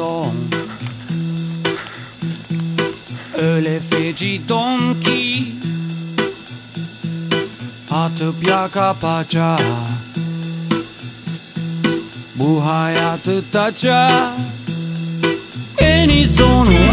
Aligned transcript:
don. 0.00 0.34
Öyle 3.42 3.80
feci 3.80 4.40
don 4.48 5.00
ki 5.00 5.44
Atıp 7.90 8.46
yaka 8.48 8.94
paça 9.00 9.56
Bu 12.34 12.64
hayatı 12.64 13.44
taça 13.52 14.34
En 15.78 16.24
sonu 16.26 16.89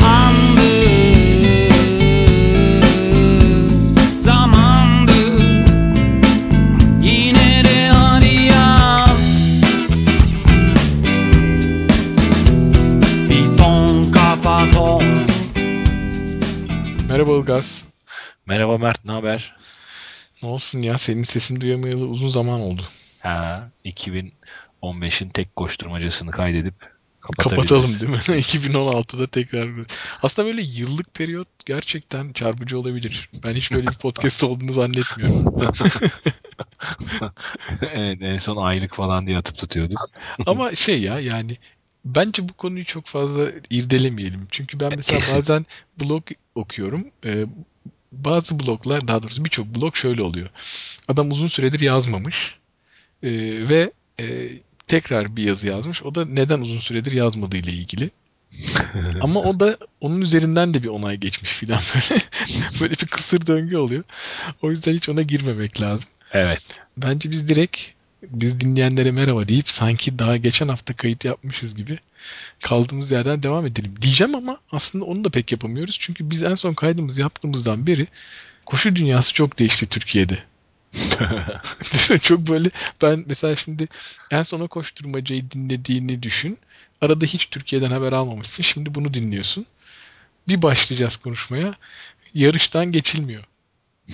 olsun 20.58 20.82
ya 20.82 20.98
senin 20.98 21.24
sesini 21.24 21.62
duyamayalı 21.62 22.06
uzun 22.06 22.28
zaman 22.28 22.60
oldu. 22.62 22.82
Ha, 23.20 23.72
2015'in 23.86 25.30
tek 25.30 25.56
koşturmacasını 25.56 26.32
kaydedip 26.32 26.76
Kapatalım 27.22 27.99
değil 27.99 28.10
mi? 28.10 28.18
2016'da 28.27 29.27
tekrar. 29.27 29.70
Aslında 30.24 30.48
böyle 30.48 30.62
yıllık 30.62 31.14
periyot 31.14 31.48
gerçekten 31.66 32.34
çarpıcı 32.34 32.80
olabilir. 32.80 33.30
Ben 33.44 33.54
hiç 33.54 33.72
böyle 33.72 33.88
bir 33.88 33.96
podcast 33.96 34.44
olduğunu 34.48 34.74
zannetmiyorum. 34.74 35.55
evet, 37.94 38.18
en 38.21 38.38
son 38.38 38.58
aylık 38.58 38.96
falan 38.96 39.27
diye 39.27 39.38
atıp 39.38 39.58
tutuyorduk. 39.58 40.10
Ama 40.46 40.76
şey 40.76 41.02
ya 41.02 41.20
yani 41.20 41.58
bence 42.05 42.49
bu 42.49 42.54
konuyu 42.54 42.86
çok 42.86 43.08
fazla 43.08 43.48
irdelemeyelim. 43.70 44.48
Çünkü 44.52 44.80
ben 44.80 44.94
mesela 44.96 45.20
Kesin. 45.20 45.36
bazen 45.36 45.66
blog 46.02 46.24
okuyorum. 46.55 47.08
Ee, 47.26 47.46
bazı 48.12 48.60
bloglar 48.60 49.08
daha 49.08 49.24
doğrusu 49.24 49.46
birçok 49.46 49.68
blog 49.68 49.96
şöyle 49.96 50.22
oluyor. 50.22 50.50
Adam 51.08 51.32
uzun 51.32 51.48
süredir 51.48 51.80
yazmamış 51.80 52.58
Ee, 53.24 53.30
ve 53.70 53.91
e, 54.20 54.49
tekrar 54.88 55.36
bir 55.36 55.44
yazı 55.44 55.68
yazmış. 55.68 56.04
O 56.04 56.16
da 56.16 56.26
neden 56.26 56.62
uzun 56.62 56.80
süredir 56.80 57.12
yazmadığı 57.12 57.58
ile 57.58 57.72
ilgili. 57.72 58.10
Ama 59.22 59.40
o 59.40 59.60
da 59.60 59.77
onun 60.02 60.22
üzerinden 60.22 60.74
de 60.74 60.84
bir 60.84 60.88
onay 60.88 61.18
geçmiş 61.18 61.52
filan 61.52 61.82
böyle. 61.96 62.22
böyle 62.82 62.94
bir 62.94 63.08
kısır 63.08 63.48
döngü 63.48 63.77
oluyor. 63.77 64.03
O 64.62 64.69
yüzden 64.72 64.94
hiç 64.94 65.09
ona 65.09 65.22
girmemek 65.22 65.81
lazım. 65.81 66.09
Evet. 66.34 66.62
Bence 66.97 67.31
biz 67.31 67.50
direkt 67.50 67.78
biz 68.23 68.59
dinleyenlere 68.59 69.12
merhaba 69.12 69.47
deyip 69.47 69.69
sanki 69.69 70.19
daha 70.19 70.38
geçen 70.38 70.68
hafta 70.68 70.94
kayıt 70.94 71.25
yapmışız 71.25 71.75
gibi 71.75 72.00
kaldığımız 72.63 73.12
yerden 73.12 73.44
devam 73.44 73.66
edelim. 73.66 73.96
Diyeceğim 74.01 74.35
ama 74.35 74.57
aslında 74.72 75.06
onu 75.06 75.24
da 75.24 75.29
pek 75.29 75.51
yapamıyoruz. 75.51 75.97
Çünkü 76.00 76.31
biz 76.31 76.44
en 76.44 76.56
son 76.56 76.74
kaydımızı 76.74 77.22
yaptığımızdan 77.22 77.88
beri 77.88 78.07
koşu 78.66 78.96
dünyası 78.96 79.34
çok 79.34 79.59
değişti 79.59 79.90
Türkiye'de. 79.90 80.44
Çok 82.22 82.40
böyle 82.40 82.69
ben 83.01 83.24
mesela 83.28 83.56
şimdi 83.56 83.88
en 84.31 84.44
sona 84.44 84.68
koşturmacayı 84.68 85.52
dinlediğini 85.52 86.24
düşün. 86.24 86.57
Arada 87.02 87.25
hiç 87.25 87.46
Türkiye'den 87.50 87.91
haber 87.91 88.12
almamışsın. 88.12 88.63
Şimdi 88.63 88.96
bunu 88.96 89.13
dinliyorsun. 89.13 89.66
Bir 90.47 90.62
başlayacağız 90.62 91.16
konuşmaya. 91.16 91.74
Yarıştan 92.34 92.92
geçilmiyor. 92.92 93.44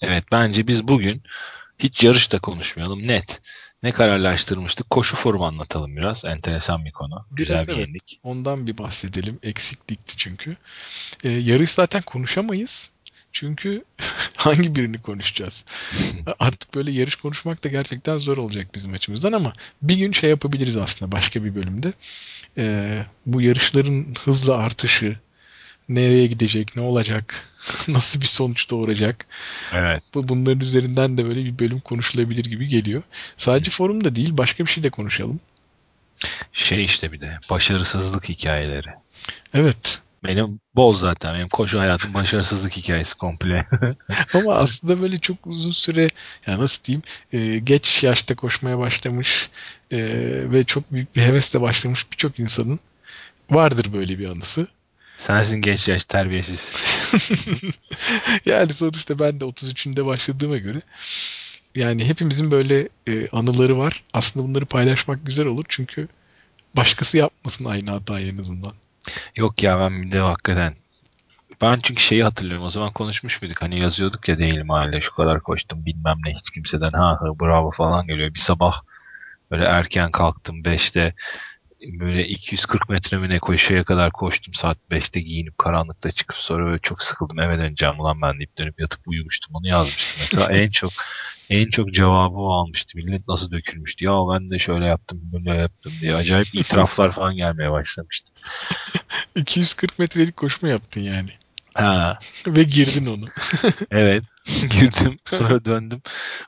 evet, 0.00 0.24
bence 0.32 0.66
biz 0.66 0.88
bugün 0.88 1.22
hiç 1.78 2.04
yarışta 2.04 2.38
konuşmayalım. 2.38 3.08
Net. 3.08 3.40
Ne 3.82 3.92
kararlaştırmıştık? 3.92 4.90
Koşu 4.90 5.16
forumu 5.16 5.46
anlatalım 5.46 5.96
biraz. 5.96 6.24
Enteresan 6.24 6.84
bir 6.84 6.92
konu. 6.92 7.26
Güzel 7.32 7.54
Biraz 7.54 7.68
bir 7.68 7.72
evet. 7.72 7.86
yenilik. 7.86 8.20
Ondan 8.22 8.66
bir 8.66 8.78
bahsedelim. 8.78 9.38
Eksiklikti 9.42 10.16
çünkü. 10.16 10.56
Ee, 11.24 11.28
yarış 11.28 11.70
zaten 11.70 12.02
konuşamayız. 12.02 12.96
Çünkü 13.32 13.84
hangi 14.36 14.76
birini 14.76 15.02
konuşacağız? 15.02 15.64
Artık 16.38 16.74
böyle 16.74 16.90
yarış 16.90 17.14
konuşmak 17.14 17.64
da 17.64 17.68
gerçekten 17.68 18.18
zor 18.18 18.36
olacak 18.36 18.74
bizim 18.74 18.92
açımızdan 18.92 19.32
ama 19.32 19.52
bir 19.82 19.96
gün 19.96 20.12
şey 20.12 20.30
yapabiliriz 20.30 20.76
aslında 20.76 21.12
başka 21.12 21.44
bir 21.44 21.54
bölümde. 21.54 21.92
Ee, 22.58 23.06
bu 23.26 23.40
yarışların 23.40 24.14
hızla 24.24 24.56
artışı, 24.56 25.18
nereye 25.88 26.26
gidecek, 26.26 26.76
ne 26.76 26.82
olacak, 26.82 27.48
nasıl 27.88 28.20
bir 28.20 28.26
sonuç 28.26 28.70
doğuracak. 28.70 29.26
Evet. 29.72 30.02
Bu 30.14 30.28
bunların 30.28 30.60
üzerinden 30.60 31.18
de 31.18 31.24
böyle 31.24 31.44
bir 31.44 31.58
bölüm 31.58 31.80
konuşulabilir 31.80 32.44
gibi 32.44 32.68
geliyor. 32.68 33.02
Sadece 33.36 33.70
forum 33.70 34.04
da 34.04 34.16
değil, 34.16 34.36
başka 34.36 34.64
bir 34.64 34.70
şey 34.70 34.84
de 34.84 34.90
konuşalım. 34.90 35.40
Şey 36.52 36.84
işte 36.84 37.12
bir 37.12 37.20
de 37.20 37.38
başarısızlık 37.50 38.28
hikayeleri. 38.28 38.88
Evet. 39.54 40.00
Benim 40.24 40.60
bol 40.76 40.94
zaten. 40.94 41.34
Benim 41.34 41.48
koşu 41.48 41.80
hayatım 41.80 42.14
başarısızlık 42.14 42.72
hikayesi 42.76 43.14
komple. 43.14 43.66
Ama 44.34 44.54
aslında 44.54 45.00
böyle 45.00 45.18
çok 45.18 45.46
uzun 45.46 45.70
süre 45.70 46.08
ya 46.46 46.58
nasıl 46.58 46.84
diyeyim 46.84 47.02
e, 47.32 47.58
geç 47.58 48.02
yaşta 48.02 48.34
koşmaya 48.34 48.78
başlamış 48.78 49.50
e, 49.90 49.98
ve 50.52 50.64
çok 50.64 50.92
büyük 50.92 51.16
bir 51.16 51.22
hevesle 51.22 51.60
başlamış 51.60 52.12
birçok 52.12 52.38
insanın 52.38 52.80
vardır 53.50 53.92
böyle 53.92 54.18
bir 54.18 54.28
anısı. 54.28 54.66
Sensin 55.18 55.60
genç 55.60 55.88
yaş 55.88 56.04
terbiyesiz. 56.04 56.72
yani 58.46 58.72
sonuçta 58.72 59.18
ben 59.18 59.40
de 59.40 59.44
33'ünde 59.44 60.06
başladığıma 60.06 60.56
göre 60.56 60.82
yani 61.74 62.04
hepimizin 62.04 62.50
böyle 62.50 62.88
e, 63.06 63.28
anıları 63.28 63.78
var. 63.78 64.04
Aslında 64.12 64.48
bunları 64.48 64.66
paylaşmak 64.66 65.26
güzel 65.26 65.46
olur 65.46 65.64
çünkü 65.68 66.08
başkası 66.76 67.16
yapmasın 67.16 67.64
aynı 67.64 67.90
hatayı 67.90 68.32
en 68.32 68.38
azından. 68.38 68.72
Yok 69.36 69.62
ya 69.62 69.80
ben 69.80 70.02
bir 70.02 70.12
de 70.12 70.18
hakikaten 70.18 70.74
ben 71.60 71.80
çünkü 71.82 72.02
şeyi 72.02 72.24
hatırlıyorum 72.24 72.66
o 72.66 72.70
zaman 72.70 72.92
konuşmuş 72.92 73.42
muyduk 73.42 73.62
hani 73.62 73.80
yazıyorduk 73.80 74.28
ya 74.28 74.38
değil 74.38 74.64
mahalle 74.64 75.00
şu 75.00 75.14
kadar 75.14 75.40
koştum 75.40 75.86
bilmem 75.86 76.16
ne 76.24 76.34
hiç 76.34 76.50
kimseden 76.50 76.90
ha 76.90 77.18
ha 77.20 77.40
bravo 77.40 77.70
falan 77.70 78.06
geliyor 78.06 78.34
bir 78.34 78.40
sabah 78.40 78.82
böyle 79.50 79.64
erken 79.64 80.10
kalktım 80.10 80.62
5'te 80.62 81.14
böyle 81.82 82.28
240 82.28 82.88
metre 82.88 83.18
mi 83.18 83.28
ne 83.28 83.38
koşuya 83.38 83.84
kadar 83.84 84.12
koştum. 84.12 84.54
Saat 84.54 84.78
5'te 84.90 85.20
giyinip 85.20 85.58
karanlıkta 85.58 86.10
çıkıp 86.10 86.36
sonra 86.36 86.66
böyle 86.66 86.78
çok 86.78 87.02
sıkıldım. 87.02 87.40
Eve 87.40 87.58
döneceğim 87.58 88.00
ulan 88.00 88.22
ben 88.22 88.38
deyip 88.38 88.58
dönüp 88.58 88.80
yatıp 88.80 89.00
uyumuştum. 89.06 89.54
Onu 89.54 89.68
yazmıştım. 89.68 90.16
Mesela 90.40 90.58
en 90.58 90.70
çok 90.70 90.90
en 91.50 91.70
çok 91.70 91.94
cevabı 91.94 92.36
o 92.36 92.52
almıştı. 92.52 92.98
Millet 92.98 93.28
nasıl 93.28 93.50
dökülmüştü? 93.50 94.04
Ya 94.04 94.12
ben 94.12 94.50
de 94.50 94.58
şöyle 94.58 94.84
yaptım 94.84 95.20
böyle 95.32 95.60
yaptım 95.60 95.92
diye. 96.00 96.14
Acayip 96.14 96.54
itiraflar 96.54 97.12
falan 97.12 97.36
gelmeye 97.36 97.70
başlamıştı. 97.70 98.32
240 99.36 99.98
metrelik 99.98 100.36
koşma 100.36 100.68
yaptın 100.68 101.00
yani. 101.00 101.30
ha. 101.74 102.18
Ve 102.46 102.62
girdin 102.62 103.06
onu. 103.06 103.28
Evet. 103.90 104.24
Girdim. 104.70 105.18
Sonra 105.24 105.64
döndüm. 105.64 106.02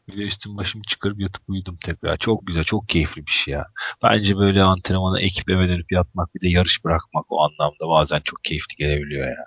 De 0.08 0.14
üstüm 0.14 0.56
başımı 0.56 0.84
çıkarıp 0.84 1.20
yatıp 1.20 1.42
uyudum 1.48 1.78
tekrar. 1.84 2.16
Çok 2.16 2.46
güzel. 2.46 2.64
Çok 2.64 2.88
keyifli 2.88 3.26
bir 3.26 3.30
şey 3.30 3.54
ya. 3.54 3.66
Bence 4.02 4.36
böyle 4.36 4.62
antrenmana 4.62 5.20
ekip 5.20 5.50
eve 5.50 5.68
dönüp 5.68 5.92
yatmak 5.92 6.34
bir 6.34 6.40
de 6.40 6.48
yarış 6.48 6.84
bırakmak 6.84 7.24
o 7.28 7.40
anlamda 7.40 7.88
bazen 7.88 8.20
çok 8.24 8.44
keyifli 8.44 8.76
gelebiliyor 8.76 9.28
ya. 9.28 9.44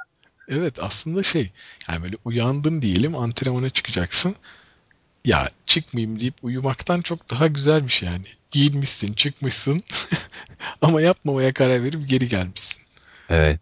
Evet 0.48 0.84
aslında 0.84 1.24
şey 1.24 1.52
yani 1.90 2.04
böyle 2.04 2.16
uyandın 2.26 2.82
diyelim 2.82 3.16
antrenmana 3.16 3.70
çıkacaksın. 3.70 4.36
Ya 5.26 5.50
çıkmayayım 5.66 6.20
deyip 6.20 6.36
uyumaktan 6.42 7.02
çok 7.02 7.30
daha 7.30 7.47
güzel 7.47 7.84
bir 7.84 7.92
şey 7.92 8.09
yani. 8.09 8.26
Giyinmişsin, 8.52 9.14
çıkmışsın 9.14 9.84
ama 10.82 11.02
yapmamaya 11.02 11.54
karar 11.54 11.84
verip 11.84 12.09
geri 12.09 12.28
gelmişsin. 12.28 12.82
Evet. 13.30 13.59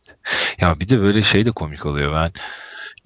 Ya 0.62 0.80
bir 0.80 0.90
de 0.90 1.00
böyle 1.00 1.24
şey 1.24 1.46
de 1.46 1.52
komik 1.52 1.86
oluyor. 1.86 2.14
Ben 2.14 2.32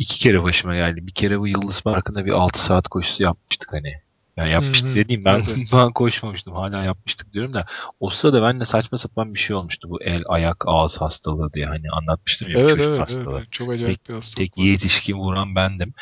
iki 0.04 0.20
kere 0.20 0.44
başıma 0.44 0.76
geldi. 0.76 1.08
Bir 1.08 1.12
kere 1.12 1.40
bu 1.40 1.48
Yıldız 1.48 1.82
Parkı'nda 1.82 2.26
bir 2.26 2.32
6 2.32 2.66
saat 2.66 2.88
koşusu 2.88 3.24
yapmıştık 3.24 3.74
hani. 3.74 3.94
Yani 4.38 4.52
yapmıştık 4.52 4.88
Hı 4.88 4.92
hı. 4.92 4.96
dediğim 4.96 5.26
ben, 5.26 5.44
ben 5.74 5.92
koşmamıştım. 5.92 6.54
Hala 6.54 6.84
yapmıştık 6.84 7.34
diyorum 7.34 7.54
da. 7.54 7.66
O 8.00 8.10
sırada 8.10 8.42
bende 8.42 8.66
saçma 8.66 8.98
sapan 8.98 9.34
bir 9.34 9.40
şey 9.40 9.56
olmuştu. 9.56 9.90
Bu 9.90 10.04
el, 10.04 10.24
ayak, 10.28 10.64
ağız 10.68 10.98
hastalığı 10.98 11.54
diye 11.54 11.66
hani 11.66 11.90
anlatmıştım 11.92 12.50
ya. 12.50 12.60
Evet 12.60 12.70
çocuk 12.70 12.88
evet, 12.88 13.02
hastalığı. 13.02 13.38
evet. 13.38 13.52
Çok 13.52 13.72
acayip 13.72 14.10
bir 14.10 14.14
hastalık 14.14 14.38
Tek 14.38 14.58
var. 14.58 14.64
yetişkin 14.64 15.18
vuran 15.18 15.56
bendim. 15.56 15.94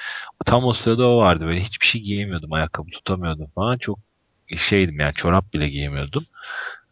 Tam 0.46 0.66
o 0.66 0.74
sırada 0.74 1.08
o 1.08 1.18
vardı. 1.18 1.46
Böyle 1.46 1.62
hiçbir 1.62 1.86
şey 1.86 2.02
giyemiyordum. 2.02 2.54
Ayakkabı 2.54 2.90
tutamıyordum 2.90 3.48
falan. 3.56 3.78
Çok 3.78 4.00
şeydim 4.58 5.00
yani 5.00 5.14
çorap 5.14 5.54
bile 5.54 5.70
giyemiyordum. 5.70 6.26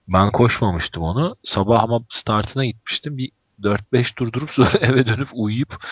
Ben 0.08 0.32
koşmamıştım 0.32 1.04
onu. 1.04 1.36
Sabah 1.44 1.84
ama 1.84 2.02
startına 2.10 2.66
gitmiştim. 2.66 3.18
Bir 3.18 3.32
4-5 3.64 4.16
tur 4.16 4.34
durup 4.34 4.52
sonra 4.52 4.70
eve 4.82 5.06
dönüp 5.06 5.30
uyuyup 5.34 5.84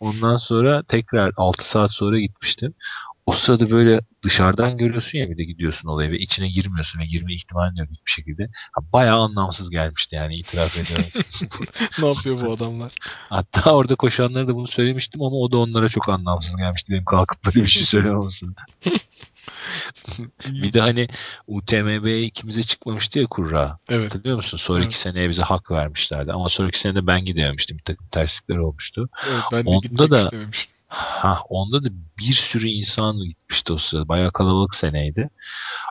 ondan 0.00 0.36
sonra 0.36 0.82
tekrar 0.82 1.32
6 1.36 1.68
saat 1.68 1.92
sonra 1.92 2.18
gitmiştim. 2.18 2.74
O 3.26 3.32
sırada 3.32 3.70
böyle 3.70 4.00
dışarıdan 4.22 4.76
görüyorsun 4.78 5.18
ya 5.18 5.30
bir 5.30 5.36
de 5.36 5.44
gidiyorsun 5.44 5.88
olaya 5.88 6.10
ve 6.10 6.18
içine 6.18 6.48
girmiyorsun 6.48 7.00
ve 7.00 7.06
girme 7.06 7.34
ihtimalin 7.34 7.76
yok 7.76 7.88
hiçbir 7.90 8.10
şekilde. 8.10 8.48
Ha, 8.72 8.80
bayağı 8.92 9.18
anlamsız 9.18 9.70
gelmişti 9.70 10.16
yani 10.16 10.36
itiraf 10.36 10.78
ediyorum. 10.78 11.04
ne 11.98 12.08
yapıyor 12.08 12.40
bu 12.40 12.52
adamlar? 12.52 12.92
Hatta 13.28 13.70
orada 13.70 13.94
koşanlara 13.94 14.48
da 14.48 14.54
bunu 14.54 14.68
söylemiştim 14.68 15.22
ama 15.22 15.36
o 15.36 15.52
da 15.52 15.58
onlara 15.58 15.88
çok 15.88 16.08
anlamsız 16.08 16.56
gelmişti 16.56 16.92
benim 16.92 17.04
kalkıp 17.04 17.44
böyle 17.44 17.62
bir 17.62 17.66
şey 17.66 17.84
söylememesi. 17.84 18.46
Bir 20.48 20.72
de 20.72 20.80
hani 20.80 21.08
UTMB 21.46 22.22
ikimize 22.24 22.62
çıkmamıştı 22.62 23.18
ya 23.18 23.26
kurra. 23.26 23.76
Evet. 23.90 24.04
Hatırlıyor 24.14 24.36
musun? 24.36 24.58
Sonraki 24.58 24.84
Evet. 24.86 24.96
seneye 24.96 25.28
bize 25.30 25.42
hak 25.42 25.70
vermişlerdi. 25.70 26.32
Ama 26.32 26.48
sonraki 26.48 26.80
sene 26.80 26.94
de 26.94 27.06
ben 27.06 27.24
gidememiştim. 27.24 27.78
Bir 27.78 27.82
takım 27.82 28.06
terslikler 28.10 28.56
olmuştu. 28.56 29.08
evet 29.26 29.42
ben 29.52 29.64
de 29.64 29.68
Onda 29.70 29.86
gitmek 29.88 30.10
da- 30.10 30.18
istememiştim. 30.18 30.74
Ha, 30.88 31.40
onda 31.48 31.84
da 31.84 31.88
bir 32.18 32.32
sürü 32.32 32.68
insan 32.68 33.16
gitmişti 33.16 33.72
o 33.72 33.78
sırada. 33.78 34.08
Bayağı 34.08 34.32
kalabalık 34.32 34.74
seneydi. 34.74 35.30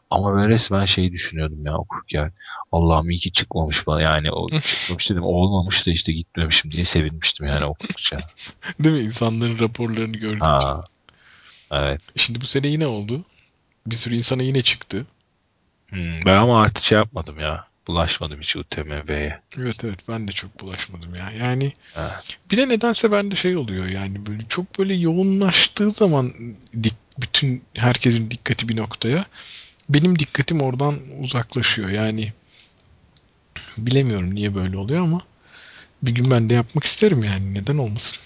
Ama 0.10 0.38
ben 0.38 0.50
resmen 0.50 0.86
şey 0.86 1.12
düşünüyordum 1.12 1.66
ya 1.66 1.78
okurken. 1.78 2.32
Allah'ım 2.72 3.10
iyi 3.10 3.20
ki 3.20 3.32
çıkmamış 3.32 3.88
bana. 3.88 4.02
Yani 4.02 4.32
o 4.32 4.48
çıkmamış 4.60 5.10
dedim. 5.10 5.24
Olmamış 5.24 5.88
da 5.88 5.92
işte 5.92 6.14
gitmemişim 6.14 6.72
diye 6.72 6.86
sevinmiştim 6.86 7.48
yani 7.48 7.66
okudukça. 7.66 8.18
Değil 8.80 8.96
mi? 8.96 9.02
İnsanların 9.02 9.60
raporlarını 9.60 10.18
gördükçe. 10.18 10.46
Ha. 10.46 10.84
Evet. 11.72 12.02
Şimdi 12.16 12.42
bu 12.42 12.46
sene 12.46 12.68
yine 12.68 12.88
oldu. 12.88 13.22
Bir 13.88 13.96
sürü 13.96 14.16
insana 14.16 14.44
yine 14.44 14.62
çıktı. 14.62 15.06
Hmm, 15.90 16.26
ben 16.26 16.38
ama 16.38 16.62
artık 16.62 16.84
şey 16.84 16.98
yapmadım 16.98 17.40
ya. 17.40 17.68
Bulaşmadım 17.88 18.42
hiç 18.42 18.56
UTMB'ye. 18.56 19.42
Evet 19.58 19.84
evet 19.84 20.00
ben 20.10 20.28
de 20.28 20.32
çok 20.32 20.62
bulaşmadım 20.62 21.16
ya. 21.16 21.32
Yani 21.32 21.74
Evet. 21.96 22.38
bir 22.52 22.58
de 22.58 22.70
nedense 22.70 23.12
bende 23.12 23.36
şey 23.36 23.58
oluyor 23.58 23.86
yani 23.86 24.26
böyle 24.26 24.44
çok 24.50 24.80
böyle 24.80 24.94
yoğunlaştığı 24.94 25.92
zaman 25.92 26.34
dik, 26.84 26.96
bütün 27.22 27.64
herkesin 27.74 28.32
dikkati 28.32 28.70
bir 28.70 28.78
noktaya 28.78 29.26
benim 29.90 30.20
dikkatim 30.20 30.62
oradan 30.62 31.00
uzaklaşıyor. 31.20 31.90
Yani 31.90 32.34
bilemiyorum 33.78 34.36
niye 34.36 34.56
böyle 34.56 34.78
oluyor 34.78 35.04
ama 35.04 35.22
bir 36.04 36.12
gün 36.12 36.32
ben 36.32 36.50
de 36.50 36.54
yapmak 36.54 36.84
isterim 36.84 37.24
yani 37.24 37.54
neden 37.54 37.78
olmasın. 37.78 38.20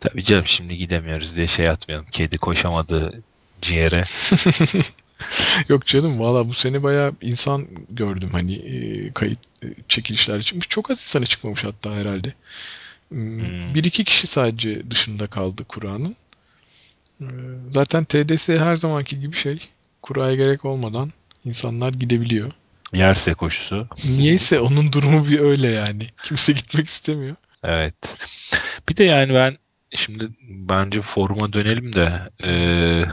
Tabii 0.00 0.24
canım 0.24 0.46
şimdi 0.46 0.76
gidemiyoruz 0.76 1.36
diye 1.36 1.46
şey 1.46 1.68
atmayalım. 1.68 2.06
Kedi 2.10 2.38
koşamadı 2.38 3.22
ciğere. 3.64 4.00
Yok 5.68 5.86
canım 5.86 6.20
valla 6.20 6.48
bu 6.48 6.54
sene 6.54 6.82
bayağı 6.82 7.12
insan 7.22 7.66
gördüm 7.90 8.28
hani 8.32 8.54
e, 8.54 9.12
kayıt 9.12 9.38
e, 9.62 9.66
çekilişler 9.88 10.42
çıkmış. 10.42 10.68
Çok 10.68 10.90
az 10.90 10.98
insana 11.00 11.26
çıkmamış 11.26 11.64
hatta 11.64 11.94
herhalde. 11.94 12.32
Hmm, 13.08 13.38
Hmm. 13.38 13.74
Bir 13.74 13.84
iki 13.84 14.04
kişi 14.04 14.26
sadece 14.26 14.90
dışında 14.90 15.26
kaldı 15.26 15.64
Kur'an'ın. 15.68 16.16
Ee, 17.20 17.24
Zaten 17.70 18.04
TDS 18.04 18.48
her 18.48 18.76
zamanki 18.76 19.20
gibi 19.20 19.36
şey. 19.36 19.58
Kura'ya 20.02 20.34
gerek 20.34 20.64
olmadan 20.64 21.12
insanlar 21.44 21.92
gidebiliyor. 21.92 22.52
Yerse 22.92 23.34
koşusu. 23.34 23.88
Niyeyse 24.04 24.60
onun 24.60 24.92
durumu 24.92 25.28
bir 25.28 25.38
öyle 25.40 25.68
yani. 25.70 26.06
Kimse 26.22 26.52
gitmek 26.52 26.86
istemiyor. 26.86 27.36
Evet. 27.64 27.94
Bir 28.88 28.96
de 28.96 29.04
yani 29.04 29.34
ben 29.34 29.56
şimdi 29.94 30.28
bence 30.48 31.02
foruma 31.02 31.52
dönelim 31.52 31.92
de 31.92 32.20
eee, 32.42 33.08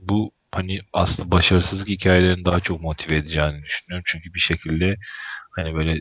bu 0.00 0.30
hani 0.52 0.80
aslında 0.92 1.30
başarısızlık 1.30 1.88
hikayelerini 1.88 2.44
daha 2.44 2.60
çok 2.60 2.80
motive 2.80 3.16
edeceğini 3.16 3.62
düşünüyorum. 3.62 4.04
Çünkü 4.06 4.34
bir 4.34 4.40
şekilde 4.40 4.96
hani 5.56 5.74
böyle 5.74 6.00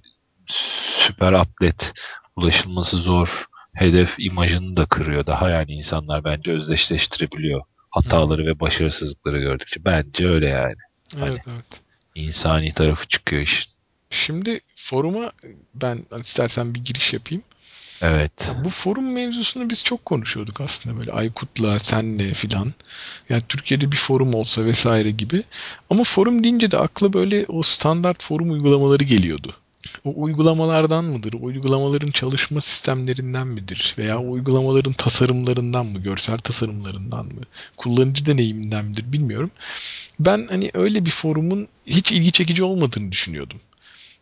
süper 0.97 1.33
atlet 1.33 1.93
ulaşılması 2.35 2.97
zor 2.97 3.45
hedef 3.75 4.15
imajını 4.17 4.77
da 4.77 4.85
kırıyor. 4.85 5.25
Daha 5.25 5.49
yani 5.49 5.71
insanlar 5.71 6.23
bence 6.23 6.51
özdeşleştirebiliyor 6.51 7.61
hataları 7.91 8.45
ve 8.45 8.59
başarısızlıkları 8.59 9.39
gördükçe. 9.39 9.85
Bence 9.85 10.27
öyle 10.27 10.47
yani. 10.47 10.75
Hani- 11.19 11.29
Evet 11.31 11.41
evet. 11.47 11.81
İnsani 12.15 12.71
tarafı 12.71 13.07
çıkıyor 13.07 13.41
işin. 13.41 13.71
Şimdi 14.09 14.59
foruma 14.75 15.31
ben 15.75 15.99
istersen 16.19 16.75
bir 16.75 16.85
giriş 16.85 17.13
yapayım. 17.13 17.43
Evet. 18.01 18.31
Ya 18.47 18.65
bu 18.65 18.69
forum 18.69 19.13
mevzusunu 19.13 19.69
biz 19.69 19.83
çok 19.83 20.05
konuşuyorduk 20.05 20.61
aslında 20.61 20.99
böyle 20.99 21.11
Aykut'la, 21.11 21.79
senle 21.79 22.33
filan. 22.33 22.73
Yani 23.29 23.41
Türkiye'de 23.49 23.91
bir 23.91 23.97
forum 23.97 24.33
olsa 24.33 24.65
vesaire 24.65 25.11
gibi. 25.11 25.43
Ama 25.89 26.03
forum 26.03 26.43
deyince 26.43 26.71
de 26.71 26.77
akla 26.77 27.13
böyle 27.13 27.45
o 27.47 27.61
standart 27.63 28.23
forum 28.23 28.51
uygulamaları 28.51 29.03
geliyordu. 29.03 29.55
O 30.05 30.13
uygulamalardan 30.23 31.05
mıdır? 31.05 31.33
O 31.33 31.45
uygulamaların 31.45 32.11
çalışma 32.11 32.61
sistemlerinden 32.61 33.47
midir? 33.47 33.95
Veya 33.97 34.19
o 34.19 34.31
uygulamaların 34.31 34.93
tasarımlarından 34.93 35.85
mı? 35.85 35.99
Görsel 35.99 36.37
tasarımlarından 36.37 37.25
mı? 37.25 37.41
Kullanıcı 37.77 38.25
deneyiminden 38.25 38.85
midir 38.85 39.13
bilmiyorum. 39.13 39.51
Ben 40.19 40.47
hani 40.49 40.71
öyle 40.73 41.05
bir 41.05 41.11
forumun 41.11 41.67
hiç 41.87 42.11
ilgi 42.11 42.31
çekici 42.31 42.63
olmadığını 42.63 43.11
düşünüyordum. 43.11 43.59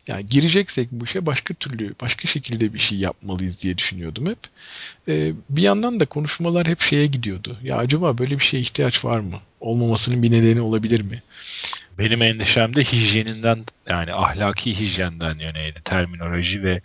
Yani 0.08 0.26
gireceksek 0.26 0.88
bu 0.92 1.04
işe 1.04 1.26
başka 1.26 1.54
türlü, 1.54 1.94
başka 2.00 2.28
şekilde 2.28 2.74
bir 2.74 2.78
şey 2.78 2.98
yapmalıyız 2.98 3.62
diye 3.62 3.78
düşünüyordum 3.78 4.26
hep. 4.26 4.38
Ee, 5.08 5.32
bir 5.50 5.62
yandan 5.62 6.00
da 6.00 6.06
konuşmalar 6.06 6.66
hep 6.66 6.80
şeye 6.80 7.06
gidiyordu. 7.06 7.56
Ya 7.62 7.76
acaba 7.76 8.18
böyle 8.18 8.38
bir 8.38 8.44
şeye 8.44 8.60
ihtiyaç 8.60 9.04
var 9.04 9.18
mı? 9.18 9.36
Olmamasının 9.60 10.22
bir 10.22 10.30
nedeni 10.30 10.60
olabilir 10.60 11.00
mi? 11.00 11.22
Benim 11.98 12.22
endişem 12.22 12.76
de 12.76 12.84
hijyeninden 12.84 13.64
yani 13.88 14.12
ahlaki 14.12 14.78
hijyenden 14.80 15.38
yöneydi. 15.38 15.80
Terminoloji 15.84 16.62
ve 16.62 16.80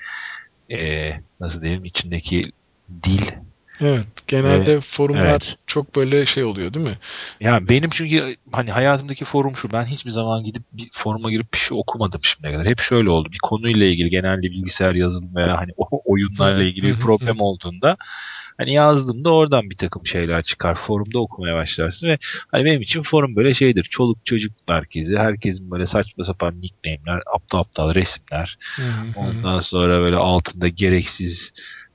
eee, 0.70 1.22
nasıl 1.40 1.62
diyelim 1.62 1.86
içindeki 1.86 2.52
dil. 3.04 3.22
Evet, 3.82 4.08
genelde 4.28 4.80
forumlar 4.80 5.26
evet. 5.26 5.58
çok 5.68 5.96
böyle 5.96 6.26
şey 6.26 6.44
oluyor 6.44 6.74
değil 6.74 6.88
mi? 6.88 6.98
Yani 7.40 7.70
benim 7.70 7.90
çünkü 7.90 8.36
hani 8.52 8.72
hayatımdaki 8.72 9.26
forum 9.26 9.58
şu. 9.58 9.72
Ben 9.72 9.86
hiçbir 9.86 10.10
zaman 10.12 10.44
gidip 10.44 10.64
bir 10.74 10.90
foruma 10.94 11.32
girip 11.32 11.54
bir 11.54 11.58
şey 11.58 11.78
okumadım 11.78 12.24
şimdiye 12.24 12.54
kadar. 12.54 12.68
Hep 12.68 12.80
şöyle 12.80 13.10
oldu. 13.10 13.30
Bir 13.32 13.38
konuyla 13.38 13.86
ilgili 13.86 14.10
genelde 14.10 14.42
bilgisayar 14.42 14.96
yazılım 14.96 15.36
veya 15.36 15.58
hani 15.58 15.72
o 15.78 16.02
oyunlarla 16.06 16.64
ilgili 16.64 16.88
bir 16.88 17.00
problem 17.00 17.40
olduğunda 17.40 17.98
hani 18.58 18.74
yazdığımda 18.74 19.34
oradan 19.34 19.70
bir 19.70 19.78
takım 19.78 20.08
şeyler 20.08 20.44
çıkar. 20.44 20.76
Forumda 20.76 21.20
okumaya 21.20 21.56
başlarsın 21.56 22.08
ve 22.08 22.18
hani 22.52 22.66
benim 22.66 22.82
için 22.82 23.02
forum 23.02 23.36
böyle 23.36 23.54
şeydir. 23.54 23.84
Çoluk 23.84 24.26
çocuk 24.26 24.52
merkezi. 24.68 25.18
Herkesin 25.18 25.72
böyle 25.72 25.88
saçma 25.88 26.24
sapan 26.24 26.62
nickname'ler, 26.62 27.22
aptal 27.36 27.60
aptal 27.60 27.96
resimler. 27.96 28.58
Ondan 29.16 29.60
sonra 29.60 30.00
böyle 30.00 30.16
altında 30.16 30.68
gereksiz 30.68 31.52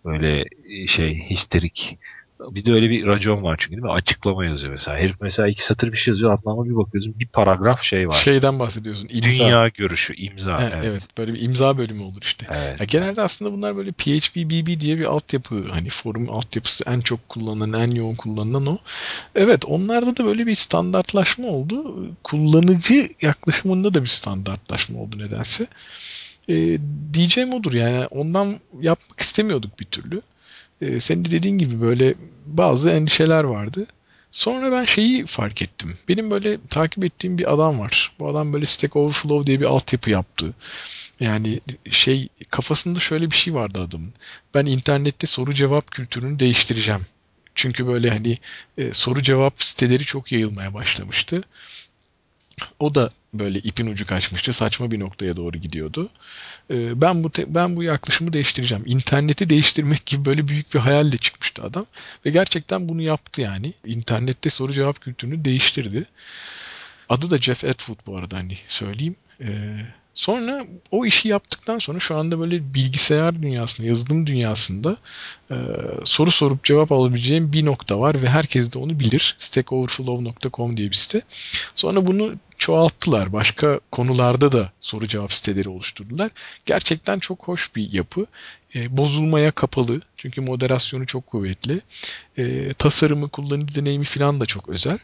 böyle 0.08 0.44
şey 0.86 1.18
histerik 1.30 1.98
bir 2.40 2.64
de 2.64 2.72
öyle 2.72 2.90
bir 2.90 3.06
racon 3.06 3.42
var 3.42 3.56
çünkü 3.58 3.72
değil 3.72 3.82
mi? 3.82 3.90
Açıklama 3.90 4.44
yazıyor 4.44 4.72
mesela. 4.72 4.96
Herif 4.96 5.16
mesela 5.20 5.48
iki 5.48 5.64
satır 5.64 5.92
bir 5.92 5.96
şey 5.96 6.12
yazıyor. 6.12 6.32
Atlama 6.32 6.64
bir 6.64 6.76
bakıyorsun. 6.76 7.14
Bir 7.20 7.28
paragraf 7.28 7.82
şey 7.82 8.08
var. 8.08 8.14
Şeyden 8.14 8.58
bahsediyorsun. 8.58 9.08
imza. 9.12 9.44
Dünya 9.44 9.68
görüşü, 9.68 10.14
imza. 10.14 10.56
Evet, 10.60 10.72
evet. 10.74 10.84
evet, 10.84 11.02
böyle 11.18 11.34
bir 11.34 11.40
imza 11.40 11.78
bölümü 11.78 12.02
olur 12.02 12.22
işte. 12.22 12.46
Evet. 12.50 12.80
Ya 12.80 12.86
genelde 12.86 13.22
aslında 13.22 13.52
bunlar 13.52 13.76
böyle 13.76 13.92
PHP 13.92 14.36
BB 14.36 14.80
diye 14.80 14.98
bir 14.98 15.04
altyapı 15.04 15.68
hani 15.70 15.88
forum 15.88 16.30
altyapısı 16.30 16.84
en 16.86 17.00
çok 17.00 17.28
kullanılan 17.28 17.80
en 17.80 17.94
yoğun 17.94 18.14
kullanılan 18.14 18.66
o. 18.66 18.78
Evet 19.34 19.64
onlarda 19.64 20.16
da 20.16 20.24
böyle 20.24 20.46
bir 20.46 20.54
standartlaşma 20.54 21.46
oldu. 21.46 22.06
Kullanıcı 22.24 23.08
yaklaşımında 23.22 23.94
da 23.94 24.02
bir 24.02 24.08
standartlaşma 24.08 25.00
oldu 25.00 25.18
nedense. 25.18 25.66
Ee, 26.48 26.78
diyeceğim 27.12 27.54
odur 27.54 27.72
yani 27.72 28.06
ondan 28.06 28.60
yapmak 28.80 29.20
istemiyorduk 29.20 29.80
bir 29.80 29.84
türlü. 29.84 30.22
Ee, 30.80 31.00
senin 31.00 31.24
de 31.24 31.30
dediğin 31.30 31.58
gibi 31.58 31.80
böyle 31.80 32.14
bazı 32.46 32.90
endişeler 32.90 33.44
vardı. 33.44 33.86
Sonra 34.32 34.72
ben 34.72 34.84
şeyi 34.84 35.26
fark 35.26 35.62
ettim. 35.62 35.98
Benim 36.08 36.30
böyle 36.30 36.58
takip 36.70 37.04
ettiğim 37.04 37.38
bir 37.38 37.52
adam 37.54 37.78
var. 37.78 38.12
Bu 38.18 38.28
adam 38.28 38.52
böyle 38.52 38.66
Stack 38.66 38.96
Overflow 38.96 39.46
diye 39.46 39.60
bir 39.60 39.66
altyapı 39.66 40.10
yaptı. 40.10 40.54
Yani 41.20 41.60
şey 41.90 42.28
kafasında 42.50 43.00
şöyle 43.00 43.30
bir 43.30 43.36
şey 43.36 43.54
vardı 43.54 43.80
adamın. 43.80 44.12
Ben 44.54 44.66
internette 44.66 45.26
soru 45.26 45.54
cevap 45.54 45.90
kültürünü 45.90 46.38
değiştireceğim. 46.38 47.06
Çünkü 47.54 47.86
böyle 47.86 48.10
hani 48.10 48.38
e, 48.78 48.92
soru 48.92 49.22
cevap 49.22 49.62
siteleri 49.62 50.04
çok 50.04 50.32
yayılmaya 50.32 50.74
başlamıştı. 50.74 51.42
O 52.78 52.94
da 52.94 53.10
böyle 53.34 53.58
ipin 53.58 53.86
ucu 53.86 54.06
kaçmıştı. 54.06 54.52
Saçma 54.52 54.90
bir 54.90 55.00
noktaya 55.00 55.36
doğru 55.36 55.56
gidiyordu. 55.58 56.08
E, 56.70 57.00
ben 57.00 57.24
bu 57.24 57.30
te- 57.30 57.54
ben 57.54 57.76
bu 57.76 57.82
yaklaşımı 57.82 58.32
değiştireceğim. 58.32 58.84
İnterneti 58.86 59.50
değiştirmek 59.50 60.06
gibi 60.06 60.24
böyle 60.24 60.48
büyük 60.48 60.74
bir 60.74 60.78
hayalle 60.78 61.18
çıkmıştı 61.18 61.62
adam 61.62 61.86
ve 62.26 62.30
gerçekten 62.30 62.88
bunu 62.88 63.02
yaptı 63.02 63.40
yani. 63.40 63.72
İnternette 63.86 64.50
soru 64.50 64.72
cevap 64.72 65.00
kültürünü 65.00 65.44
değiştirdi. 65.44 66.06
Adı 67.08 67.30
da 67.30 67.38
Jeff 67.38 67.64
Atwood 67.64 67.98
bu 68.06 68.16
arada 68.16 68.36
hani 68.36 68.58
söyleyeyim. 68.68 69.16
E, 69.40 69.48
sonra 70.14 70.66
o 70.90 71.06
işi 71.06 71.28
yaptıktan 71.28 71.78
sonra 71.78 72.00
şu 72.00 72.16
anda 72.16 72.38
böyle 72.40 72.74
bilgisayar 72.74 73.42
dünyasında, 73.42 73.86
yazılım 73.86 74.26
dünyasında 74.26 74.96
e, 75.50 75.56
soru 76.04 76.30
sorup 76.30 76.64
cevap 76.64 76.92
alabileceğim 76.92 77.52
bir 77.52 77.64
nokta 77.64 78.00
var 78.00 78.22
ve 78.22 78.28
herkes 78.28 78.74
de 78.74 78.78
onu 78.78 79.00
bilir. 79.00 79.34
stackoverflow.com 79.38 80.76
diye 80.76 80.90
bir 80.90 80.94
site. 80.94 81.22
Sonra 81.74 82.06
bunu 82.06 82.32
çoğalttılar. 82.58 83.32
Başka 83.32 83.80
konularda 83.92 84.52
da 84.52 84.72
soru 84.80 85.08
cevap 85.08 85.32
siteleri 85.32 85.68
oluşturdular. 85.68 86.30
Gerçekten 86.66 87.18
çok 87.18 87.48
hoş 87.48 87.76
bir 87.76 87.92
yapı. 87.92 88.26
E, 88.74 88.96
bozulmaya 88.96 89.50
kapalı. 89.50 90.00
Çünkü 90.16 90.40
moderasyonu 90.40 91.06
çok 91.06 91.26
kuvvetli. 91.26 91.80
E, 92.38 92.74
tasarımı, 92.74 93.28
kullanıcı 93.28 93.80
deneyimi 93.80 94.04
falan 94.04 94.40
da 94.40 94.46
çok 94.46 94.68
özel. 94.68 94.98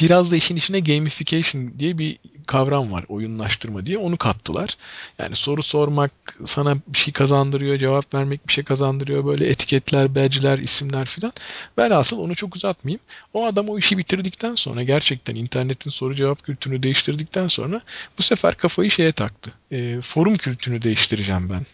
Biraz 0.00 0.32
da 0.32 0.36
işin 0.36 0.56
içine 0.56 0.80
gamification 0.80 1.72
diye 1.78 1.98
bir 1.98 2.18
kavram 2.46 2.92
var. 2.92 3.04
Oyunlaştırma 3.08 3.86
diye. 3.86 3.98
Onu 3.98 4.16
kattılar. 4.16 4.76
Yani 5.18 5.36
soru 5.36 5.62
sormak 5.62 6.10
sana 6.44 6.76
bir 6.86 6.98
şey 6.98 7.12
kazandırıyor. 7.12 7.78
Cevap 7.78 8.14
vermek 8.14 8.48
bir 8.48 8.52
şey 8.52 8.64
kazandırıyor. 8.64 9.26
Böyle 9.26 9.48
etiketler, 9.48 10.14
badge'ler, 10.14 10.58
isimler 10.58 11.04
filan. 11.04 11.32
Velhasıl 11.78 12.18
onu 12.18 12.34
çok 12.34 12.56
uzatmayayım. 12.56 13.00
O 13.34 13.46
adam 13.46 13.68
o 13.68 13.78
işi 13.78 13.98
bitirdikten 13.98 14.54
sonra 14.54 14.82
gerçekten 14.82 15.34
internetin 15.34 15.90
soru 15.90 16.14
cevap 16.14 16.42
kültürünü 16.42 16.82
değiştirdikten 16.82 17.48
sonra 17.48 17.80
bu 18.18 18.22
sefer 18.22 18.54
kafayı 18.54 18.90
şeye 18.90 19.12
taktı. 19.12 19.50
E, 19.72 20.00
forum 20.00 20.36
kültürünü 20.36 20.82
değiştireceğim 20.82 21.50
ben 21.50 21.66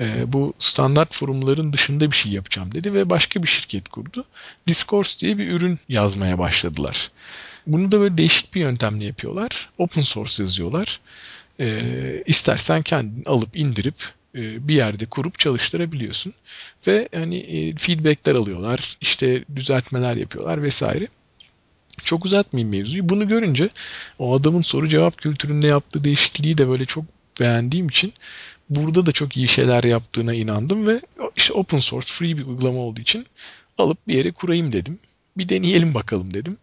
e, 0.00 0.32
bu 0.32 0.54
standart 0.58 1.14
forumların 1.14 1.72
dışında 1.72 2.10
bir 2.10 2.16
şey 2.16 2.32
yapacağım 2.32 2.72
dedi 2.74 2.94
ve 2.94 3.10
başka 3.10 3.42
bir 3.42 3.48
şirket 3.48 3.88
kurdu. 3.88 4.24
Discourse 4.66 5.20
diye 5.20 5.38
bir 5.38 5.48
ürün 5.48 5.78
yazmaya 5.88 6.38
başladılar. 6.38 7.10
Bunu 7.66 7.92
da 7.92 8.00
böyle 8.00 8.18
değişik 8.18 8.54
bir 8.54 8.60
yöntemle 8.60 9.04
yapıyorlar. 9.04 9.70
Open 9.78 10.02
source 10.02 10.42
yazıyorlar. 10.42 11.00
E, 11.60 11.82
istersen 12.26 12.82
kendin 12.82 13.24
alıp 13.24 13.56
indirip 13.56 13.94
e, 14.34 14.68
bir 14.68 14.74
yerde 14.74 15.06
kurup 15.06 15.38
çalıştırabiliyorsun. 15.38 16.34
Ve 16.86 17.08
hani 17.14 17.38
e, 17.38 17.74
feedbackler 17.74 18.34
alıyorlar, 18.34 18.96
işte 19.00 19.44
düzeltmeler 19.56 20.16
yapıyorlar 20.16 20.62
vesaire. 20.62 21.08
Çok 22.04 22.24
uzatmayayım 22.24 22.70
mevzuyu. 22.70 23.08
Bunu 23.08 23.28
görünce 23.28 23.68
o 24.18 24.34
adamın 24.34 24.62
soru 24.62 24.88
cevap 24.88 25.18
kültüründe 25.18 25.66
yaptığı 25.66 26.04
değişikliği 26.04 26.58
de 26.58 26.68
böyle 26.68 26.86
çok 26.86 27.04
beğendiğim 27.40 27.88
için 27.88 28.12
burada 28.70 29.06
da 29.06 29.12
çok 29.12 29.36
iyi 29.36 29.48
şeyler 29.48 29.84
yaptığına 29.84 30.34
inandım 30.34 30.86
ve 30.86 31.00
işte 31.36 31.52
open 31.52 31.78
source 31.78 32.08
free 32.12 32.38
bir 32.38 32.46
uygulama 32.46 32.78
olduğu 32.78 33.00
için 33.00 33.26
alıp 33.78 34.08
bir 34.08 34.14
yere 34.14 34.32
kurayım 34.32 34.72
dedim. 34.72 34.98
Bir 35.36 35.48
deneyelim 35.48 35.94
bakalım 35.94 36.34
dedim. 36.34 36.56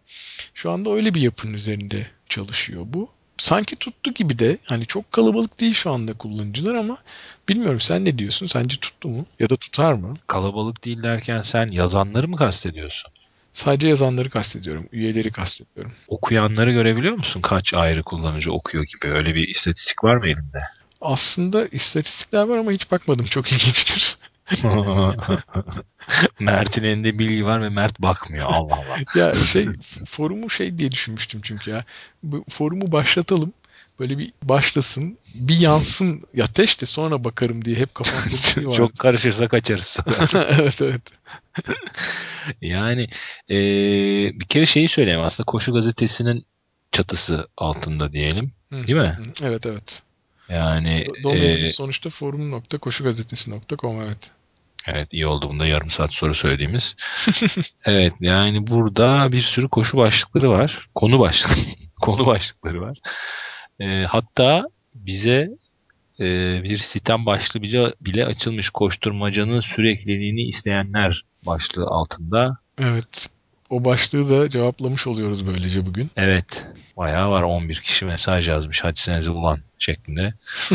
Şu 0.54 0.70
anda 0.70 0.90
öyle 0.90 1.14
bir 1.14 1.20
yapının 1.20 1.54
üzerinde 1.54 2.06
çalışıyor 2.28 2.82
bu. 2.86 3.08
Sanki 3.38 3.76
tuttu 3.76 4.14
gibi 4.14 4.38
de 4.38 4.58
hani 4.64 4.86
çok 4.86 5.12
kalabalık 5.12 5.60
değil 5.60 5.74
şu 5.74 5.90
anda 5.90 6.12
kullanıcılar 6.12 6.74
ama 6.74 6.98
bilmiyorum 7.48 7.80
sen 7.80 8.04
ne 8.04 8.18
diyorsun? 8.18 8.46
Sence 8.46 8.76
tuttu 8.76 9.08
mu? 9.08 9.26
Ya 9.38 9.50
da 9.50 9.56
tutar 9.56 9.92
mı? 9.92 10.14
Kalabalık 10.26 10.84
değil 10.84 11.02
derken 11.02 11.42
sen 11.42 11.66
yazanları 11.66 12.28
mı 12.28 12.36
kastediyorsun? 12.36 13.12
Sadece 13.52 13.88
yazanları 13.88 14.30
kastediyorum. 14.30 14.88
Üyeleri 14.92 15.30
kastediyorum. 15.30 15.92
Okuyanları 16.08 16.72
görebiliyor 16.72 17.14
musun? 17.14 17.40
Kaç 17.40 17.74
ayrı 17.74 18.02
kullanıcı 18.02 18.52
okuyor 18.52 18.84
gibi. 18.84 19.12
Öyle 19.12 19.34
bir 19.34 19.48
istatistik 19.48 20.04
var 20.04 20.16
mı 20.16 20.26
elinde? 20.26 20.58
Aslında 21.06 21.66
istatistikler 21.66 22.42
var 22.42 22.58
ama 22.58 22.72
hiç 22.72 22.90
bakmadım. 22.90 23.26
Çok 23.26 23.52
ilginçtir. 23.52 24.16
Mert'in 26.40 26.84
elinde 26.84 27.18
bilgi 27.18 27.44
var 27.44 27.62
ve 27.62 27.68
Mert 27.68 28.02
bakmıyor. 28.02 28.46
Allah 28.48 28.74
Allah. 28.74 28.98
ya 29.14 29.34
şey 29.34 29.66
forumu 30.06 30.50
şey 30.50 30.78
diye 30.78 30.92
düşünmüştüm 30.92 31.40
çünkü 31.42 31.70
ya. 31.70 31.84
Bu 32.22 32.44
forumu 32.48 32.92
başlatalım. 32.92 33.52
Böyle 34.00 34.18
bir 34.18 34.32
başlasın, 34.42 35.18
bir 35.34 35.56
yansın. 35.56 36.22
Ya 36.34 36.46
teş 36.46 36.80
de 36.80 36.86
sonra 36.86 37.24
bakarım 37.24 37.64
diye 37.64 37.76
hep 37.76 37.94
kafamda 37.94 38.26
bir 38.26 38.42
şey 38.42 38.66
var. 38.66 38.76
Çok 38.76 38.98
karışırsa 38.98 39.48
kaçarız. 39.48 39.96
evet 40.34 40.82
evet. 40.82 41.02
yani 42.60 43.08
e, 43.50 43.56
bir 44.40 44.44
kere 44.44 44.66
şeyi 44.66 44.88
söyleyeyim 44.88 45.20
aslında 45.20 45.46
Koşu 45.46 45.72
Gazetesi'nin 45.72 46.44
çatısı 46.92 47.48
altında 47.56 48.12
diyelim. 48.12 48.52
Değil 48.72 48.98
mi? 48.98 49.18
Evet 49.42 49.66
evet. 49.66 50.05
Yani 50.48 51.06
Domainimiz 51.22 51.68
e, 51.68 51.72
sonuçta 51.72 52.10
forum.koşugazetesi.com 52.10 54.02
evet. 54.02 54.30
Evet 54.86 55.12
iyi 55.12 55.26
oldu 55.26 55.48
bunda 55.48 55.66
yarım 55.66 55.90
saat 55.90 56.14
sonra 56.14 56.34
söylediğimiz. 56.34 56.96
evet 57.84 58.12
yani 58.20 58.66
burada 58.66 59.32
bir 59.32 59.40
sürü 59.40 59.68
koşu 59.68 59.96
başlıkları 59.96 60.50
var. 60.50 60.88
Konu 60.94 61.18
başlık 61.18 61.58
konu 62.02 62.26
başlıkları 62.26 62.80
var. 62.80 62.98
E, 63.80 64.04
hatta 64.04 64.64
bize 64.94 65.48
e, 66.20 66.24
bir 66.62 66.76
sitem 66.76 67.26
başlığı 67.26 67.62
bile, 67.62 67.92
bile 68.00 68.26
açılmış 68.26 68.70
koşturmacanın 68.70 69.60
sürekliliğini 69.60 70.42
isteyenler 70.42 71.24
başlığı 71.46 71.86
altında. 71.86 72.58
Evet 72.78 73.28
o 73.70 73.84
başlığı 73.84 74.30
da 74.30 74.50
cevaplamış 74.50 75.06
oluyoruz 75.06 75.46
böylece 75.46 75.86
bugün. 75.86 76.10
Evet. 76.16 76.66
Bayağı 76.96 77.30
var 77.30 77.42
11 77.42 77.80
kişi 77.80 78.04
mesaj 78.04 78.48
yazmış. 78.48 78.84
Hadi 78.84 79.00
senezi 79.00 79.30
ulan 79.30 79.58
şeklinde. 79.78 80.34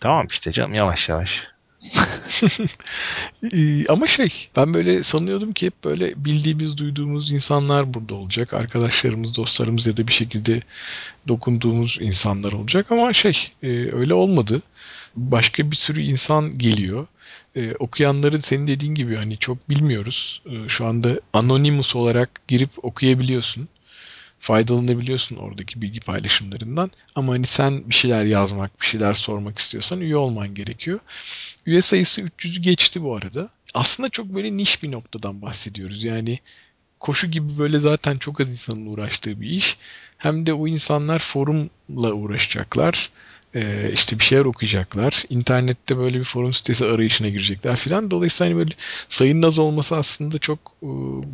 tamam 0.00 0.26
işte 0.32 0.52
canım 0.52 0.74
yavaş 0.74 1.08
yavaş. 1.08 1.54
Ama 3.88 4.06
şey 4.06 4.48
ben 4.56 4.74
böyle 4.74 5.02
sanıyordum 5.02 5.52
ki 5.52 5.66
hep 5.66 5.84
böyle 5.84 6.24
bildiğimiz 6.24 6.78
duyduğumuz 6.78 7.32
insanlar 7.32 7.94
burada 7.94 8.14
olacak. 8.14 8.54
Arkadaşlarımız, 8.54 9.36
dostlarımız 9.36 9.86
ya 9.86 9.96
da 9.96 10.08
bir 10.08 10.12
şekilde 10.12 10.60
dokunduğumuz 11.28 11.98
insanlar 12.00 12.52
olacak 12.52 12.92
ama 12.92 13.12
şey 13.12 13.48
e, 13.62 13.68
öyle 13.92 14.14
olmadı. 14.14 14.62
Başka 15.16 15.70
bir 15.70 15.76
sürü 15.76 16.00
insan 16.00 16.58
geliyor 16.58 17.06
e, 17.56 17.74
okuyanları 17.74 18.42
senin 18.42 18.66
dediğin 18.66 18.94
gibi 18.94 19.16
hani 19.16 19.38
çok 19.38 19.68
bilmiyoruz. 19.68 20.42
E, 20.46 20.68
şu 20.68 20.86
anda 20.86 21.20
anonymous 21.32 21.96
olarak 21.96 22.40
girip 22.48 22.70
okuyabiliyorsun. 22.84 23.68
Faydalanabiliyorsun 24.40 25.36
oradaki 25.36 25.82
bilgi 25.82 26.00
paylaşımlarından. 26.00 26.90
Ama 27.14 27.32
hani 27.32 27.46
sen 27.46 27.90
bir 27.90 27.94
şeyler 27.94 28.24
yazmak, 28.24 28.80
bir 28.80 28.86
şeyler 28.86 29.12
sormak 29.12 29.58
istiyorsan 29.58 30.00
üye 30.00 30.16
olman 30.16 30.54
gerekiyor. 30.54 31.00
Üye 31.66 31.82
sayısı 31.82 32.22
300'ü 32.22 32.62
geçti 32.62 33.02
bu 33.02 33.16
arada. 33.16 33.48
Aslında 33.74 34.08
çok 34.08 34.26
böyle 34.26 34.56
niş 34.56 34.82
bir 34.82 34.92
noktadan 34.92 35.42
bahsediyoruz. 35.42 36.04
Yani 36.04 36.38
koşu 37.00 37.30
gibi 37.30 37.58
böyle 37.58 37.78
zaten 37.78 38.18
çok 38.18 38.40
az 38.40 38.50
insanın 38.50 38.86
uğraştığı 38.86 39.40
bir 39.40 39.50
iş. 39.50 39.76
Hem 40.18 40.46
de 40.46 40.52
o 40.52 40.68
insanlar 40.68 41.18
forumla 41.18 42.12
uğraşacaklar 42.12 43.10
e, 43.54 43.92
işte 43.92 44.18
bir 44.18 44.24
şeyler 44.24 44.44
okuyacaklar. 44.44 45.24
İnternette 45.28 45.98
böyle 45.98 46.18
bir 46.18 46.24
forum 46.24 46.52
sitesi 46.52 46.84
arayışına 46.84 47.28
girecekler 47.28 47.76
filan. 47.76 48.10
Dolayısıyla 48.10 48.50
hani 48.50 48.58
böyle 48.58 48.74
sayının 49.08 49.42
az 49.42 49.58
olması 49.58 49.96
aslında 49.96 50.38
çok 50.38 50.58
e, 50.82 50.86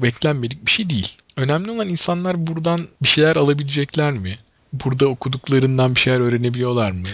beklenmedik 0.02 0.66
bir 0.66 0.70
şey 0.70 0.90
değil. 0.90 1.12
Önemli 1.36 1.70
olan 1.70 1.88
insanlar 1.88 2.46
buradan 2.46 2.80
bir 3.02 3.08
şeyler 3.08 3.36
alabilecekler 3.36 4.12
mi? 4.12 4.38
Burada 4.72 5.06
okuduklarından 5.06 5.94
bir 5.94 6.00
şeyler 6.00 6.20
öğrenebiliyorlar 6.20 6.90
mı? 6.90 7.06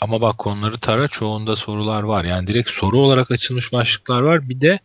Ama 0.00 0.20
bak 0.20 0.38
konuları 0.38 0.78
tara 0.78 1.08
çoğunda 1.08 1.56
sorular 1.56 2.02
var. 2.02 2.24
Yani 2.24 2.46
direkt 2.46 2.70
soru 2.70 2.98
olarak 2.98 3.30
açılmış 3.30 3.72
başlıklar 3.72 4.20
var. 4.20 4.48
Bir 4.48 4.60
de 4.60 4.78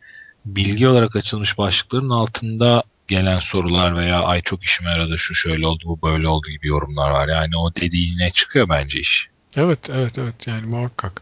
bilgi 0.45 0.87
olarak 0.87 1.15
açılmış 1.15 1.57
başlıkların 1.57 2.09
altında 2.09 2.83
gelen 3.07 3.39
sorular 3.39 3.97
veya 3.97 4.19
ay 4.19 4.41
çok 4.41 4.63
işime 4.63 4.89
yaradı 4.89 5.17
şu 5.17 5.35
şöyle 5.35 5.67
oldu 5.67 5.83
bu 5.85 6.01
böyle 6.01 6.27
oldu 6.27 6.47
gibi 6.49 6.67
yorumlar 6.67 7.09
var. 7.11 7.27
Yani 7.27 7.57
o 7.57 7.75
dediğine 7.75 8.31
çıkıyor 8.31 8.69
bence 8.69 8.99
iş. 8.99 9.29
Evet, 9.55 9.89
evet, 9.89 10.17
evet. 10.17 10.47
Yani 10.47 10.65
muhakkak. 10.65 11.21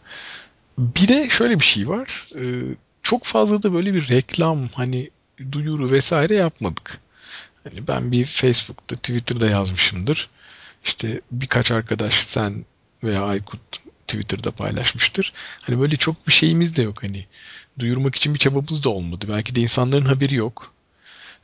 Bir 0.78 1.08
de 1.08 1.30
şöyle 1.30 1.60
bir 1.60 1.66
şey 1.66 1.88
var. 1.88 2.28
Ee, 2.36 2.76
çok 3.04 3.24
fazla 3.24 3.64
da 3.64 3.74
böyle 3.74 3.94
bir 3.94 4.10
reklam, 4.10 4.68
hani 4.68 5.10
duyuru 5.52 5.92
vesaire 5.92 6.36
yapmadık. 6.36 7.00
Hani 7.64 7.88
ben 7.88 8.12
bir 8.12 8.26
Facebook'ta, 8.26 8.96
Twitter'da 8.96 9.48
yazmışımdır. 9.48 10.30
İşte 10.86 11.22
birkaç 11.32 11.72
arkadaş 11.72 12.14
sen 12.26 12.66
veya 13.04 13.24
Aykut 13.24 13.60
Twitter'da 14.08 14.52
paylaşmıştır. 14.52 15.34
Hani 15.62 15.80
böyle 15.80 15.98
çok 15.98 16.28
bir 16.28 16.34
şeyimiz 16.34 16.78
de 16.78 16.84
yok 16.84 17.04
hani. 17.04 17.26
Duyurmak 17.80 18.16
için 18.16 18.34
bir 18.34 18.40
çabamız 18.40 18.84
da 18.84 18.90
olmadı. 18.90 19.26
Belki 19.30 19.56
de 19.56 19.62
insanların 19.62 20.06
haberi 20.06 20.36
yok. 20.36 20.74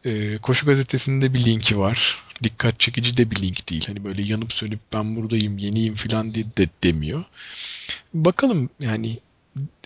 Ee, 0.06 0.38
Koşu 0.38 0.66
gazetesinde 0.66 1.34
bir 1.34 1.46
linki 1.46 1.80
var 1.80 2.24
dikkat 2.44 2.80
çekici 2.80 3.18
de 3.18 3.32
bir 3.32 3.42
link 3.42 3.70
değil. 3.70 3.88
Hani 3.88 4.04
böyle 4.04 4.22
yanıp 4.22 4.54
sönüp 4.54 4.80
ben 4.94 5.16
buradayım, 5.16 5.58
yeniyim 5.58 5.96
falan 5.96 6.34
diye 6.34 6.46
de 6.58 6.70
demiyor. 6.84 7.24
Bakalım 8.14 8.70
yani 8.80 9.20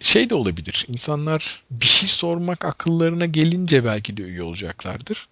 şey 0.02 0.30
de 0.30 0.36
olabilir. 0.36 0.86
İnsanlar 0.88 1.62
bir 1.72 1.86
şey 1.86 2.10
sormak 2.10 2.66
akıllarına 2.66 3.26
gelince 3.26 3.86
belki 3.86 4.18
de 4.18 4.22
üye 4.22 4.44
olacaklardır. 4.44 5.28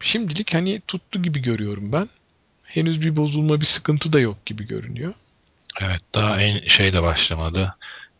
Şimdilik 0.00 0.54
hani 0.54 0.82
tuttu 0.88 1.22
gibi 1.22 1.42
görüyorum 1.42 1.92
ben. 1.92 2.08
Henüz 2.64 3.00
bir 3.00 3.16
bozulma, 3.16 3.60
bir 3.60 3.66
sıkıntı 3.66 4.12
da 4.12 4.20
yok 4.20 4.46
gibi 4.46 4.66
görünüyor. 4.66 5.14
Evet, 5.80 6.00
daha 6.14 6.40
en 6.42 6.68
şey 6.68 6.92
de 6.92 7.02
başlamadı 7.02 7.74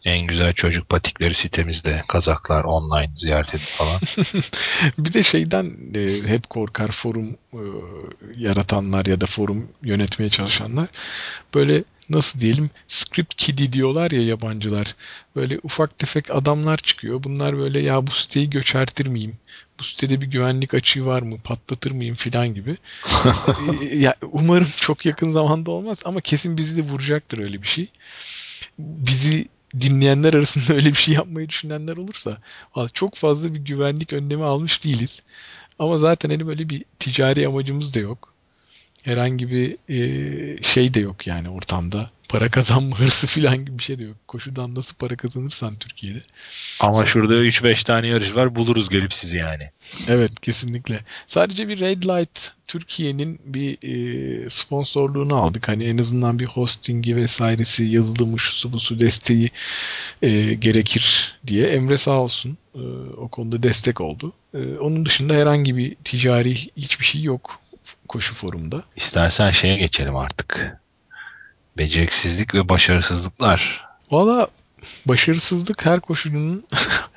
en 0.06 0.26
güzel 0.26 0.52
çocuk 0.52 0.88
patikleri 0.88 1.34
sitemizde. 1.34 2.02
Kazaklar 2.08 2.64
online 2.64 3.10
ziyaret 3.16 3.48
edin 3.48 3.64
falan. 3.64 4.00
bir 4.98 5.12
de 5.12 5.22
şeyden 5.22 5.76
e, 5.94 6.28
hep 6.28 6.50
korkar 6.50 6.88
forum 6.88 7.36
e, 7.52 7.62
yaratanlar 8.36 9.06
ya 9.06 9.20
da 9.20 9.26
forum 9.26 9.68
yönetmeye 9.82 10.30
çalışanlar. 10.30 10.88
Böyle 11.54 11.84
nasıl 12.10 12.40
diyelim 12.40 12.70
script 12.88 13.34
kiddie 13.34 13.72
diyorlar 13.72 14.10
ya 14.10 14.22
yabancılar. 14.22 14.94
Böyle 15.36 15.58
ufak 15.62 15.98
tefek 15.98 16.30
adamlar 16.30 16.76
çıkıyor. 16.76 17.22
Bunlar 17.24 17.58
böyle 17.58 17.80
ya 17.80 18.06
bu 18.06 18.10
siteyi 18.10 18.50
göçertir 18.50 19.06
miyim? 19.06 19.36
Bu 19.78 19.84
sitede 19.84 20.20
bir 20.20 20.26
güvenlik 20.26 20.74
açığı 20.74 21.06
var 21.06 21.22
mı? 21.22 21.36
Patlatır 21.44 21.90
mıyım 21.90 22.14
filan 22.14 22.54
gibi. 22.54 22.76
E, 23.90 23.96
ya 23.96 24.14
umarım 24.32 24.68
çok 24.76 25.06
yakın 25.06 25.28
zamanda 25.28 25.70
olmaz 25.70 26.02
ama 26.04 26.20
kesin 26.20 26.58
bizi 26.58 26.82
de 26.82 26.88
vuracaktır 26.88 27.38
öyle 27.38 27.62
bir 27.62 27.66
şey. 27.66 27.88
Bizi 28.78 29.48
dinleyenler 29.80 30.34
arasında 30.34 30.74
öyle 30.74 30.88
bir 30.90 30.94
şey 30.94 31.14
yapmayı 31.14 31.48
düşünenler 31.48 31.96
olursa 31.96 32.38
çok 32.92 33.14
fazla 33.14 33.54
bir 33.54 33.60
güvenlik 33.60 34.12
önlemi 34.12 34.44
almış 34.44 34.84
değiliz. 34.84 35.22
Ama 35.78 35.98
zaten 35.98 36.30
hani 36.30 36.46
böyle 36.46 36.68
bir 36.68 36.84
ticari 36.98 37.48
amacımız 37.48 37.94
da 37.94 38.00
yok. 38.00 38.35
Herhangi 39.06 39.50
bir 39.50 39.76
e, 39.88 40.62
şey 40.62 40.94
de 40.94 41.00
yok 41.00 41.26
yani 41.26 41.48
ortamda. 41.48 42.10
Para 42.28 42.50
kazanma 42.50 42.98
hırsı 43.00 43.26
falan 43.26 43.64
gibi 43.64 43.78
bir 43.78 43.82
şey 43.82 43.98
de 43.98 44.04
yok. 44.04 44.16
Koşudan 44.28 44.74
nasıl 44.74 44.96
para 44.96 45.16
kazanırsan 45.16 45.76
Türkiye'de. 45.76 46.22
Ama 46.80 47.06
şurada 47.06 47.34
3-5 47.34 47.84
tane 47.84 48.08
yarış 48.08 48.34
var 48.34 48.54
buluruz 48.54 48.88
gelip 48.88 49.12
sizi 49.12 49.36
yani. 49.36 49.70
Evet 50.08 50.40
kesinlikle. 50.42 51.00
Sadece 51.26 51.68
bir 51.68 51.80
Red 51.80 52.02
Light 52.02 52.52
Türkiye'nin 52.66 53.38
bir 53.44 53.78
e, 53.82 54.50
sponsorluğunu 54.50 55.36
aldık. 55.36 55.68
Hani 55.68 55.84
en 55.84 55.98
azından 55.98 56.38
bir 56.38 56.46
hostingi 56.46 57.16
vesairesi 57.16 57.84
yazılımı 57.84 58.38
şusu 58.38 58.72
busu 58.72 59.00
desteği 59.00 59.50
e, 60.22 60.54
gerekir 60.54 61.34
diye. 61.46 61.66
Emre 61.66 61.96
sağ 61.96 62.20
olsun 62.20 62.58
e, 62.74 62.80
o 63.16 63.28
konuda 63.28 63.62
destek 63.62 64.00
oldu. 64.00 64.32
E, 64.54 64.58
onun 64.58 65.06
dışında 65.06 65.34
herhangi 65.34 65.76
bir 65.76 65.96
ticari 66.04 66.54
hiçbir 66.76 67.04
şey 67.04 67.22
yok 67.22 67.60
koşu 68.06 68.34
forumda. 68.34 68.82
İstersen 68.96 69.50
şeye 69.50 69.76
geçelim 69.76 70.16
artık. 70.16 70.76
Beceriksizlik 71.78 72.54
ve 72.54 72.68
başarısızlıklar. 72.68 73.84
Valla 74.10 74.48
başarısızlık 75.06 75.86
her 75.86 76.00
koşucunun 76.00 76.66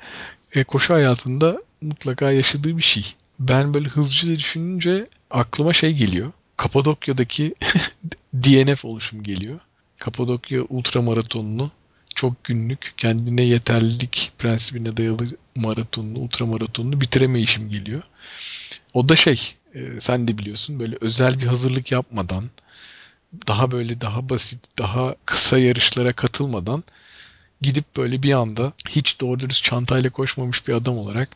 e, 0.54 0.64
koşu 0.64 0.94
hayatında 0.94 1.62
mutlaka 1.80 2.30
yaşadığı 2.30 2.76
bir 2.76 2.82
şey. 2.82 3.14
Ben 3.38 3.74
böyle 3.74 3.88
hızlıca 3.88 4.36
düşününce 4.36 5.06
aklıma 5.30 5.72
şey 5.72 5.92
geliyor. 5.92 6.32
Kapadokya'daki 6.56 7.54
DNF 8.34 8.84
oluşum 8.84 9.22
geliyor. 9.22 9.60
Kapadokya 9.98 10.62
ultramaratonunu 10.62 11.70
çok 12.14 12.44
günlük 12.44 12.94
kendine 12.96 13.42
yeterlilik 13.42 14.32
prensibine 14.38 14.96
dayalı 14.96 15.36
maratonunu, 15.56 16.18
ultramaratonunu 16.18 17.00
bitiremeyişim 17.00 17.70
geliyor. 17.70 18.02
O 18.94 19.08
da 19.08 19.16
şey, 19.16 19.54
e, 19.74 20.00
sen 20.00 20.28
de 20.28 20.38
biliyorsun 20.38 20.80
böyle 20.80 20.96
özel 21.00 21.40
bir 21.40 21.46
hazırlık 21.46 21.92
yapmadan, 21.92 22.50
daha 23.48 23.70
böyle 23.70 24.00
daha 24.00 24.28
basit, 24.28 24.78
daha 24.78 25.14
kısa 25.24 25.58
yarışlara 25.58 26.12
katılmadan 26.12 26.84
gidip 27.60 27.96
böyle 27.96 28.22
bir 28.22 28.32
anda 28.32 28.72
hiç 28.88 29.20
doğru 29.20 29.40
dürüst 29.40 29.64
çantayla 29.64 30.10
koşmamış 30.10 30.68
bir 30.68 30.74
adam 30.74 30.98
olarak 30.98 31.28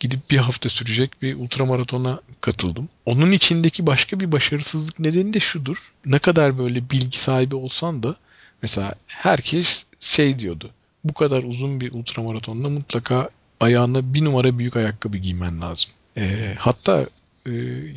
gidip 0.00 0.30
bir 0.30 0.38
hafta 0.38 0.68
sürecek 0.68 1.22
bir 1.22 1.34
ultramaratona 1.34 2.20
katıldım. 2.40 2.88
Onun 3.06 3.32
içindeki 3.32 3.86
başka 3.86 4.20
bir 4.20 4.32
başarısızlık 4.32 4.98
nedeni 4.98 5.34
de 5.34 5.40
şudur. 5.40 5.92
Ne 6.06 6.18
kadar 6.18 6.58
böyle 6.58 6.90
bilgi 6.90 7.18
sahibi 7.18 7.56
olsan 7.56 8.02
da 8.02 8.16
mesela 8.62 8.94
herkes 9.06 9.84
şey 10.00 10.38
diyordu. 10.38 10.70
Bu 11.04 11.14
kadar 11.14 11.42
uzun 11.42 11.80
bir 11.80 11.92
ultramaratonda 11.92 12.68
mutlaka 12.68 13.30
ayağına 13.60 14.14
bir 14.14 14.24
numara 14.24 14.58
büyük 14.58 14.76
ayakkabı 14.76 15.16
giymen 15.16 15.62
lazım. 15.62 15.90
E, 16.16 16.54
hatta 16.58 17.06
e, 17.46 17.52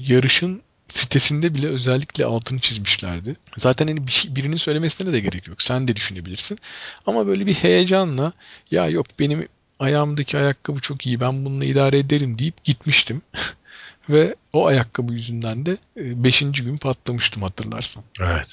yarışın 0.08 0.62
sitesinde 0.88 1.54
bile 1.54 1.68
özellikle 1.68 2.26
altını 2.26 2.60
çizmişlerdi. 2.60 3.36
Zaten 3.58 3.88
hani 3.88 4.08
bir 4.08 4.28
birinin 4.30 4.58
söylemesine 4.58 5.14
de 5.14 5.20
gerek 5.20 5.48
yok. 5.48 5.62
Sen 5.62 5.88
de 5.88 5.96
düşünebilirsin. 5.96 6.58
Ama 7.06 7.28
böyle 7.28 7.46
bir 7.46 7.54
heyecanla 7.54 8.34
ya 8.72 8.90
yok 8.90 9.06
benim 9.20 9.48
ayağımdaki 9.80 10.38
ayakkabı 10.38 10.80
çok 10.80 11.06
iyi 11.06 11.20
ben 11.20 11.46
bununla 11.46 11.66
idare 11.66 12.00
ederim 12.00 12.40
deyip 12.40 12.64
gitmiştim. 12.64 13.22
Ve 14.10 14.36
o 14.54 14.68
ayakkabı 14.68 15.14
yüzünden 15.14 15.66
de 15.66 15.78
5. 15.96 16.40
gün 16.40 16.78
patlamıştım 16.78 17.44
hatırlarsan. 17.44 18.04
Evet. 18.20 18.48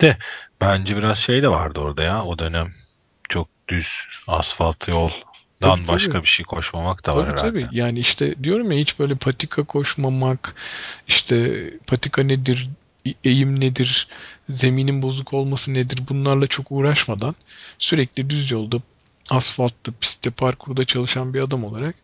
De 0.00 0.16
bence 0.60 0.96
biraz 0.96 1.18
şey 1.18 1.42
de 1.42 1.48
vardı 1.48 1.80
orada 1.80 2.02
ya 2.02 2.24
o 2.24 2.38
dönem. 2.38 2.74
Çok 3.28 3.48
düz 3.68 3.88
asfalt 4.26 4.88
yol 4.88 5.10
Dan 5.62 5.76
tabii, 5.76 5.88
başka 5.88 6.12
tabii. 6.12 6.22
bir 6.22 6.28
şey 6.28 6.46
koşmamak 6.46 7.06
da 7.06 7.10
tabii, 7.10 7.22
var 7.22 7.32
herhalde. 7.32 7.48
Tabii. 7.48 7.68
Yani 7.72 7.98
işte 7.98 8.34
diyorum 8.44 8.72
ya 8.72 8.78
hiç 8.78 8.98
böyle 8.98 9.14
patika 9.14 9.64
koşmamak, 9.64 10.54
işte 11.08 11.70
patika 11.86 12.22
nedir, 12.22 12.68
eğim 13.24 13.60
nedir, 13.60 14.08
zeminin 14.48 15.02
bozuk 15.02 15.32
olması 15.32 15.74
nedir 15.74 16.00
bunlarla 16.08 16.46
çok 16.46 16.72
uğraşmadan 16.72 17.34
sürekli 17.78 18.30
düz 18.30 18.50
yolda, 18.50 18.76
asfaltta, 19.30 19.92
pistte, 20.00 20.30
parkurda 20.30 20.84
çalışan 20.84 21.34
bir 21.34 21.40
adam 21.40 21.64
olarak 21.64 21.94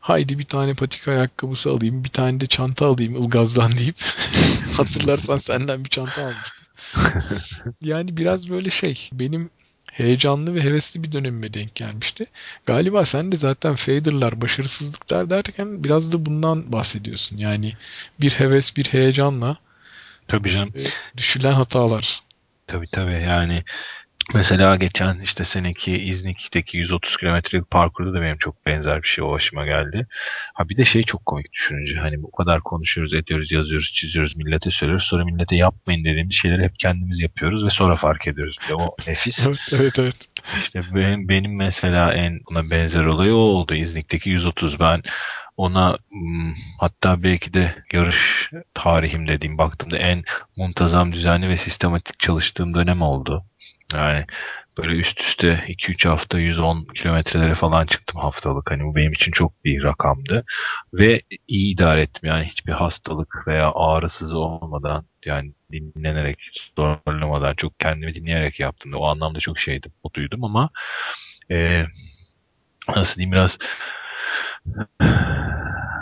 haydi 0.00 0.38
bir 0.38 0.44
tane 0.44 0.74
patika 0.74 1.10
ayakkabısı 1.12 1.70
alayım, 1.70 2.04
bir 2.04 2.08
tane 2.08 2.40
de 2.40 2.46
çanta 2.46 2.86
alayım 2.86 3.16
Ilgaz'dan 3.16 3.72
deyip 3.78 3.96
hatırlarsan 4.76 5.36
senden 5.36 5.84
bir 5.84 5.90
çanta 5.90 6.22
almıştım. 6.22 6.66
yani 7.80 8.16
biraz 8.16 8.50
böyle 8.50 8.70
şey 8.70 9.08
benim 9.12 9.50
heyecanlı 9.92 10.54
ve 10.54 10.64
hevesli 10.64 11.02
bir 11.02 11.12
dönemime 11.12 11.54
denk 11.54 11.74
gelmişti. 11.74 12.24
Galiba 12.66 13.04
sen 13.04 13.32
de 13.32 13.36
zaten 13.36 13.74
faderlar, 13.74 14.40
başarısızlıklar 14.40 15.30
derken 15.30 15.84
biraz 15.84 16.12
da 16.12 16.26
bundan 16.26 16.72
bahsediyorsun. 16.72 17.36
Yani 17.36 17.72
bir 18.20 18.30
heves, 18.30 18.76
bir 18.76 18.84
heyecanla 18.84 19.56
Tabii 20.28 20.50
canım. 20.50 20.72
E, 20.76 20.84
düşülen 21.16 21.52
hatalar. 21.52 22.22
Tabii 22.66 22.86
tabii 22.86 23.12
yani 23.12 23.64
Mesela 24.34 24.76
geçen 24.76 25.20
işte 25.20 25.44
seneki 25.44 25.98
İznik'teki 25.98 26.76
130 26.76 27.16
kilometrelik 27.16 27.70
parkurda 27.70 28.14
da 28.14 28.22
benim 28.22 28.38
çok 28.38 28.66
benzer 28.66 29.02
bir 29.02 29.08
şey 29.08 29.24
o 29.24 29.30
başıma 29.30 29.66
geldi. 29.66 30.06
Ha 30.54 30.68
bir 30.68 30.76
de 30.76 30.84
şey 30.84 31.02
çok 31.02 31.26
komik 31.26 31.52
düşününce 31.52 31.96
hani 31.96 32.22
bu 32.22 32.30
kadar 32.30 32.60
konuşuyoruz, 32.60 33.14
ediyoruz, 33.14 33.52
yazıyoruz, 33.52 33.92
çiziyoruz, 33.92 34.36
millete 34.36 34.70
söylüyoruz. 34.70 35.06
Sonra 35.06 35.24
millete 35.24 35.56
yapmayın 35.56 36.04
dediğimiz 36.04 36.34
şeyleri 36.34 36.62
hep 36.62 36.78
kendimiz 36.78 37.20
yapıyoruz 37.20 37.64
ve 37.64 37.70
sonra 37.70 37.96
fark 37.96 38.28
ediyoruz. 38.28 38.56
Bir 38.68 38.74
o 38.74 38.96
nefis. 39.08 39.46
evet, 39.46 39.58
evet, 39.72 39.98
evet. 39.98 40.28
İşte 40.60 40.82
benim, 40.94 41.28
benim 41.28 41.56
mesela 41.56 42.12
en 42.12 42.40
ona 42.50 42.70
benzer 42.70 43.04
olayı 43.04 43.34
o 43.34 43.38
oldu. 43.38 43.74
İznik'teki 43.74 44.30
130 44.30 44.80
ben 44.80 45.02
ona 45.56 45.98
hmm, 46.10 46.54
hatta 46.80 47.22
belki 47.22 47.54
de 47.54 47.74
yarış 47.92 48.50
tarihim 48.74 49.28
dediğim 49.28 49.58
baktığımda 49.58 49.98
en 49.98 50.24
muntazam, 50.56 51.12
düzenli 51.12 51.48
ve 51.48 51.56
sistematik 51.56 52.20
çalıştığım 52.20 52.74
dönem 52.74 53.02
oldu. 53.02 53.44
Yani 53.94 54.26
böyle 54.78 54.94
üst 54.96 55.20
üste 55.20 55.64
2-3 55.68 56.08
hafta 56.08 56.38
110 56.38 56.86
kilometrelere 56.94 57.54
falan 57.54 57.86
çıktım 57.86 58.20
haftalık. 58.20 58.70
Hani 58.70 58.84
bu 58.84 58.96
benim 58.96 59.12
için 59.12 59.32
çok 59.32 59.64
bir 59.64 59.82
rakamdı. 59.82 60.44
Ve 60.94 61.22
iyi 61.48 61.74
idare 61.74 62.02
ettim. 62.02 62.28
Yani 62.28 62.44
hiçbir 62.44 62.72
hastalık 62.72 63.44
veya 63.48 63.72
ağrısız 63.74 64.32
olmadan 64.32 65.04
yani 65.24 65.52
dinlenerek, 65.72 66.38
zorlamadan 66.76 67.54
çok 67.54 67.80
kendimi 67.80 68.14
dinleyerek 68.14 68.60
yaptım. 68.60 68.94
O 68.94 69.04
anlamda 69.06 69.40
çok 69.40 69.58
şeydim, 69.58 69.92
mutluydum 70.04 70.44
ama 70.44 70.70
e, 71.50 71.84
nasıl 72.88 73.16
diyeyim 73.16 73.32
biraz 73.32 73.58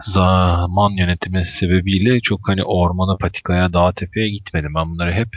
zaman 0.03 0.91
yönetimi 0.91 1.47
sebebiyle 1.47 2.21
çok 2.21 2.49
hani 2.49 2.65
ormana, 2.65 3.17
patikaya, 3.17 3.73
dağ 3.73 3.93
tepeye 3.93 4.31
gitmedim. 4.31 4.75
Ben 4.75 4.91
bunları 4.91 5.13
hep 5.13 5.29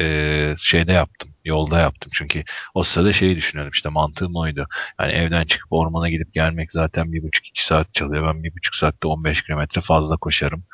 e, 0.00 0.54
şeyde 0.58 0.92
yaptım. 0.92 1.30
Yolda 1.48 1.78
yaptım. 1.78 2.10
Çünkü 2.14 2.44
o 2.74 2.82
sırada 2.82 3.12
şeyi 3.12 3.36
düşünüyordum 3.36 3.72
işte 3.74 3.88
mantığım 3.88 4.36
oydu. 4.36 4.66
Yani 5.00 5.12
evden 5.12 5.44
çıkıp 5.44 5.72
ormana 5.72 6.08
gidip 6.10 6.34
gelmek 6.34 6.72
zaten 6.72 7.12
bir 7.12 7.22
buçuk 7.22 7.46
iki 7.46 7.64
saat 7.64 7.94
çalıyor. 7.94 8.34
Ben 8.34 8.42
bir 8.42 8.54
buçuk 8.54 8.74
saatte 8.74 9.08
15 9.08 9.42
kilometre 9.42 9.80
fazla 9.80 10.16
koşarım. 10.16 10.64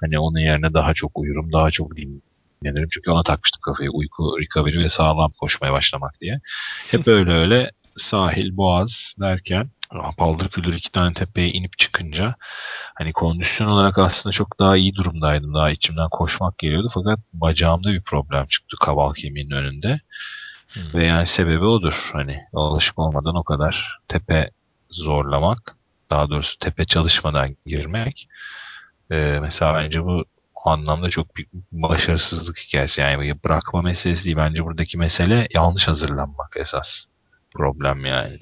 Hani 0.00 0.18
onun 0.18 0.38
yerine 0.38 0.74
daha 0.74 0.94
çok 0.94 1.18
uyurum, 1.18 1.52
daha 1.52 1.70
çok 1.70 1.96
dinlenirim. 1.96 2.88
Çünkü 2.92 3.10
ona 3.10 3.22
takmıştım 3.22 3.60
kafayı. 3.60 3.90
Uyku, 3.90 4.36
recovery 4.40 4.78
ve 4.78 4.88
sağlam 4.88 5.30
koşmaya 5.40 5.72
başlamak 5.72 6.20
diye. 6.20 6.40
Hep 6.90 7.06
öyle 7.08 7.32
öyle 7.32 7.70
sahil, 7.96 8.56
boğaz 8.56 9.14
derken 9.20 9.70
paldır 10.18 10.48
küldür 10.48 10.74
iki 10.74 10.92
tane 10.92 11.14
tepeye 11.14 11.50
inip 11.50 11.78
çıkınca 11.78 12.34
hani 12.94 13.12
kondisyon 13.12 13.68
olarak 13.68 13.98
aslında 13.98 14.32
çok 14.32 14.58
daha 14.58 14.76
iyi 14.76 14.94
durumdaydım. 14.94 15.54
Daha 15.54 15.70
içimden 15.70 16.08
koşmak 16.08 16.58
geliyordu 16.58 16.88
fakat 16.94 17.18
bacağımda 17.32 17.92
bir 17.92 18.02
problem 18.02 18.46
çıktı 18.46 18.76
kaval 18.80 19.14
kemiğinin 19.14 19.50
önünde. 19.50 20.00
Hmm. 20.72 20.82
Ve 20.94 21.04
yani 21.04 21.26
sebebi 21.26 21.64
odur. 21.64 22.10
Hani 22.12 22.40
alışık 22.54 22.98
olmadan 22.98 23.36
o 23.36 23.42
kadar 23.44 23.98
tepe 24.08 24.50
zorlamak, 24.90 25.76
daha 26.10 26.30
doğrusu 26.30 26.58
tepe 26.58 26.84
çalışmadan 26.84 27.56
girmek. 27.66 28.28
Ee, 29.10 29.38
mesela 29.42 29.74
bence 29.74 30.04
bu 30.04 30.24
anlamda 30.64 31.10
çok 31.10 31.36
büyük 31.36 31.48
başarısızlık 31.72 32.58
hikayesi. 32.58 33.00
Yani 33.00 33.44
bırakma 33.44 33.82
meselesi 33.82 34.24
değil. 34.24 34.36
Bence 34.36 34.64
buradaki 34.64 34.98
mesele 34.98 35.48
yanlış 35.54 35.88
hazırlanmak 35.88 36.56
esas 36.56 37.04
problem 37.54 38.04
yani 38.04 38.38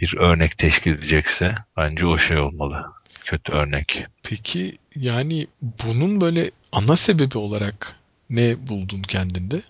bir 0.00 0.16
örnek 0.16 0.58
teşkil 0.58 0.92
edecekse 0.92 1.54
bence 1.76 2.06
o 2.06 2.18
şey 2.18 2.38
olmalı. 2.38 2.84
Kötü 3.24 3.52
örnek. 3.52 4.04
Peki 4.22 4.78
yani 4.94 5.46
bunun 5.62 6.20
böyle 6.20 6.50
ana 6.72 6.96
sebebi 6.96 7.38
olarak 7.38 7.96
ne 8.30 8.68
buldun 8.68 9.02
kendinde? 9.02 9.62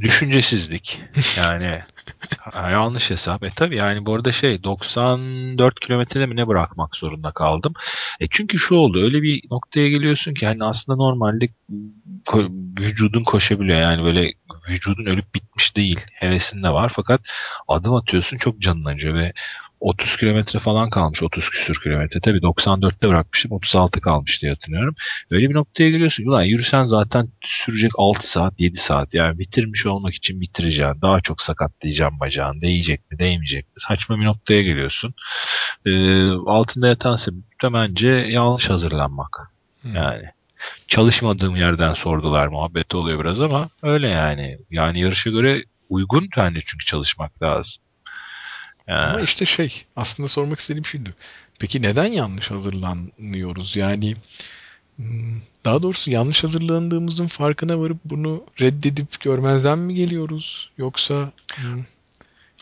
Düşüncesizlik. 0.00 1.00
Yani 1.38 1.80
yanlış 2.54 3.10
hesap. 3.10 3.44
E 3.44 3.50
tabi 3.50 3.76
yani 3.76 4.06
bu 4.06 4.14
arada 4.14 4.32
şey 4.32 4.64
94 4.64 5.80
kilometrede 5.80 6.26
mi 6.26 6.36
ne 6.36 6.46
bırakmak 6.46 6.96
zorunda 6.96 7.32
kaldım. 7.32 7.74
E 8.20 8.26
çünkü 8.30 8.58
şu 8.58 8.74
oldu 8.74 9.04
öyle 9.04 9.22
bir 9.22 9.42
noktaya 9.50 9.88
geliyorsun 9.88 10.34
ki 10.34 10.46
hani 10.46 10.64
aslında 10.64 10.96
normalde 10.96 11.48
vücudun 12.80 13.24
koşabiliyor. 13.24 13.80
Yani 13.80 14.04
böyle 14.04 14.32
vücudun 14.68 15.06
ölüp 15.06 15.34
bitmiş 15.34 15.76
değil. 15.76 16.00
Hevesinde 16.12 16.68
var 16.68 16.92
fakat 16.94 17.20
adım 17.68 17.94
atıyorsun 17.94 18.36
çok 18.36 18.58
canın 18.58 18.84
acıyor 18.84 19.14
ve 19.14 19.32
30 19.84 20.16
kilometre 20.16 20.58
falan 20.58 20.90
kalmış. 20.90 21.22
30 21.22 21.50
küsür 21.50 21.80
kilometre. 21.82 22.20
Tabii 22.20 22.38
94'te 22.38 23.08
bırakmıştım. 23.08 23.52
36 23.52 24.00
kalmış 24.00 24.42
diye 24.42 24.52
hatırlıyorum. 24.52 24.94
Öyle 25.30 25.50
bir 25.50 25.54
noktaya 25.54 25.90
geliyorsun. 25.90 26.24
Ulan 26.24 26.42
yürüsen 26.42 26.84
zaten 26.84 27.28
sürecek 27.40 27.92
6 27.98 28.30
saat 28.30 28.60
7 28.60 28.76
saat. 28.76 29.14
Yani 29.14 29.38
bitirmiş 29.38 29.86
olmak 29.86 30.14
için 30.14 30.40
bitireceksin. 30.40 31.02
Daha 31.02 31.20
çok 31.20 31.42
sakatlayacağım 31.42 32.20
bacağın. 32.20 32.60
Değecek 32.60 33.10
mi 33.10 33.18
değmeyecek 33.18 33.64
mi? 33.64 33.72
Saçma 33.76 34.16
bir 34.20 34.24
noktaya 34.24 34.62
geliyorsun. 34.62 35.14
Ee, 35.86 36.28
altında 36.30 36.88
yatan 36.88 37.16
sebep 37.16 37.62
de 37.62 37.72
bence 37.72 38.08
yanlış 38.08 38.70
hazırlanmak. 38.70 39.50
Yani 39.84 40.24
çalışmadığım 40.88 41.56
yerden 41.56 41.94
sordular 41.94 42.46
muhabbet 42.46 42.94
oluyor 42.94 43.20
biraz 43.20 43.40
ama 43.40 43.68
öyle 43.82 44.08
yani. 44.08 44.58
Yani 44.70 45.00
yarışa 45.00 45.30
göre 45.30 45.64
uygun 45.88 46.28
bence 46.36 46.60
çünkü 46.66 46.84
çalışmak 46.84 47.42
lazım. 47.42 47.82
Yani, 48.86 49.06
Ama 49.06 49.20
işte 49.20 49.46
şey 49.46 49.84
aslında 49.96 50.28
sormak 50.28 50.60
istediğim 50.60 50.86
şuydu. 50.86 51.10
Peki 51.58 51.82
neden 51.82 52.06
yanlış 52.12 52.50
hazırlanıyoruz? 52.50 53.76
Yani 53.76 54.16
hmm, 54.96 55.40
daha 55.64 55.82
doğrusu 55.82 56.10
yanlış 56.10 56.44
hazırlandığımızın 56.44 57.26
farkına 57.26 57.80
varıp 57.80 57.98
bunu 58.04 58.44
reddedip 58.60 59.20
görmezden 59.20 59.78
mi 59.78 59.94
geliyoruz? 59.94 60.70
Yoksa 60.78 61.32
hmm, 61.54 61.78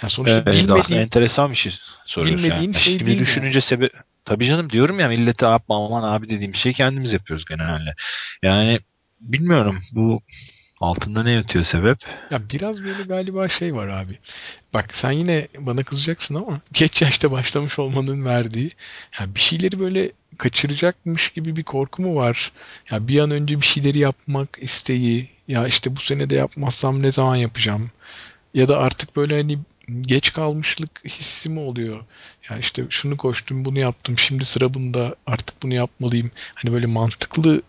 ya 0.03 0.09
sonuçta 0.09 0.43
Evet, 0.47 0.53
bilmediğin 0.53 1.01
enteresan 1.01 1.51
bir 1.51 1.57
şey 1.57 1.73
soruyorsun. 2.07 2.45
bilmediğin 2.45 2.73
yani. 2.73 2.75
şey 2.75 2.99
Şimdi 2.99 3.07
değil 3.07 3.19
düşününce 3.19 3.61
sebep 3.61 3.93
tabii 4.25 4.45
canım 4.45 4.71
diyorum 4.71 5.01
ya 5.01 5.09
millete 5.09 5.47
yapma 5.47 5.87
aman 5.87 6.03
abi 6.13 6.31
dediğim 6.31 6.55
şeyi 6.55 6.75
kendimiz 6.75 7.13
yapıyoruz 7.13 7.45
genelde. 7.45 7.95
Yani 8.43 8.81
bilmiyorum 9.21 9.83
bu 9.93 10.23
altında 10.81 11.23
ne 11.23 11.33
yatıyor 11.33 11.65
sebep? 11.65 11.99
Ya 12.33 12.41
biraz 12.53 12.85
böyle 12.85 13.03
galiba 13.03 13.49
şey 13.49 13.75
var 13.75 13.89
abi. 13.89 14.19
Bak 14.75 14.95
sen 14.95 15.11
yine 15.11 15.49
bana 15.59 15.85
kızacaksın 15.85 16.35
ama 16.35 16.61
geç 16.73 17.03
yaşta 17.03 17.31
başlamış 17.31 17.79
olmanın 17.79 18.25
verdiği 18.25 18.71
ya 19.21 19.35
bir 19.35 19.41
şeyleri 19.41 19.81
böyle 19.81 20.13
kaçıracakmış 20.39 21.29
gibi 21.29 21.57
bir 21.57 21.63
korku 21.63 22.03
mu 22.03 22.17
var? 22.17 22.53
Ya 22.91 23.09
bir 23.09 23.21
an 23.21 23.31
önce 23.31 23.61
bir 23.61 23.67
şeyleri 23.67 23.99
yapmak 23.99 24.59
isteği 24.61 25.29
ya 25.49 25.67
işte 25.67 25.97
bu 25.97 26.01
sene 26.01 26.31
de 26.31 26.35
yapmazsam 26.35 27.03
ne 27.03 27.11
zaman 27.11 27.37
yapacağım? 27.37 27.91
Ya 28.55 28.69
da 28.69 28.79
artık 28.79 29.17
böyle 29.17 29.37
hani 29.37 29.59
geç 30.01 30.33
kalmışlık 30.33 31.05
hissi 31.05 31.49
mi 31.49 31.61
oluyor? 31.61 32.01
Ya 32.51 32.59
işte 32.59 32.85
şunu 32.91 33.17
koştum, 33.17 33.65
bunu 33.65 33.79
yaptım, 33.79 34.19
şimdi 34.19 34.45
sıra 34.45 34.75
bunda, 34.75 35.15
artık 35.27 35.63
bunu 35.63 35.75
yapmalıyım. 35.75 36.31
Hani 36.55 36.73
böyle 36.73 36.87
mantıklı 36.87 37.63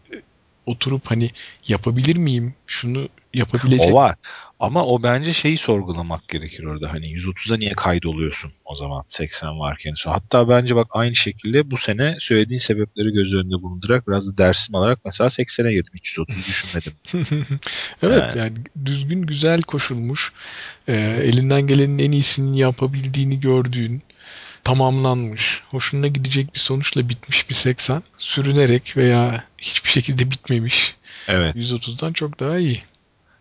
oturup 0.66 1.12
hani 1.12 1.32
yapabilir 1.68 2.16
miyim? 2.16 2.54
Şunu 2.68 3.10
yapabilecek 3.34 3.94
O 3.94 3.94
var. 3.94 4.16
Ama 4.60 4.86
o 4.86 5.04
bence 5.04 5.34
şeyi 5.34 5.58
sorgulamak 5.58 6.28
gerekir 6.28 6.64
orada. 6.64 6.94
Hani 6.94 7.06
130'a 7.06 7.58
niye 7.58 7.74
kaydoluyorsun 7.74 8.52
o 8.66 8.76
zaman 8.76 9.04
80 9.08 9.60
varken. 9.60 9.94
Hatta 10.06 10.50
bence 10.50 10.76
bak 10.76 10.88
aynı 10.90 11.16
şekilde 11.16 11.72
bu 11.72 11.78
sene 11.78 12.18
söylediğin 12.20 12.60
sebepleri 12.60 13.12
göz 13.12 13.34
önünde 13.34 13.62
bulundurarak 13.62 14.08
biraz 14.08 14.28
da 14.28 14.38
dersim 14.38 14.76
alarak 14.76 15.00
mesela 15.06 15.28
80'e 15.28 15.74
girdim. 15.74 15.94
Hiç 15.96 16.18
130 16.18 16.38
düşünmedim. 16.48 16.94
Evet 18.04 18.36
Yani. 18.36 18.40
yani 18.40 18.54
düzgün 18.86 19.22
güzel 19.22 19.62
koşulmuş, 19.62 20.34
e, 20.88 20.94
elinden 21.24 21.62
gelenin 21.68 22.00
en 22.00 22.12
iyisini 22.12 22.62
yapabildiğini 22.62 23.40
gördüğün, 23.40 24.02
tamamlanmış, 24.64 25.62
hoşuna 25.72 26.08
gidecek 26.08 26.54
bir 26.54 26.60
sonuçla 26.60 27.10
bitmiş 27.10 27.50
bir 27.50 27.56
80 27.56 28.04
sürünerek 28.18 28.98
veya 28.98 29.44
hiçbir 29.58 29.90
şekilde 29.90 30.32
bitmemiş 30.32 30.96
Evet. 31.28 31.56
130'dan 31.56 32.14
çok 32.14 32.40
daha 32.40 32.58
iyi. 32.58 32.82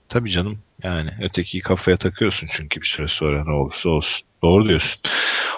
Tabii 0.09 0.31
canım. 0.31 0.59
Yani 0.83 1.11
ötekiyi 1.23 1.63
kafaya 1.63 1.97
takıyorsun 1.97 2.49
çünkü 2.53 2.81
bir 2.81 2.87
süre 2.87 3.09
sonra 3.09 3.45
ne 3.45 3.51
olursa 3.51 3.89
olsun. 3.89 4.27
Doğru 4.43 4.69
diyorsun. 4.69 5.01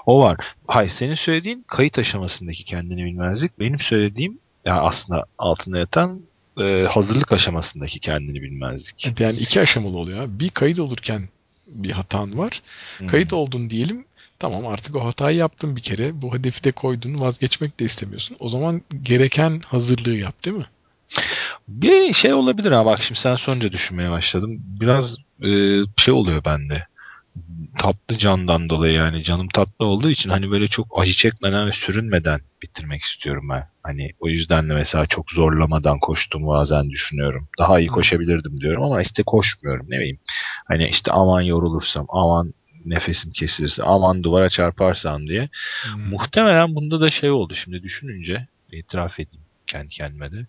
O 0.06 0.22
var. 0.22 0.36
Hayır 0.66 0.90
senin 0.90 1.14
söylediğin 1.14 1.64
kayıt 1.68 1.98
aşamasındaki 1.98 2.64
kendini 2.64 3.04
bilmezlik. 3.04 3.60
Benim 3.60 3.80
söylediğim 3.80 4.38
ya 4.64 4.80
aslında 4.80 5.24
altında 5.38 5.78
yatan 5.78 6.22
e, 6.60 6.86
hazırlık 6.90 7.32
aşamasındaki 7.32 7.98
kendini 7.98 8.42
bilmezlik. 8.42 9.20
Yani 9.20 9.38
iki 9.38 9.60
aşamalı 9.60 9.98
oluyor. 9.98 10.26
Bir 10.28 10.48
kayıt 10.48 10.80
olurken 10.80 11.28
bir 11.66 11.90
hatan 11.90 12.38
var. 12.38 12.62
Hmm. 12.98 13.06
Kayıt 13.06 13.32
oldun 13.32 13.70
diyelim. 13.70 14.04
Tamam 14.38 14.66
artık 14.66 14.96
o 14.96 15.04
hatayı 15.04 15.36
yaptın 15.36 15.76
bir 15.76 15.82
kere. 15.82 16.22
Bu 16.22 16.34
hedefi 16.34 16.64
de 16.64 16.72
koydun. 16.72 17.18
Vazgeçmek 17.18 17.80
de 17.80 17.84
istemiyorsun. 17.84 18.36
O 18.40 18.48
zaman 18.48 18.82
gereken 19.02 19.60
hazırlığı 19.66 20.16
yap 20.16 20.44
değil 20.44 20.56
mi? 20.56 20.66
Bir 21.68 22.12
şey 22.12 22.34
olabilir 22.34 22.72
ha 22.72 22.86
bak 22.86 23.02
şimdi 23.02 23.20
sen 23.20 23.34
sonunca 23.34 23.72
düşünmeye 23.72 24.10
başladım. 24.10 24.62
Biraz 24.80 25.16
e, 25.42 25.48
şey 25.96 26.14
oluyor 26.14 26.44
bende. 26.44 26.86
Tatlı 27.78 28.18
candan 28.18 28.68
dolayı 28.70 28.94
yani 28.94 29.24
canım 29.24 29.48
tatlı 29.48 29.84
olduğu 29.84 30.10
için 30.10 30.30
hani 30.30 30.50
böyle 30.50 30.68
çok 30.68 30.86
acı 30.96 31.12
çekmeden 31.12 31.66
ve 31.66 31.72
sürünmeden 31.72 32.40
bitirmek 32.62 33.02
istiyorum 33.02 33.48
ben. 33.50 33.68
Hani 33.82 34.10
o 34.20 34.28
yüzden 34.28 34.68
de 34.68 34.74
mesela 34.74 35.06
çok 35.06 35.30
zorlamadan 35.30 35.98
koştuğumu 35.98 36.48
bazen 36.48 36.90
düşünüyorum. 36.90 37.48
Daha 37.58 37.80
iyi 37.80 37.88
koşabilirdim 37.88 38.60
diyorum 38.60 38.82
ama 38.82 39.02
işte 39.02 39.22
koşmuyorum 39.26 39.86
ne 39.88 39.96
bileyim. 39.98 40.18
Hani 40.68 40.88
işte 40.88 41.12
aman 41.12 41.40
yorulursam, 41.40 42.06
aman 42.08 42.52
nefesim 42.84 43.32
kesilirse, 43.32 43.82
aman 43.82 44.22
duvara 44.22 44.48
çarparsam 44.48 45.28
diye. 45.28 45.48
Hmm. 45.82 46.08
Muhtemelen 46.08 46.74
bunda 46.74 47.00
da 47.00 47.10
şey 47.10 47.30
oldu 47.30 47.54
şimdi 47.54 47.82
düşününce 47.82 48.46
itiraf 48.72 49.20
edeyim 49.20 49.44
kendi 49.66 49.88
kendime 49.88 50.32
de. 50.32 50.46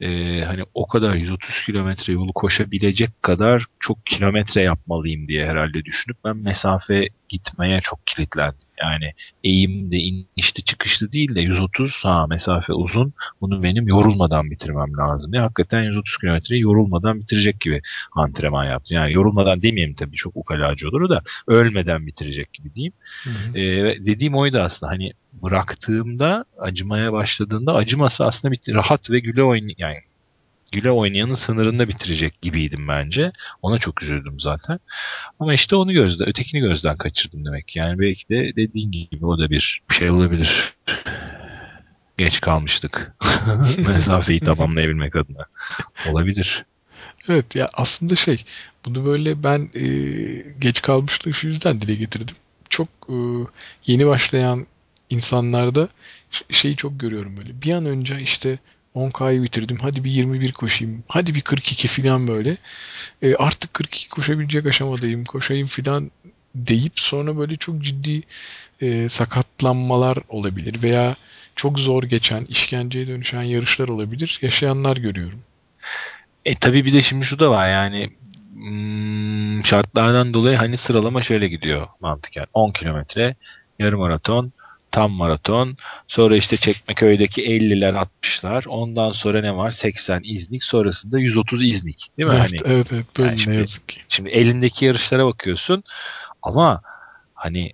Ee, 0.00 0.44
hani 0.44 0.64
o 0.74 0.86
kadar 0.86 1.14
130 1.14 1.64
kilometre 1.66 2.12
yolu 2.12 2.32
koşabilecek 2.32 3.22
kadar 3.22 3.64
çok 3.80 4.06
kilometre 4.06 4.62
yapmalıyım 4.62 5.28
diye 5.28 5.46
herhalde 5.46 5.84
düşünüp 5.84 6.16
ben 6.24 6.36
mesafe 6.36 7.08
gitmeye 7.28 7.80
çok 7.80 8.06
kilitlendim. 8.06 8.68
Yani 8.82 9.12
eğimde 9.44 9.96
inişli 9.96 10.62
çıkışlı 10.64 11.12
değil 11.12 11.34
de 11.34 11.40
130 11.40 12.04
ha 12.04 12.26
mesafe 12.26 12.72
uzun 12.72 13.14
bunu 13.40 13.62
benim 13.62 13.88
yorulmadan 13.88 14.50
bitirmem 14.50 14.96
lazım. 14.96 15.34
Ya 15.34 15.42
hakikaten 15.42 15.82
130 15.82 16.16
kilometreyi 16.18 16.62
yorulmadan 16.62 17.20
bitirecek 17.20 17.60
gibi 17.60 17.82
antrenman 18.12 18.64
yaptım. 18.64 18.96
Yani 18.96 19.12
yorulmadan 19.12 19.62
demeyeyim 19.62 19.94
tabii 19.94 20.16
çok 20.16 20.36
ukalacı 20.36 20.88
olur 20.88 21.08
da 21.08 21.22
ölmeden 21.46 22.06
bitirecek 22.06 22.52
gibi 22.52 22.74
diyeyim. 22.74 22.92
Hı 23.24 23.30
hı. 23.30 23.58
Ee, 23.58 24.06
dediğim 24.06 24.34
oydu 24.34 24.60
aslında 24.60 24.92
hani 24.92 25.12
bıraktığımda 25.32 26.44
acımaya 26.58 27.12
başladığında 27.12 27.74
acıması 27.74 28.24
aslında 28.24 28.52
bir 28.52 28.74
rahat 28.74 29.10
ve 29.10 29.18
güle 29.18 29.42
oyn 29.42 29.70
yani 29.78 29.96
güle 30.74 30.90
oynayanın 30.90 31.34
sınırında 31.34 31.88
bitirecek 31.88 32.42
gibiydim 32.42 32.88
bence. 32.88 33.32
Ona 33.62 33.78
çok 33.78 34.02
üzüldüm 34.02 34.40
zaten. 34.40 34.78
Ama 35.40 35.54
işte 35.54 35.76
onu 35.76 35.92
gözden, 35.92 36.28
ötekini 36.28 36.60
gözden 36.60 36.96
kaçırdım 36.96 37.44
demek. 37.44 37.76
Yani 37.76 37.98
belki 37.98 38.28
de 38.28 38.56
dediğin 38.56 38.90
gibi 38.90 39.26
o 39.26 39.38
da 39.38 39.50
bir 39.50 39.82
şey 39.90 40.10
olabilir. 40.10 40.74
Geç 42.18 42.40
kalmıştık. 42.40 43.16
Mesafeyi 43.78 44.40
tamamlayabilmek 44.40 45.16
adına. 45.16 45.46
Olabilir. 46.10 46.64
Evet 47.28 47.56
ya 47.56 47.70
aslında 47.72 48.16
şey 48.16 48.44
bunu 48.84 49.06
böyle 49.06 49.42
ben 49.42 49.70
e, 49.74 49.84
geç 50.58 50.82
kalmışlığı 50.82 51.32
şu 51.34 51.48
yüzden 51.48 51.80
dile 51.80 51.94
getirdim. 51.94 52.36
Çok 52.70 52.88
e, 53.08 53.16
yeni 53.86 54.06
başlayan 54.06 54.66
insanlarda 55.10 55.88
şeyi 56.50 56.76
çok 56.76 57.00
görüyorum 57.00 57.36
böyle. 57.36 57.62
Bir 57.62 57.72
an 57.72 57.86
önce 57.86 58.20
işte 58.20 58.58
10K'yı 58.94 59.42
bitirdim. 59.42 59.78
Hadi 59.82 60.04
bir 60.04 60.10
21 60.10 60.52
koşayım. 60.52 61.04
Hadi 61.08 61.34
bir 61.34 61.40
42 61.40 61.88
falan 61.88 62.28
böyle. 62.28 62.56
E, 63.22 63.34
artık 63.34 63.74
42 63.74 64.08
koşabilecek 64.08 64.66
aşamadayım. 64.66 65.24
Koşayım 65.24 65.66
falan 65.66 66.10
deyip 66.54 67.00
sonra 67.00 67.38
böyle 67.38 67.56
çok 67.56 67.82
ciddi 67.82 68.22
e, 68.80 69.08
sakatlanmalar 69.08 70.18
olabilir 70.28 70.82
veya 70.82 71.16
çok 71.56 71.78
zor 71.78 72.02
geçen, 72.02 72.44
işkenceye 72.44 73.06
dönüşen 73.06 73.42
yarışlar 73.42 73.88
olabilir. 73.88 74.38
Yaşayanlar 74.42 74.96
görüyorum. 74.96 75.40
E 76.44 76.54
tabii 76.54 76.84
bir 76.84 76.92
de 76.92 77.02
şimdi 77.02 77.24
şu 77.24 77.38
da 77.38 77.50
var 77.50 77.68
yani 77.68 78.10
hmm, 78.54 79.64
şartlardan 79.64 80.34
dolayı 80.34 80.56
hani 80.56 80.76
sıralama 80.76 81.22
şöyle 81.22 81.48
gidiyor 81.48 81.86
mantıken. 82.00 82.46
10 82.54 82.72
kilometre, 82.72 83.36
yarım 83.78 84.00
maraton, 84.00 84.52
tam 84.94 85.12
maraton, 85.12 85.76
sonra 86.08 86.36
işte 86.36 86.56
Çekmeköy'deki 86.56 87.42
50'ler 87.42 88.06
60'lar, 88.22 88.68
ondan 88.68 89.12
sonra 89.12 89.40
ne 89.40 89.56
var? 89.56 89.70
80 89.70 90.20
İznik, 90.24 90.64
sonrasında 90.64 91.18
130 91.18 91.64
İznik. 91.64 92.08
Değil 92.18 92.28
mi? 92.28 92.34
Evet, 92.38 92.50
Hani 92.64 92.74
evet, 92.74 92.92
evet. 92.92 93.06
Böyle 93.18 93.28
Yani 93.28 93.36
ne 93.38 93.42
şimdi- 93.42 93.56
yazık 93.56 93.88
ki. 93.88 94.00
Şimdi 94.08 94.30
elindeki 94.30 94.84
yarışlara 94.84 95.26
bakıyorsun 95.26 95.82
ama 96.42 96.82
hani 97.34 97.72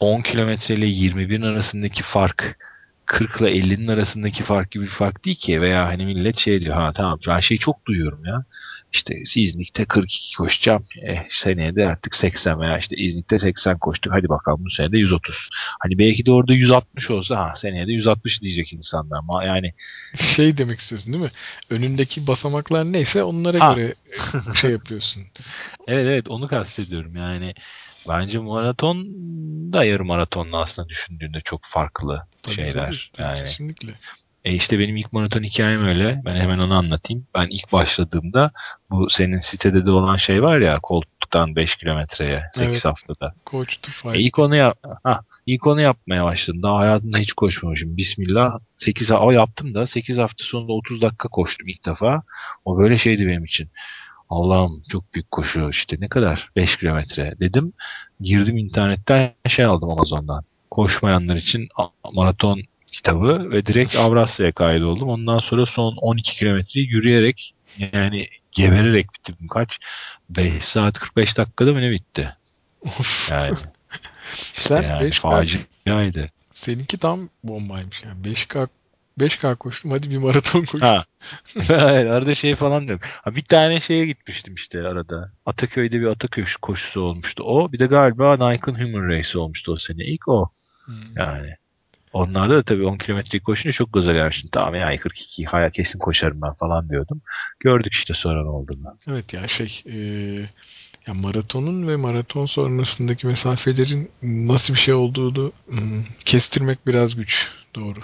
10 0.00 0.22
kilometre 0.22 0.74
ile 0.74 0.86
21'in 0.86 1.42
arasındaki 1.42 2.02
fark 2.02 2.58
40 3.06 3.40
ile 3.40 3.50
50'nin 3.50 3.88
arasındaki 3.88 4.42
fark 4.42 4.70
gibi 4.70 4.84
bir 4.84 4.90
fark 4.90 5.24
değil 5.24 5.36
ki 5.36 5.60
veya 5.60 5.86
hani 5.86 6.06
millet 6.06 6.38
şey 6.38 6.60
diyor 6.60 6.74
ha 6.76 6.92
tamam 6.92 7.18
ben 7.26 7.40
şeyi 7.40 7.58
çok 7.58 7.86
duyuyorum 7.86 8.24
ya 8.24 8.44
işte 8.94 9.22
İznik'te 9.36 9.84
42 9.84 10.36
koşacağım 10.36 10.84
eh, 11.02 11.22
seneye 11.30 11.76
de 11.76 11.86
artık 11.86 12.16
80 12.16 12.60
veya 12.60 12.78
işte 12.78 12.96
İznik'te 12.96 13.38
80 13.38 13.78
koştuk 13.78 14.12
hadi 14.12 14.28
bakalım 14.28 14.64
bu 14.64 14.70
sene 14.70 14.92
de 14.92 14.98
130 14.98 15.48
hani 15.80 15.98
belki 15.98 16.26
de 16.26 16.32
orada 16.32 16.52
160 16.52 17.10
olsa 17.10 17.36
ha 17.36 17.54
seneye 17.56 17.86
de 17.86 17.92
160 17.92 18.42
diyecek 18.42 18.72
insanlar 18.72 19.18
ama 19.18 19.44
yani 19.44 19.72
Şey 20.36 20.58
demek 20.58 20.80
istiyorsun 20.80 21.12
değil 21.12 21.24
mi? 21.24 21.30
Önündeki 21.70 22.26
basamaklar 22.26 22.84
neyse 22.84 23.22
onlara 23.22 23.60
Ha. 23.60 23.72
göre 23.72 23.94
şey 24.54 24.70
yapıyorsun. 24.70 25.22
Evet 25.86 26.06
evet 26.06 26.28
onu 26.28 26.48
kastediyorum 26.48 27.16
yani. 27.16 27.54
Bence 28.08 28.38
maraton 28.38 29.06
da 29.72 29.84
yarım 29.84 30.06
maratonla 30.06 30.60
aslında 30.60 30.88
düşündüğünde 30.88 31.40
çok 31.44 31.60
farklı 31.64 32.26
Tabii, 32.42 32.54
şeyler. 32.54 33.10
tabii, 33.16 33.26
yani. 33.26 33.38
Kesinlikle. 33.38 33.94
E 34.44 34.52
işte 34.54 34.78
benim 34.78 34.96
ilk 34.96 35.12
maraton 35.12 35.42
hikayem 35.42 35.84
öyle. 35.86 36.22
Ben 36.24 36.36
hemen 36.36 36.58
onu 36.58 36.74
anlatayım. 36.74 37.26
Ben 37.34 37.46
ilk 37.50 37.72
başladığımda 37.72 38.50
bu 38.90 39.10
senin 39.10 39.38
sitede 39.38 39.86
de 39.86 39.90
olan 39.90 40.16
şey 40.16 40.42
var 40.42 40.58
ya 40.60 40.78
koltuktan 40.82 41.56
5 41.56 41.76
kilometreye 41.76 42.42
8 42.52 42.68
Evet. 42.68 42.84
haftada. 42.84 43.34
Coach 43.46 43.76
to 43.82 43.90
five. 43.90 44.16
E 44.18 44.20
ilk 44.20 44.38
onu 44.38 44.56
yap 44.56 44.78
ha, 45.04 45.20
ilk 45.46 45.66
onu 45.66 45.80
yapmaya 45.80 46.24
başladım. 46.24 46.62
Daha 46.62 46.78
hayatımda 46.78 47.18
hiç 47.18 47.32
koşmamışım. 47.32 47.96
Bismillah. 47.96 48.58
8 48.76 49.10
ha- 49.10 49.20
o 49.20 49.30
yaptım 49.30 49.74
da 49.74 49.86
8 49.86 50.18
hafta 50.18 50.44
sonunda 50.44 50.72
30 50.72 51.02
dakika 51.02 51.28
koştum 51.28 51.68
ilk 51.68 51.86
defa. 51.86 52.22
O 52.64 52.78
böyle 52.78 52.98
şeydi 52.98 53.26
benim 53.26 53.44
için. 53.44 53.68
Allah'ım 54.30 54.82
çok 54.90 55.14
büyük 55.14 55.30
koşu 55.30 55.68
işte 55.70 55.96
ne 56.00 56.08
kadar 56.08 56.50
5 56.56 56.76
kilometre 56.78 57.34
dedim. 57.40 57.72
Girdim 58.20 58.58
internetten 58.58 59.32
şey 59.48 59.64
aldım 59.64 59.90
Amazon'dan. 59.90 60.44
Koşmayanlar 60.70 61.36
için 61.36 61.68
maraton 62.12 62.60
kitabı 62.94 63.50
ve 63.50 63.66
direkt 63.66 63.96
Avrasya'ya 63.96 64.52
kaydoldum. 64.52 65.08
Ondan 65.08 65.38
sonra 65.38 65.66
son 65.66 65.96
12 65.96 66.36
kilometreyi 66.36 66.88
yürüyerek 66.88 67.54
yani 67.92 68.28
gebererek 68.52 69.06
bitirdim. 69.14 69.48
Kaç? 69.48 69.78
5 70.30 70.64
saat 70.64 70.98
45 70.98 71.36
dakikada 71.38 71.72
mı 71.72 71.80
ne 71.80 71.90
bitti? 71.90 72.36
Yani, 73.30 73.56
Sen 74.56 74.82
yani 74.82 75.08
5K, 75.08 75.20
faciaydı. 75.20 76.30
seninki 76.54 76.98
tam 76.98 77.28
bombaymış 77.44 78.02
yani. 78.04 78.22
5K 78.22 78.68
5K 79.20 79.56
koştum 79.56 79.90
hadi 79.90 80.10
bir 80.10 80.16
maraton 80.18 80.64
koş. 80.64 80.82
Ha. 80.82 81.04
Hayır, 81.68 82.06
arada 82.06 82.34
şey 82.34 82.54
falan 82.54 82.86
diyorum. 82.86 83.06
Ha, 83.22 83.36
bir 83.36 83.42
tane 83.44 83.80
şeye 83.80 84.06
gitmiştim 84.06 84.54
işte 84.54 84.88
arada. 84.88 85.30
Ataköy'de 85.46 86.00
bir 86.00 86.06
Ataköy 86.06 86.44
koşusu 86.62 87.00
olmuştu. 87.00 87.42
O 87.46 87.72
bir 87.72 87.78
de 87.78 87.86
galiba 87.86 88.50
Nike'ın 88.50 88.74
Human 88.80 89.08
Race 89.08 89.38
olmuştu 89.38 89.72
o 89.72 89.78
sene. 89.78 90.04
İlk 90.04 90.28
o 90.28 90.50
Hmm. 90.84 91.16
yani. 91.16 91.54
Onlarda 92.14 92.56
da 92.56 92.62
tabii 92.62 92.84
10 92.86 92.98
kilometre 92.98 93.40
koşunca 93.40 93.72
çok 93.72 93.92
gaza 93.92 94.12
gelmiştim. 94.12 94.50
Tamam 94.52 94.74
ya 94.74 95.00
42 95.00 95.44
hayal 95.44 95.70
kesin 95.70 95.98
koşarım 95.98 96.42
ben 96.42 96.54
falan 96.54 96.88
diyordum. 96.88 97.22
Gördük 97.60 97.92
işte 97.94 98.14
sonra 98.14 98.42
ne 98.42 98.48
olduğunu. 98.48 98.98
Evet 99.06 99.32
ya 99.34 99.48
şey 99.48 99.82
e, 99.86 99.96
ya 101.06 101.14
maratonun 101.14 101.88
ve 101.88 101.96
maraton 101.96 102.46
sonrasındaki 102.46 103.26
mesafelerin 103.26 104.10
nasıl 104.22 104.74
bir 104.74 104.78
şey 104.78 104.94
olduğunu 104.94 105.52
hmm, 105.66 106.04
kestirmek 106.24 106.86
biraz 106.86 107.14
güç. 107.14 107.48
Doğru. 107.74 108.00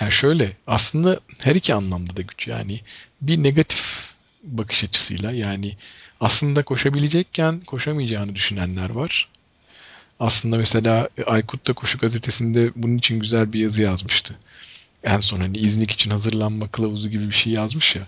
Ya 0.00 0.10
şöyle 0.10 0.56
aslında 0.66 1.20
her 1.42 1.54
iki 1.54 1.74
anlamda 1.74 2.16
da 2.16 2.22
güç. 2.22 2.48
Yani 2.48 2.80
bir 3.20 3.42
negatif 3.42 4.14
bakış 4.42 4.84
açısıyla 4.84 5.32
yani 5.32 5.76
aslında 6.20 6.62
koşabilecekken 6.62 7.60
koşamayacağını 7.60 8.34
düşünenler 8.34 8.90
var. 8.90 9.28
Aslında 10.20 10.56
mesela 10.56 11.08
Aykut 11.26 11.66
da 11.66 11.72
Koşu 11.72 11.98
Gazetesi'nde 11.98 12.70
bunun 12.76 12.98
için 12.98 13.20
güzel 13.20 13.52
bir 13.52 13.60
yazı 13.60 13.82
yazmıştı. 13.82 14.34
En 15.04 15.20
son 15.20 15.40
hani 15.40 15.58
İznik 15.58 15.90
için 15.90 16.10
hazırlanma 16.10 16.68
kılavuzu 16.68 17.08
gibi 17.08 17.28
bir 17.28 17.34
şey 17.34 17.52
yazmış 17.52 17.96
ya 17.96 18.02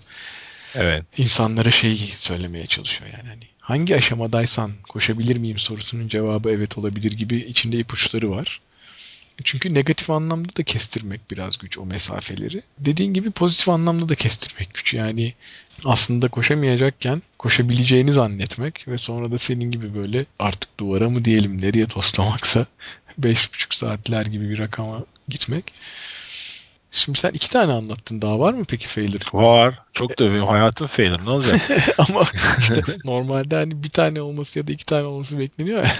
Evet. 0.75 1.03
insanlara 1.17 1.71
şey 1.71 1.97
söylemeye 2.13 2.67
çalışıyor 2.67 3.11
yani 3.17 3.29
hani 3.29 3.43
hangi 3.59 3.95
aşamadaysan 3.95 4.71
koşabilir 4.89 5.35
miyim 5.37 5.57
sorusunun 5.57 6.07
cevabı 6.07 6.51
evet 6.51 6.77
olabilir 6.77 7.11
gibi 7.11 7.37
içinde 7.37 7.79
ipuçları 7.79 8.31
var. 8.31 8.61
Çünkü 9.43 9.73
negatif 9.73 10.09
anlamda 10.09 10.55
da 10.55 10.63
kestirmek 10.63 11.31
biraz 11.31 11.57
güç 11.57 11.77
o 11.77 11.85
mesafeleri. 11.85 12.61
Dediğin 12.79 13.13
gibi 13.13 13.31
pozitif 13.31 13.69
anlamda 13.69 14.09
da 14.09 14.15
kestirmek 14.15 14.73
güç. 14.73 14.93
Yani 14.93 15.33
aslında 15.85 16.27
koşamayacakken 16.27 17.21
koşabileceğini 17.37 18.13
zannetmek 18.13 18.87
ve 18.87 18.97
sonra 18.97 19.31
da 19.31 19.37
senin 19.37 19.71
gibi 19.71 19.95
böyle 19.95 20.25
artık 20.39 20.79
duvara 20.79 21.09
mı 21.09 21.25
diyelim 21.25 21.61
nereye 21.61 21.85
toslamaksa 21.85 22.65
5,5 23.21 23.75
saatler 23.75 24.25
gibi 24.25 24.49
bir 24.49 24.59
rakama 24.59 25.03
gitmek. 25.27 25.73
Şimdi 26.95 27.19
sen 27.19 27.31
iki 27.31 27.49
tane 27.49 27.73
anlattın. 27.73 28.21
Daha 28.21 28.39
var 28.39 28.53
mı 28.53 28.65
peki 28.69 28.87
failure? 28.87 29.23
Var. 29.33 29.79
Çok 29.93 30.19
da 30.19 30.25
benim 30.25 30.45
hayatım 30.45 30.87
failure. 30.87 31.25
Ne 31.25 31.29
olacak? 31.29 31.61
Ama 31.97 32.23
işte 32.59 32.81
normalde 33.05 33.55
hani 33.55 33.83
bir 33.83 33.89
tane 33.89 34.21
olması 34.21 34.59
ya 34.59 34.67
da 34.67 34.71
iki 34.71 34.85
tane 34.85 35.03
olması 35.03 35.39
bekleniyor 35.39 35.83
ya. 35.83 35.91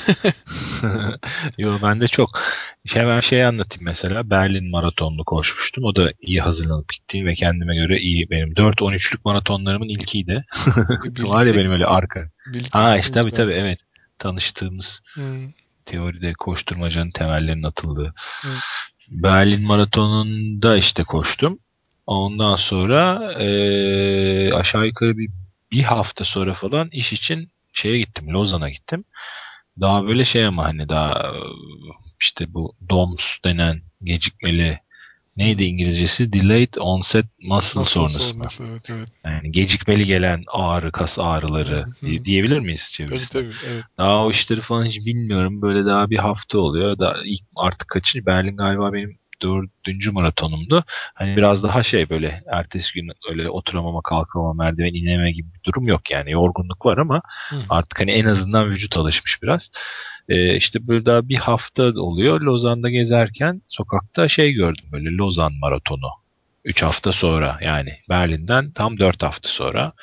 Yo 1.57 1.77
bende 1.83 2.07
çok. 2.07 2.39
Şey 2.85 3.05
ben 3.05 3.19
şey 3.19 3.45
anlatayım 3.45 3.85
mesela. 3.85 4.29
Berlin 4.29 4.71
maratonunu 4.71 5.23
koşmuştum. 5.23 5.83
O 5.83 5.95
da 5.95 6.11
iyi 6.21 6.41
hazırlanıp 6.41 6.93
gitti 6.93 7.25
ve 7.25 7.33
kendime 7.33 7.75
göre 7.75 7.99
iyi 7.99 8.29
benim. 8.29 8.53
4-13'lük 8.53 9.19
maratonlarımın 9.25 9.89
ilkiydi. 9.89 10.45
Var 11.19 11.45
ya 11.45 11.55
benim 11.55 11.71
öyle 11.71 11.85
arka. 11.85 12.29
Birlikte 12.47 12.79
Ha 12.79 12.97
işte 12.97 13.13
tabii 13.13 13.31
tabii 13.31 13.53
evet. 13.53 13.79
Tanıştığımız 14.19 15.01
Hmm. 15.13 15.51
teoride 15.85 16.33
koşturmacanın 16.33 17.11
temellerinin 17.11 17.63
atıldığı. 17.63 18.13
Hı. 18.41 18.49
Berlin 19.13 19.61
maratonunda 19.63 20.77
işte 20.77 21.03
koştum. 21.03 21.59
Ondan 22.07 22.55
sonra 22.55 23.33
eee, 23.39 24.51
aşağı 24.53 24.85
yukarı 24.87 25.17
bir, 25.17 25.29
bir 25.71 25.83
hafta 25.83 26.23
sonra 26.25 26.53
falan 26.53 26.89
iş 26.91 27.13
için 27.13 27.51
şeye 27.73 27.97
gittim. 27.99 28.27
Lozan'a 28.33 28.69
gittim. 28.69 29.05
Daha 29.81 30.07
böyle 30.07 30.25
şey 30.25 30.45
ama 30.45 30.65
hani 30.65 30.89
daha 30.89 31.13
e, 31.13 31.31
işte 32.21 32.53
bu 32.53 32.73
DOMS 32.89 33.37
denen 33.45 33.81
gecikmeli 34.03 34.79
neydi 35.37 35.63
İngilizcesi? 35.63 36.33
Delayed 36.33 36.73
Onset 36.79 37.25
Muscle 37.41 37.79
Nasıl 37.81 38.05
Soreness. 38.05 38.21
sonrası 38.33 38.63
evet 38.71 38.89
evet. 38.89 39.09
Yani 39.25 39.51
gecikmeli 39.51 40.05
gelen 40.05 40.43
ağrı, 40.47 40.91
kas 40.91 41.19
ağrıları 41.19 41.85
Hı 41.85 41.89
hı. 41.89 42.05
diye- 42.07 42.25
diyebilir 42.25 42.59
miyiz 42.59 42.81
Tabii 42.81 42.93
çevirisine? 43.09 43.41
tabii 43.41 43.53
evet. 43.65 43.83
Daha 43.97 44.25
o 44.25 44.31
işleri 44.31 44.61
falan 44.61 44.85
hiç 44.85 45.05
bilmiyorum. 45.05 45.61
Böyle 45.61 45.85
daha 45.85 46.09
bir 46.09 46.17
hafta 46.17 46.59
oluyor. 46.59 46.99
Da 46.99 47.17
ilk 47.25 47.41
artık 47.55 47.87
kaçıncı? 47.87 48.25
Berlin 48.25 48.57
galiba 48.57 48.93
benim 48.93 49.17
dördüncü 49.43 50.11
maratonumdu. 50.11 50.83
Hani 51.13 51.37
biraz 51.37 51.63
daha 51.63 51.83
şey 51.83 52.09
böyle 52.09 52.43
ertesi 52.47 52.93
gün 52.93 53.11
öyle 53.29 53.49
oturamama, 53.49 54.01
kalkamama, 54.01 54.63
merdiven 54.63 54.93
inememe 54.93 55.31
gibi 55.31 55.47
bir 55.47 55.71
durum 55.71 55.87
yok 55.87 56.11
yani. 56.11 56.31
Yorgunluk 56.31 56.85
var 56.85 56.97
ama 56.97 57.21
Hı. 57.49 57.55
artık 57.69 57.99
hani 57.99 58.11
en 58.11 58.25
azından 58.25 58.69
vücut 58.69 58.97
alışmış 58.97 59.43
biraz. 59.43 59.71
Ee, 60.29 60.55
işte 60.55 60.87
böyle 60.87 61.05
daha 61.05 61.29
bir 61.29 61.37
hafta 61.37 61.83
oluyor. 61.83 62.41
Lozan'da 62.41 62.89
gezerken 62.89 63.61
sokakta 63.67 64.27
şey 64.27 64.53
gördüm 64.53 64.85
böyle 64.91 65.09
Lozan 65.09 65.53
maratonu. 65.53 66.09
3 66.65 66.83
hafta 66.83 67.11
sonra 67.11 67.57
yani 67.61 67.97
Berlin'den 68.09 68.71
tam 68.71 68.99
4 68.99 69.23
hafta 69.23 69.49
sonra. 69.49 69.93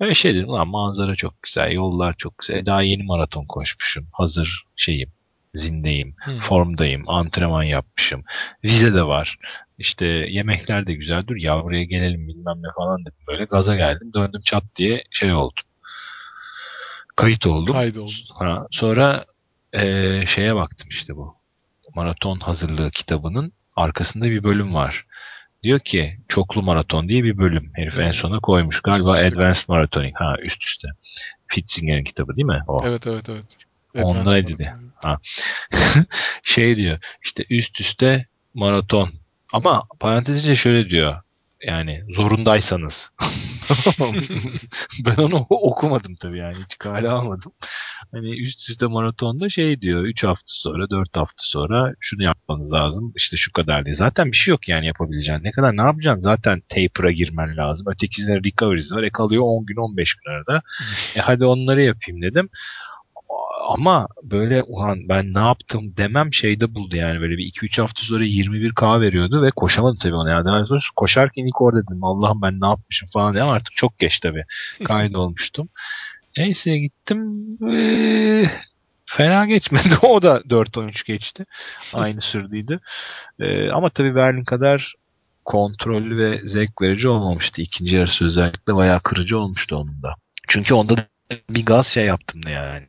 Böyle 0.00 0.14
şey 0.14 0.34
dedim 0.34 0.48
lan 0.48 0.68
manzara 0.68 1.16
çok 1.16 1.42
güzel, 1.42 1.72
yollar 1.72 2.14
çok 2.18 2.38
güzel. 2.38 2.66
Daha 2.66 2.82
yeni 2.82 3.02
maraton 3.02 3.44
koşmuşum. 3.46 4.06
Hazır 4.12 4.64
şeyim, 4.76 5.12
zindeyim, 5.54 6.14
Hı. 6.24 6.38
formdayım, 6.40 7.08
antrenman 7.08 7.62
yapmışım. 7.62 8.24
Vize 8.64 8.94
de 8.94 9.02
var. 9.02 9.38
İşte 9.78 10.06
yemekler 10.06 10.86
de 10.86 10.94
güzel. 10.94 11.26
Dur 11.26 11.36
ya 11.36 11.64
buraya 11.64 11.84
gelelim 11.84 12.28
bilmem 12.28 12.56
ne 12.62 12.68
falan 12.76 13.00
dedim. 13.00 13.18
Böyle 13.28 13.44
gaza 13.44 13.76
geldim. 13.76 14.10
Döndüm 14.14 14.40
çat 14.44 14.64
diye 14.76 15.04
şey 15.10 15.32
oldum. 15.32 15.64
Kayıt 17.16 17.46
oldum. 17.46 17.74
Kaydoldu. 17.74 18.10
Ha, 18.38 18.66
sonra 18.70 19.24
eee, 19.74 20.24
şeye 20.26 20.54
baktım 20.54 20.88
işte 20.90 21.16
bu. 21.16 21.36
Maraton 21.94 22.40
hazırlığı 22.40 22.90
kitabının 22.90 23.52
arkasında 23.76 24.24
bir 24.24 24.42
bölüm 24.42 24.74
var. 24.74 25.06
Diyor 25.62 25.80
ki 25.80 26.18
çoklu 26.28 26.62
maraton 26.62 27.08
diye 27.08 27.24
bir 27.24 27.38
bölüm. 27.38 27.72
Herif 27.74 27.98
en 27.98 28.12
sona 28.12 28.40
koymuş. 28.40 28.80
Galiba. 28.80 29.12
Advanced 29.12 29.68
Maratoning. 29.68 30.14
Ha 30.16 30.34
üst 30.42 30.62
üste. 30.64 30.88
Fitzinger'in 31.46 32.04
kitabı 32.04 32.36
değil 32.36 32.46
mi? 32.46 32.60
O. 32.66 32.78
Evet 32.84 33.06
evet 33.06 33.28
evet. 33.28 33.56
Ondaydı 33.94 34.20
Advanced 34.20 34.58
diye. 34.58 34.74
Marathon. 35.04 35.22
şey 36.42 36.76
diyor 36.76 36.98
işte 37.24 37.44
üst 37.50 37.80
üste 37.80 38.26
maraton. 38.54 39.10
Ama 39.52 39.84
parantez 40.00 40.38
içinde 40.38 40.56
şöyle 40.56 40.90
diyor. 40.90 41.16
Yani 41.62 42.04
zorundaysanız. 42.08 43.10
ben 45.06 45.16
onu 45.16 45.46
okumadım 45.50 46.14
tabii 46.14 46.38
yani 46.38 46.56
hiç 46.64 46.78
kale 46.78 47.08
almadım. 47.08 47.52
Hani 48.12 48.42
üst 48.42 48.70
üste 48.70 48.86
maratonda 48.86 49.48
şey 49.48 49.80
diyor 49.80 50.02
3 50.02 50.24
hafta 50.24 50.46
sonra 50.46 50.90
4 50.90 51.16
hafta 51.16 51.42
sonra 51.42 51.94
şunu 52.00 52.22
yapmanız 52.22 52.72
lazım 52.72 53.12
işte 53.16 53.36
şu 53.36 53.52
kadar 53.52 53.84
diye. 53.84 53.94
Zaten 53.94 54.32
bir 54.32 54.36
şey 54.36 54.52
yok 54.52 54.68
yani 54.68 54.86
yapabileceğin. 54.86 55.44
Ne 55.44 55.52
kadar 55.52 55.76
ne 55.76 55.82
yapacaksın? 55.82 56.20
Zaten 56.20 56.62
taper'a 56.68 57.10
girmen 57.10 57.56
lazım. 57.56 57.86
Ötekisinde 57.92 58.40
recovery'si 58.44 58.94
var. 58.94 59.02
E 59.02 59.10
kalıyor 59.10 59.42
10 59.42 59.66
gün 59.66 59.76
15 59.76 60.14
gün 60.14 60.32
arada. 60.32 60.62
E 61.16 61.20
hadi 61.20 61.44
onları 61.44 61.82
yapayım 61.82 62.22
dedim. 62.22 62.50
Ama 63.70 64.08
böyle 64.22 64.62
ulan 64.62 65.08
ben 65.08 65.34
ne 65.34 65.38
yaptım 65.38 65.96
demem 65.96 66.34
şeyde 66.34 66.74
buldu 66.74 66.96
yani 66.96 67.20
böyle 67.20 67.36
bir 67.36 67.52
2-3 67.52 67.80
hafta 67.80 68.02
sonra 68.02 68.24
21K 68.24 69.00
veriyordu 69.00 69.42
ve 69.42 69.50
koşamadım 69.50 69.98
tabii 69.98 70.14
ona. 70.14 70.30
Yani 70.30 70.44
daha 70.44 70.64
sonra 70.64 70.80
koşarken 70.96 71.46
ilk 71.46 71.60
orada 71.60 71.82
dedim 71.82 72.04
Allah'ım 72.04 72.42
ben 72.42 72.60
ne 72.60 72.66
yapmışım 72.66 73.08
falan 73.12 73.34
diye 73.34 73.42
ama 73.42 73.52
artık 73.52 73.74
çok 73.74 73.98
geç 73.98 74.20
tabii. 74.20 74.44
Kaydolmuştum. 74.84 75.68
Neyse 76.36 76.78
gittim. 76.78 77.46
Ee, 77.72 78.50
fena 79.06 79.46
geçmedi. 79.46 79.94
O 80.02 80.22
da 80.22 80.36
4-13 80.36 81.06
geçti. 81.06 81.46
Aynı 81.94 82.20
sürdüydü. 82.20 82.80
Ee, 83.40 83.70
ama 83.70 83.90
tabii 83.90 84.14
Berlin 84.14 84.44
kadar 84.44 84.94
kontrollü 85.44 86.18
ve 86.18 86.40
zevk 86.48 86.82
verici 86.82 87.08
olmamıştı. 87.08 87.62
İkinci 87.62 87.96
yarısı 87.96 88.24
özellikle 88.24 88.74
bayağı 88.74 89.00
kırıcı 89.00 89.38
olmuştu 89.38 89.76
onun 89.76 90.02
da. 90.02 90.14
Çünkü 90.48 90.74
onda 90.74 90.96
bir 91.50 91.66
gaz 91.66 91.86
şey 91.86 92.04
yaptım 92.04 92.42
da 92.42 92.50
yani. 92.50 92.86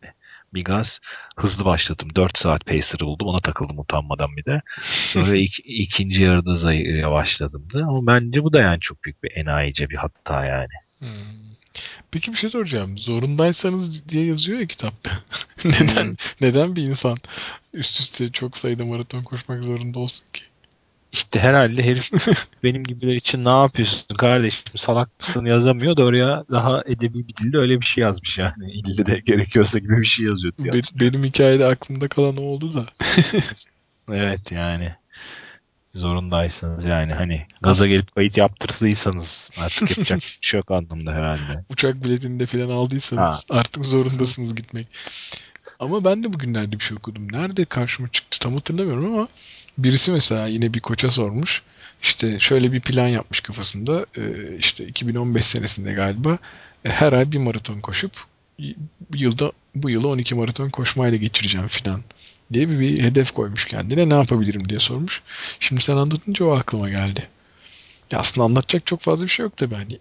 Bir 0.54 0.64
gaz 0.64 1.00
hızlı 1.38 1.66
başladım. 1.66 2.10
4 2.16 2.38
saat 2.38 2.66
pacer'ı 2.66 3.06
buldum. 3.06 3.28
Ona 3.28 3.40
takıldım 3.40 3.80
utanmadan 3.80 4.38
bir 4.38 4.46
de. 4.46 4.62
Sonra 5.06 5.38
ik, 5.38 5.60
ikinci 5.66 6.24
yarıda 6.24 6.74
yavaşladım 6.74 7.68
da. 7.74 7.80
Ama 7.84 8.08
bence 8.08 8.44
bu 8.44 8.54
da 8.54 8.60
yani 8.62 8.80
çok 8.80 9.04
büyük 9.04 9.24
bir 9.24 9.32
enayice 9.36 9.90
bir 9.90 9.96
hatta 9.96 10.46
yani. 10.46 10.74
Hmm. 11.00 11.56
Peki 12.12 12.32
bir 12.32 12.38
şey 12.38 12.50
soracağım. 12.50 12.98
Zorundaysanız 12.98 14.10
diye 14.10 14.26
yazıyor 14.26 14.60
ya 14.60 14.68
kitapta. 14.68 15.12
neden 15.66 16.06
Hmm. 16.06 16.16
neden 16.42 16.76
bir 16.76 16.84
insan 16.84 17.18
üst 17.74 18.00
üste 18.00 18.32
çok 18.32 18.58
sayıda 18.58 18.86
maraton 18.86 19.24
koşmak 19.24 19.64
zorunda 19.64 20.00
olsun 20.00 20.26
ki? 20.34 20.42
İşte 21.12 21.40
herhalde 21.40 21.84
herif 21.84 22.12
benim 22.64 22.84
gibiler 22.84 23.16
için 23.16 23.46
ne 23.46 23.50
yapıyorsun 23.50 24.16
kardeşim 24.18 24.64
salak 24.76 25.20
mısın 25.20 25.46
yazamıyor 25.46 25.98
da 25.98 26.04
oraya 26.04 26.46
daha 26.52 26.84
edebi 26.86 27.28
bir 27.28 27.36
dilde 27.36 27.58
öyle 27.58 27.82
bir 27.82 27.86
şey 27.86 28.02
yazmış 28.02 28.38
yani. 28.38 28.72
İlle 28.72 29.06
de 29.06 29.20
gerekiyorsa 29.26 29.80
gibi 29.80 29.98
bir 29.98 30.06
şey 30.06 30.26
yazıyor. 30.26 30.54
Be- 30.60 30.82
benim 31.00 31.24
hikayede 31.24 31.66
aklımda 31.66 32.08
kalan 32.08 32.38
o 32.38 32.42
oldu 32.42 32.74
da. 32.74 32.86
Evet 34.12 34.52
yani 34.52 34.96
zorundaysanız 35.96 36.86
yani 36.86 37.14
hani 37.14 37.46
gaza 37.62 37.88
gelip 37.88 38.16
kayıt 38.16 38.38
yaptırdıysanız 38.38 39.50
artık 39.62 39.90
yapacak 39.90 40.20
bir 40.20 40.38
şey 40.42 40.58
yok 40.58 40.72
anlamda 40.72 41.14
herhalde. 41.14 41.64
Uçak 41.70 42.04
biletini 42.04 42.40
de 42.40 42.46
falan 42.46 42.70
aldıysanız 42.70 43.46
artık 43.50 43.86
zorundasınız 43.86 44.56
gitmek. 44.56 44.88
Ama 45.80 46.06
ben 46.06 46.24
de 46.24 46.34
bugünlerde 46.34 46.80
bir 46.80 46.84
şey 46.84 46.98
okudum. 46.98 47.28
Nerede 47.32 47.66
karşıma 47.66 48.08
çıktı 48.08 48.40
tam 48.40 48.54
hatırlamıyorum 48.54 49.14
ama 49.14 49.28
birisi 49.78 50.12
mesela 50.12 50.48
yine 50.48 50.74
bir 50.74 50.80
koça 50.80 51.12
sormuş. 51.12 51.64
İşte 52.04 52.40
şöyle 52.40 52.72
bir 52.74 52.82
plan 52.82 53.08
yapmış 53.08 53.40
kafasında. 53.42 54.06
Ee, 54.18 54.58
işte 54.60 54.86
2015 54.86 55.46
senesinde 55.46 55.94
galiba 55.94 56.38
e, 56.86 56.90
her 56.90 57.14
ay 57.14 57.32
bir 57.32 57.38
maraton 57.38 57.80
koşup 57.80 58.12
yılda 59.16 59.52
bu 59.76 59.90
yılı 59.90 60.08
12 60.08 60.36
maraton 60.36 60.70
koşmayla 60.70 61.18
geçireceğim 61.18 61.68
filan 61.68 62.04
diye 62.54 62.70
bir, 62.70 62.80
bir 62.80 63.04
hedef 63.04 63.32
koymuş 63.32 63.66
kendine. 63.66 64.10
Ne 64.10 64.14
yapabilirim 64.14 64.70
diye 64.70 64.80
sormuş. 64.80 65.22
Şimdi 65.60 65.82
sen 65.82 65.96
anlatınca 65.98 66.46
o 66.46 66.52
aklıma 66.52 66.90
geldi. 66.90 67.28
Ya 68.12 68.20
aslında 68.20 68.46
anlatacak 68.46 68.86
çok 68.86 69.02
fazla 69.02 69.26
bir 69.26 69.30
şey 69.30 69.44
yok 69.44 69.58
tabii. 69.58 69.76
Hani 69.76 70.00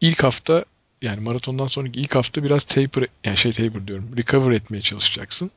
ilk 0.00 0.22
hafta 0.22 0.64
yani 1.02 1.20
maratondan 1.20 1.66
sonraki 1.66 2.00
ilk 2.00 2.14
hafta 2.14 2.44
biraz 2.44 2.64
taper 2.64 3.06
yani 3.24 3.36
şey 3.36 3.52
taper 3.52 3.86
diyorum 3.86 4.16
recover 4.16 4.52
etmeye 4.52 4.80
çalışacaksın. 4.80 5.50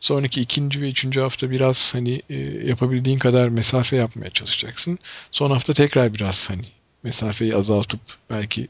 Sonraki 0.00 0.40
ikinci 0.40 0.80
ve 0.82 0.88
üçüncü 0.88 1.20
hafta 1.20 1.50
biraz 1.50 1.94
hani 1.94 2.22
e, 2.30 2.36
yapabildiğin 2.68 3.18
kadar 3.18 3.48
mesafe 3.48 3.96
yapmaya 3.96 4.30
çalışacaksın. 4.30 4.98
Son 5.30 5.50
hafta 5.50 5.72
tekrar 5.74 6.14
biraz 6.14 6.50
hani 6.50 6.64
mesafeyi 7.02 7.56
azaltıp 7.56 8.00
belki 8.30 8.68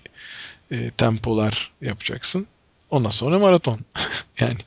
e, 0.70 0.90
tempolar 0.90 1.70
yapacaksın. 1.80 2.46
Ondan 2.90 3.10
sonra 3.10 3.38
maraton. 3.38 3.80
yani 4.40 4.58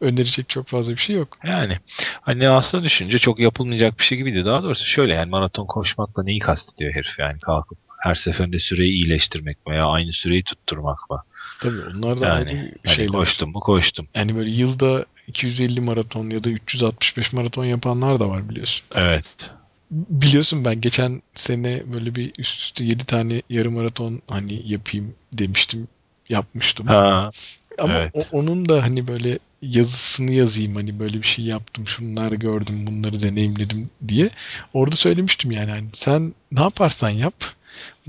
önerecek 0.00 0.48
çok 0.48 0.66
fazla 0.66 0.92
bir 0.92 0.96
şey 0.96 1.16
yok. 1.16 1.38
Yani 1.44 1.78
hani 2.20 2.48
aslında 2.48 2.84
düşünce 2.84 3.18
çok 3.18 3.38
yapılmayacak 3.38 3.98
bir 3.98 4.04
şey 4.04 4.18
gibiydi. 4.18 4.44
Daha 4.44 4.62
doğrusu 4.62 4.86
şöyle 4.86 5.14
yani 5.14 5.30
maraton 5.30 5.66
koşmakla 5.66 6.22
neyi 6.22 6.38
kastediyor 6.38 6.94
herif 6.94 7.18
yani 7.18 7.40
kalkıp 7.40 7.87
her 7.98 8.14
seferinde 8.14 8.58
süreyi 8.58 8.92
iyileştirmek 8.92 9.58
veya 9.68 9.86
aynı 9.86 10.12
süreyi 10.12 10.42
tutturmak 10.44 11.10
mı? 11.10 11.22
Tabii 11.60 11.80
onlar 11.80 12.20
da 12.20 12.26
Yani 12.26 12.34
ayrı 12.36 12.72
hani 12.84 12.94
şeyler. 12.94 13.12
koştum 13.12 13.50
mu 13.52 13.60
koştum. 13.60 14.08
Yani 14.14 14.36
böyle 14.36 14.50
yılda 14.50 15.06
250 15.26 15.80
maraton 15.80 16.30
ya 16.30 16.44
da 16.44 16.50
365 16.50 17.32
maraton 17.32 17.64
yapanlar 17.64 18.20
da 18.20 18.28
var 18.28 18.48
biliyorsun. 18.48 18.86
Evet. 18.94 19.50
Biliyorsun 19.90 20.64
ben 20.64 20.80
geçen 20.80 21.22
sene 21.34 21.82
böyle 21.92 22.14
bir 22.14 22.32
üst 22.38 22.60
üste 22.62 22.84
7 22.84 23.04
tane 23.04 23.42
yarım 23.50 23.74
maraton 23.74 24.22
hani 24.28 24.62
yapayım 24.72 25.14
demiştim. 25.32 25.88
Yapmıştım. 26.28 26.86
Ha, 26.86 27.30
Ama 27.78 27.94
evet. 27.94 28.10
o- 28.14 28.38
onun 28.38 28.68
da 28.68 28.82
hani 28.82 29.08
böyle 29.08 29.38
yazısını 29.62 30.32
yazayım 30.32 30.74
hani 30.74 30.98
böyle 31.00 31.18
bir 31.18 31.26
şey 31.26 31.44
yaptım 31.44 31.86
şunları 31.86 32.34
gördüm 32.34 32.86
bunları 32.86 33.22
deneyimledim 33.22 33.90
diye. 34.08 34.30
Orada 34.74 34.96
söylemiştim 34.96 35.50
yani 35.50 35.70
hani 35.70 35.84
sen 35.92 36.34
ne 36.52 36.60
yaparsan 36.60 37.10
yap 37.10 37.34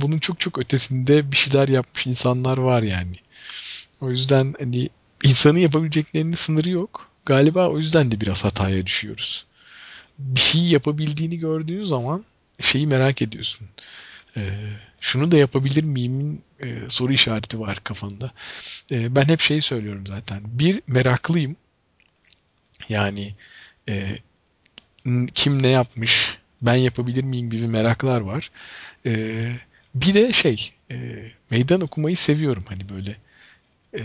bunun 0.01 0.19
çok 0.19 0.39
çok 0.39 0.59
ötesinde 0.59 1.31
bir 1.31 1.37
şeyler 1.37 1.67
yapmış 1.67 2.07
insanlar 2.07 2.57
var 2.57 2.81
yani. 2.81 3.15
O 4.01 4.11
yüzden 4.11 4.55
hani 4.59 4.89
insanın 5.23 5.59
yapabileceklerinin 5.59 6.33
sınırı 6.35 6.71
yok. 6.71 7.09
Galiba 7.25 7.69
o 7.69 7.77
yüzden 7.77 8.11
de 8.11 8.21
biraz 8.21 8.43
hataya 8.43 8.85
düşüyoruz. 8.85 9.45
Bir 10.19 10.39
şeyi 10.39 10.69
yapabildiğini 10.69 11.39
gördüğün 11.39 11.83
zaman 11.83 12.25
şeyi 12.59 12.87
merak 12.87 13.21
ediyorsun. 13.21 13.67
Ee, 14.37 14.51
şunu 14.99 15.31
da 15.31 15.37
yapabilir 15.37 15.83
miyimin 15.83 16.41
e, 16.59 16.75
soru 16.87 17.13
işareti 17.13 17.59
var 17.59 17.79
kafanda. 17.83 18.31
Ee, 18.91 19.15
ben 19.15 19.25
hep 19.25 19.39
şeyi 19.39 19.61
söylüyorum 19.61 20.07
zaten. 20.07 20.41
Bir 20.45 20.81
meraklıyım. 20.87 21.55
Yani 22.89 23.35
e, 23.89 24.17
kim 25.33 25.63
ne 25.63 25.67
yapmış, 25.67 26.37
ben 26.61 26.75
yapabilir 26.75 27.23
miyim 27.23 27.49
gibi 27.49 27.67
meraklar 27.67 28.21
var. 28.21 28.51
Ee, 29.05 29.55
bir 29.95 30.13
de 30.13 30.33
şey, 30.33 30.71
e, 30.91 30.95
meydan 31.51 31.81
okumayı 31.81 32.17
seviyorum. 32.17 32.63
Hani 32.69 32.89
böyle 32.89 33.15
e, 33.93 34.01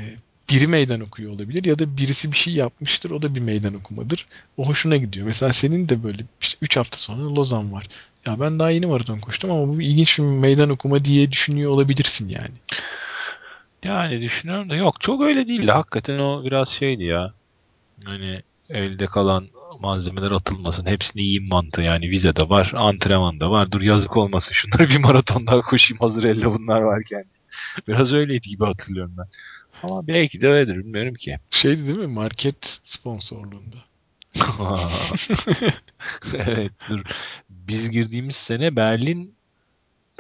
biri 0.50 0.66
meydan 0.66 1.00
okuyor 1.00 1.32
olabilir 1.32 1.64
ya 1.64 1.78
da 1.78 1.96
birisi 1.96 2.32
bir 2.32 2.36
şey 2.36 2.54
yapmıştır 2.54 3.10
o 3.10 3.22
da 3.22 3.34
bir 3.34 3.40
meydan 3.40 3.74
okumadır. 3.74 4.26
O 4.56 4.66
hoşuna 4.66 4.96
gidiyor. 4.96 5.26
Mesela 5.26 5.52
senin 5.52 5.88
de 5.88 6.02
böyle 6.04 6.24
işte 6.40 6.58
3 6.62 6.76
hafta 6.76 6.98
sonra 6.98 7.34
Lozan 7.34 7.72
var. 7.72 7.86
Ya 8.26 8.40
ben 8.40 8.58
daha 8.58 8.70
yeni 8.70 8.86
maraton 8.86 9.18
koştum 9.18 9.50
ama 9.50 9.68
bu 9.68 9.82
ilginç 9.82 10.18
bir 10.18 10.24
meydan 10.24 10.70
okuma 10.70 11.04
diye 11.04 11.32
düşünüyor 11.32 11.70
olabilirsin 11.70 12.28
yani. 12.28 12.54
Yani 13.82 14.20
düşünüyorum 14.20 14.70
da 14.70 14.76
yok 14.76 15.00
çok 15.00 15.22
öyle 15.22 15.48
değil. 15.48 15.68
Hakikaten 15.68 16.18
o 16.18 16.44
biraz 16.44 16.68
şeydi 16.68 17.04
ya. 17.04 17.32
Hani 18.04 18.42
elde 18.70 19.06
kalan 19.06 19.48
malzemeler 19.80 20.30
atılmasın. 20.30 20.86
Hepsini 20.86 21.22
yiyeyim 21.22 21.48
mantığı 21.48 21.82
yani. 21.82 22.10
Vize 22.10 22.36
de 22.36 22.48
var, 22.48 22.72
antrenman 22.76 23.40
da 23.40 23.50
var. 23.50 23.70
Dur 23.70 23.80
yazık 23.80 24.16
olmasın. 24.16 24.52
Şunları 24.52 24.88
bir 24.88 24.98
maraton 24.98 25.46
daha 25.46 25.60
koşayım 25.70 26.00
hazır 26.00 26.24
elde 26.24 26.46
bunlar 26.46 26.80
varken. 26.80 27.24
Biraz 27.88 28.12
öyleydi 28.12 28.48
gibi 28.48 28.64
hatırlıyorum 28.64 29.14
ben. 29.18 29.26
Ama 29.82 30.06
belki 30.06 30.40
de 30.40 30.48
öyledir 30.48 30.76
bilmiyorum 30.76 31.14
ki. 31.14 31.38
Şeydi 31.50 31.86
değil 31.86 31.98
mi? 31.98 32.06
Market 32.06 32.80
sponsorluğunda. 32.82 33.76
evet 36.34 36.72
dur. 36.88 37.00
Biz 37.50 37.90
girdiğimiz 37.90 38.36
sene 38.36 38.76
Berlin 38.76 39.34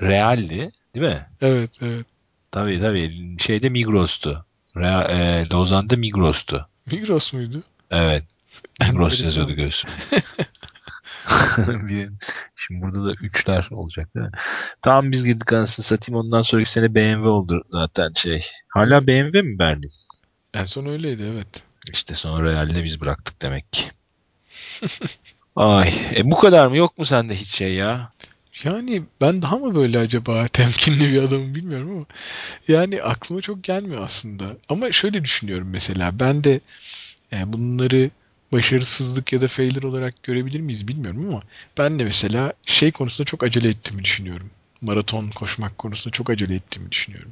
Real'di 0.02 0.72
değil 0.94 1.06
mi? 1.06 1.26
Evet, 1.40 1.78
evet. 1.82 2.06
Tabii 2.50 2.80
tabii. 2.80 3.36
Şeyde 3.38 3.68
Migros'tu. 3.68 4.44
Real, 4.76 5.10
e, 5.10 5.48
Lozan'da 5.52 5.96
Migros'tu. 5.96 6.68
Migros 6.92 7.32
muydu? 7.32 7.62
Evet. 7.90 8.24
Enteresan. 8.80 9.24
yazıyordu 9.24 9.52
göğsüm. 9.52 9.90
Bir- 11.68 12.10
Şimdi 12.56 12.82
burada 12.82 13.04
da 13.06 13.12
üçler 13.22 13.68
olacak 13.70 14.14
değil 14.14 14.26
mi? 14.26 14.32
Tamam 14.82 15.12
biz 15.12 15.24
girdik 15.24 15.52
anasını 15.52 15.84
satayım. 15.84 16.20
Ondan 16.20 16.42
sonraki 16.42 16.70
sene 16.70 16.94
BMW 16.94 17.28
oldu 17.28 17.64
zaten 17.70 18.12
şey. 18.12 18.46
Hala 18.68 19.06
BMW 19.06 19.42
mi 19.42 19.58
Berlin? 19.58 19.90
En 20.54 20.64
son 20.64 20.86
öyleydi 20.86 21.22
evet. 21.22 21.62
İşte 21.92 22.14
sonra 22.14 22.50
Real'de 22.50 22.84
biz 22.84 23.00
bıraktık 23.00 23.42
demek 23.42 23.72
ki. 23.72 23.90
Ay, 25.56 26.12
e 26.16 26.30
bu 26.30 26.38
kadar 26.38 26.66
mı? 26.66 26.76
Yok 26.76 26.98
mu 26.98 27.06
sende 27.06 27.34
hiç 27.36 27.48
şey 27.48 27.74
ya? 27.74 28.12
Yani 28.64 29.02
ben 29.20 29.42
daha 29.42 29.56
mı 29.56 29.74
böyle 29.74 29.98
acaba 29.98 30.46
temkinli 30.48 31.12
bir 31.12 31.22
adamım 31.22 31.54
bilmiyorum 31.54 31.90
ama 31.90 32.04
yani 32.68 33.02
aklıma 33.02 33.40
çok 33.40 33.64
gelmiyor 33.64 34.02
aslında. 34.02 34.44
Ama 34.68 34.92
şöyle 34.92 35.24
düşünüyorum 35.24 35.68
mesela 35.70 36.20
ben 36.20 36.44
de 36.44 36.60
yani 37.30 37.52
bunları 37.52 38.10
başarısızlık 38.52 39.32
ya 39.32 39.40
da 39.40 39.48
failure 39.48 39.86
olarak 39.86 40.22
görebilir 40.22 40.60
miyiz 40.60 40.88
bilmiyorum 40.88 41.26
ama 41.28 41.42
ben 41.78 41.98
de 41.98 42.04
mesela 42.04 42.52
şey 42.66 42.92
konusunda 42.92 43.26
çok 43.26 43.42
acele 43.42 43.68
ettiğimi 43.68 44.04
düşünüyorum. 44.04 44.50
Maraton 44.80 45.30
koşmak 45.30 45.78
konusunda 45.78 46.12
çok 46.12 46.30
acele 46.30 46.54
ettiğimi 46.54 46.92
düşünüyorum. 46.92 47.30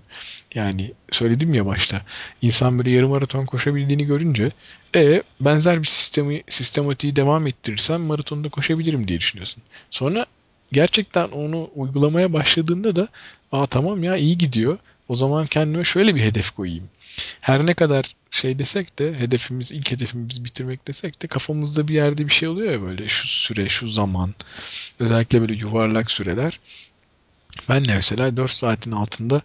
Yani 0.55 0.92
söyledim 1.11 1.55
ya 1.55 1.66
başta 1.66 2.03
insan 2.42 2.79
böyle 2.79 2.90
yarım 2.90 3.11
maraton 3.11 3.46
koşabildiğini 3.46 4.07
görünce 4.07 4.53
e 4.94 5.22
benzer 5.40 5.81
bir 5.81 5.87
sistemi 5.87 6.42
sistematiği 6.48 7.16
devam 7.16 7.46
ettirirsem 7.46 8.01
maratonda 8.01 8.48
koşabilirim 8.48 9.09
diye 9.09 9.18
düşünüyorsun. 9.18 9.62
Sonra 9.90 10.27
gerçekten 10.73 11.29
onu 11.29 11.71
uygulamaya 11.75 12.33
başladığında 12.33 12.96
da 12.96 13.08
aa 13.52 13.67
tamam 13.67 14.04
ya 14.04 14.17
iyi 14.17 14.38
gidiyor. 14.38 14.79
O 15.08 15.15
zaman 15.15 15.46
kendime 15.46 15.85
şöyle 15.85 16.15
bir 16.15 16.21
hedef 16.21 16.50
koyayım. 16.50 16.88
Her 17.40 17.67
ne 17.67 17.75
kadar 17.75 18.15
şey 18.31 18.58
desek 18.58 18.98
de 18.98 19.19
hedefimiz 19.19 19.73
ilk 19.73 19.90
hedefimiz 19.90 20.44
bitirmek 20.44 20.88
desek 20.88 21.23
de 21.23 21.27
kafamızda 21.27 21.88
bir 21.88 21.94
yerde 21.94 22.29
bir 22.29 22.33
şey 22.33 22.48
oluyor 22.48 22.73
ya 22.73 22.83
böyle 22.83 23.08
şu 23.08 23.29
süre 23.29 23.69
şu 23.69 23.88
zaman 23.88 24.35
özellikle 24.98 25.40
böyle 25.40 25.54
yuvarlak 25.54 26.10
süreler. 26.10 26.60
Ben 27.69 27.85
de 27.85 27.94
mesela 27.94 28.37
4 28.37 28.50
saatin 28.50 28.92
altında 28.92 29.42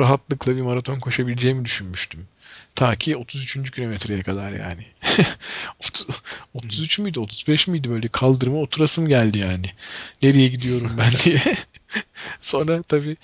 rahatlıkla 0.00 0.56
bir 0.56 0.60
maraton 0.62 1.00
koşabileceğimi 1.00 1.64
düşünmüştüm. 1.64 2.26
Ta 2.74 2.96
ki 2.96 3.16
33. 3.16 3.70
kilometreye 3.70 4.22
kadar 4.22 4.52
yani. 4.52 4.86
30 5.80 6.06
33 6.54 6.98
müydü 6.98 7.20
35 7.20 7.68
miydi 7.68 7.90
böyle 7.90 8.08
kaldırıma 8.08 8.58
oturasım 8.58 9.08
geldi 9.08 9.38
yani. 9.38 9.66
Nereye 10.22 10.48
gidiyorum 10.48 10.90
ben 10.98 11.12
diye. 11.24 11.42
Sonra 12.40 12.82
tabii 12.82 13.16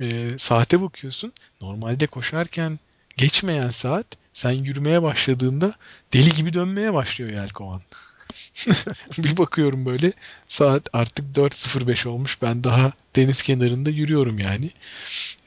e, 0.00 0.34
saate 0.38 0.82
bakıyorsun. 0.82 1.32
Normalde 1.60 2.06
koşarken 2.06 2.78
geçmeyen 3.16 3.70
saat 3.70 4.06
sen 4.32 4.52
yürümeye 4.52 5.02
başladığında 5.02 5.74
deli 6.12 6.30
gibi 6.30 6.54
dönmeye 6.54 6.94
başlıyor 6.94 7.30
yelkovan. 7.30 7.80
bir 9.18 9.36
bakıyorum 9.36 9.86
böyle 9.86 10.12
saat 10.48 10.88
artık 10.92 11.36
4.05 11.36 12.08
olmuş 12.08 12.42
ben 12.42 12.64
daha 12.64 12.92
deniz 13.16 13.42
kenarında 13.42 13.90
yürüyorum 13.90 14.38
yani. 14.38 14.70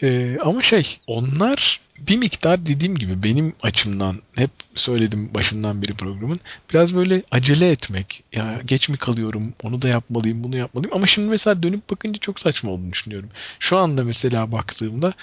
Ee, 0.04 0.38
ama 0.44 0.62
şey 0.62 1.00
onlar 1.08 1.80
bir 2.00 2.18
miktar 2.18 2.66
dediğim 2.66 2.96
gibi 2.96 3.24
benim 3.24 3.54
açımdan 3.62 4.22
hep 4.36 4.52
söyledim 4.76 5.34
başından 5.34 5.82
beri 5.82 5.94
programın 5.94 6.40
biraz 6.74 6.96
böyle 6.96 7.24
acele 7.32 7.72
etmek. 7.72 8.24
Ya 8.34 8.62
geç 8.66 8.90
mi 8.90 8.98
kalıyorum 8.98 9.54
onu 9.64 9.82
da 9.82 9.88
yapmalıyım 9.88 10.44
bunu 10.44 10.58
yapmalıyım 10.58 10.96
ama 10.96 11.08
şimdi 11.08 11.30
mesela 11.30 11.64
dönüp 11.64 11.90
bakınca 11.90 12.20
çok 12.20 12.40
saçma 12.40 12.72
olduğunu 12.72 12.92
düşünüyorum. 12.92 13.30
Şu 13.60 13.78
anda 13.78 14.04
mesela 14.04 14.52
baktığımda 14.52 15.14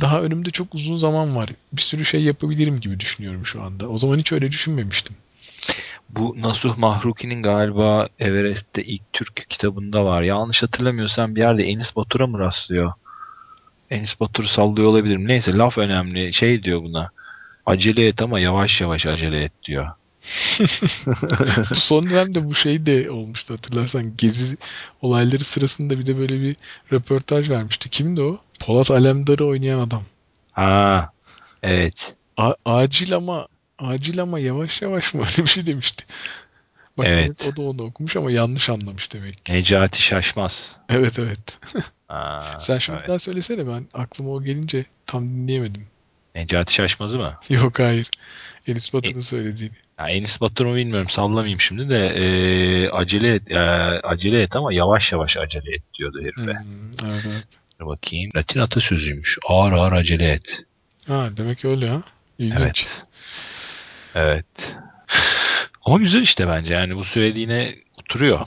daha 0.00 0.20
önümde 0.20 0.50
çok 0.50 0.74
uzun 0.74 0.96
zaman 0.96 1.36
var. 1.36 1.48
Bir 1.72 1.82
sürü 1.82 2.04
şey 2.04 2.22
yapabilirim 2.22 2.80
gibi 2.80 3.00
düşünüyorum 3.00 3.46
şu 3.46 3.62
anda. 3.62 3.88
O 3.88 3.96
zaman 3.96 4.18
hiç 4.18 4.32
öyle 4.32 4.50
düşünmemiştim. 4.50 5.16
Bu 6.08 6.36
Nasuh 6.38 6.76
Mahruki'nin 6.76 7.42
galiba 7.42 8.08
Everest'te 8.18 8.84
ilk 8.84 9.12
Türk 9.12 9.46
kitabında 9.48 10.04
var. 10.04 10.22
Yanlış 10.22 10.62
hatırlamıyorsam 10.62 11.34
bir 11.34 11.40
yerde 11.40 11.64
Enis 11.64 11.96
Batur'a 11.96 12.26
mı 12.26 12.38
rastlıyor? 12.38 12.92
Enis 13.90 14.20
Batur'u 14.20 14.48
sallıyor 14.48 14.88
olabilirim. 14.88 15.28
Neyse 15.28 15.52
laf 15.52 15.78
önemli. 15.78 16.32
Şey 16.32 16.62
diyor 16.62 16.82
buna. 16.82 17.10
Acele 17.66 18.06
et 18.06 18.22
ama 18.22 18.40
yavaş 18.40 18.80
yavaş 18.80 19.06
acele 19.06 19.44
et 19.44 19.52
diyor. 19.64 19.90
bu 21.70 21.74
son 21.74 22.10
dönemde 22.10 22.44
bu 22.48 22.54
şey 22.54 22.86
de 22.86 23.10
olmuştu 23.10 23.54
hatırlarsan. 23.54 24.16
Gezi 24.16 24.56
olayları 25.02 25.44
sırasında 25.44 25.98
bir 25.98 26.06
de 26.06 26.18
böyle 26.18 26.40
bir 26.40 26.56
röportaj 26.92 27.50
vermişti. 27.50 27.90
Kimdi 27.90 28.20
o? 28.22 28.38
Polat 28.60 28.90
Alemdar'ı 28.90 29.46
oynayan 29.46 29.78
adam. 29.78 30.02
Ha, 30.52 31.10
evet. 31.62 32.14
A- 32.36 32.54
acil 32.64 33.14
ama 33.16 33.48
acil 33.78 34.22
ama 34.22 34.38
yavaş 34.38 34.82
yavaş 34.82 35.14
mı 35.14 35.20
öyle 35.20 35.42
bir 35.44 35.50
şey 35.50 35.66
demişti. 35.66 36.04
Bak 36.98 37.06
Evet. 37.08 37.18
demek 37.40 37.52
o 37.52 37.56
da 37.56 37.62
onu 37.62 37.82
okumuş 37.82 38.16
ama 38.16 38.30
yanlış 38.30 38.70
anlamış 38.70 39.12
demek 39.12 39.44
ki. 39.46 39.54
Necati 39.54 40.02
Şaşmaz. 40.02 40.76
Evet 40.88 41.18
evet. 41.18 41.58
Ha, 42.08 42.56
Sen 42.60 42.78
şunu 42.78 42.96
evet. 42.96 43.08
daha 43.08 43.18
söylesene 43.18 43.66
ben 43.68 43.86
aklıma 43.94 44.30
o 44.30 44.42
gelince 44.42 44.84
tam 45.06 45.24
dinleyemedim. 45.24 45.86
Necati 46.34 46.74
Şaşmaz'ı 46.74 47.18
mı? 47.18 47.38
Yok 47.48 47.78
hayır. 47.78 48.10
Enis 48.66 48.94
Batur'un 48.94 49.20
söylediğini. 49.20 49.74
Ya 50.02 50.08
Enis 50.08 50.40
Batur 50.40 50.66
mu 50.66 50.74
bilmiyorum 50.76 51.08
sallamayayım 51.08 51.60
şimdi 51.60 51.88
de 51.88 52.06
e, 52.06 52.88
acele 52.90 53.34
et, 53.34 53.52
e, 53.52 53.58
acele 54.02 54.42
et 54.42 54.56
ama 54.56 54.72
yavaş 54.72 55.12
yavaş 55.12 55.36
acele 55.36 55.74
et 55.74 55.82
diyordu 55.94 56.18
herife. 56.20 56.52
Hmm, 56.52 56.90
evet 57.10 57.24
evet. 57.26 57.44
Dur 57.80 57.86
bakayım. 57.86 58.30
Latin 58.36 58.60
atasözüymüş. 58.60 59.38
Ağır 59.48 59.72
ağır 59.72 59.92
acele 59.92 60.30
et. 60.32 60.62
Ha 61.06 61.28
demek 61.36 61.64
öyle 61.64 61.88
ha. 61.88 62.02
İlginç. 62.38 62.58
Evet. 62.60 62.86
Evet. 64.14 64.74
Ama 65.84 65.98
güzel 65.98 66.22
işte 66.22 66.48
bence 66.48 66.74
yani 66.74 66.96
bu 66.96 67.04
söylediğine 67.04 67.74
oturuyor. 67.96 68.40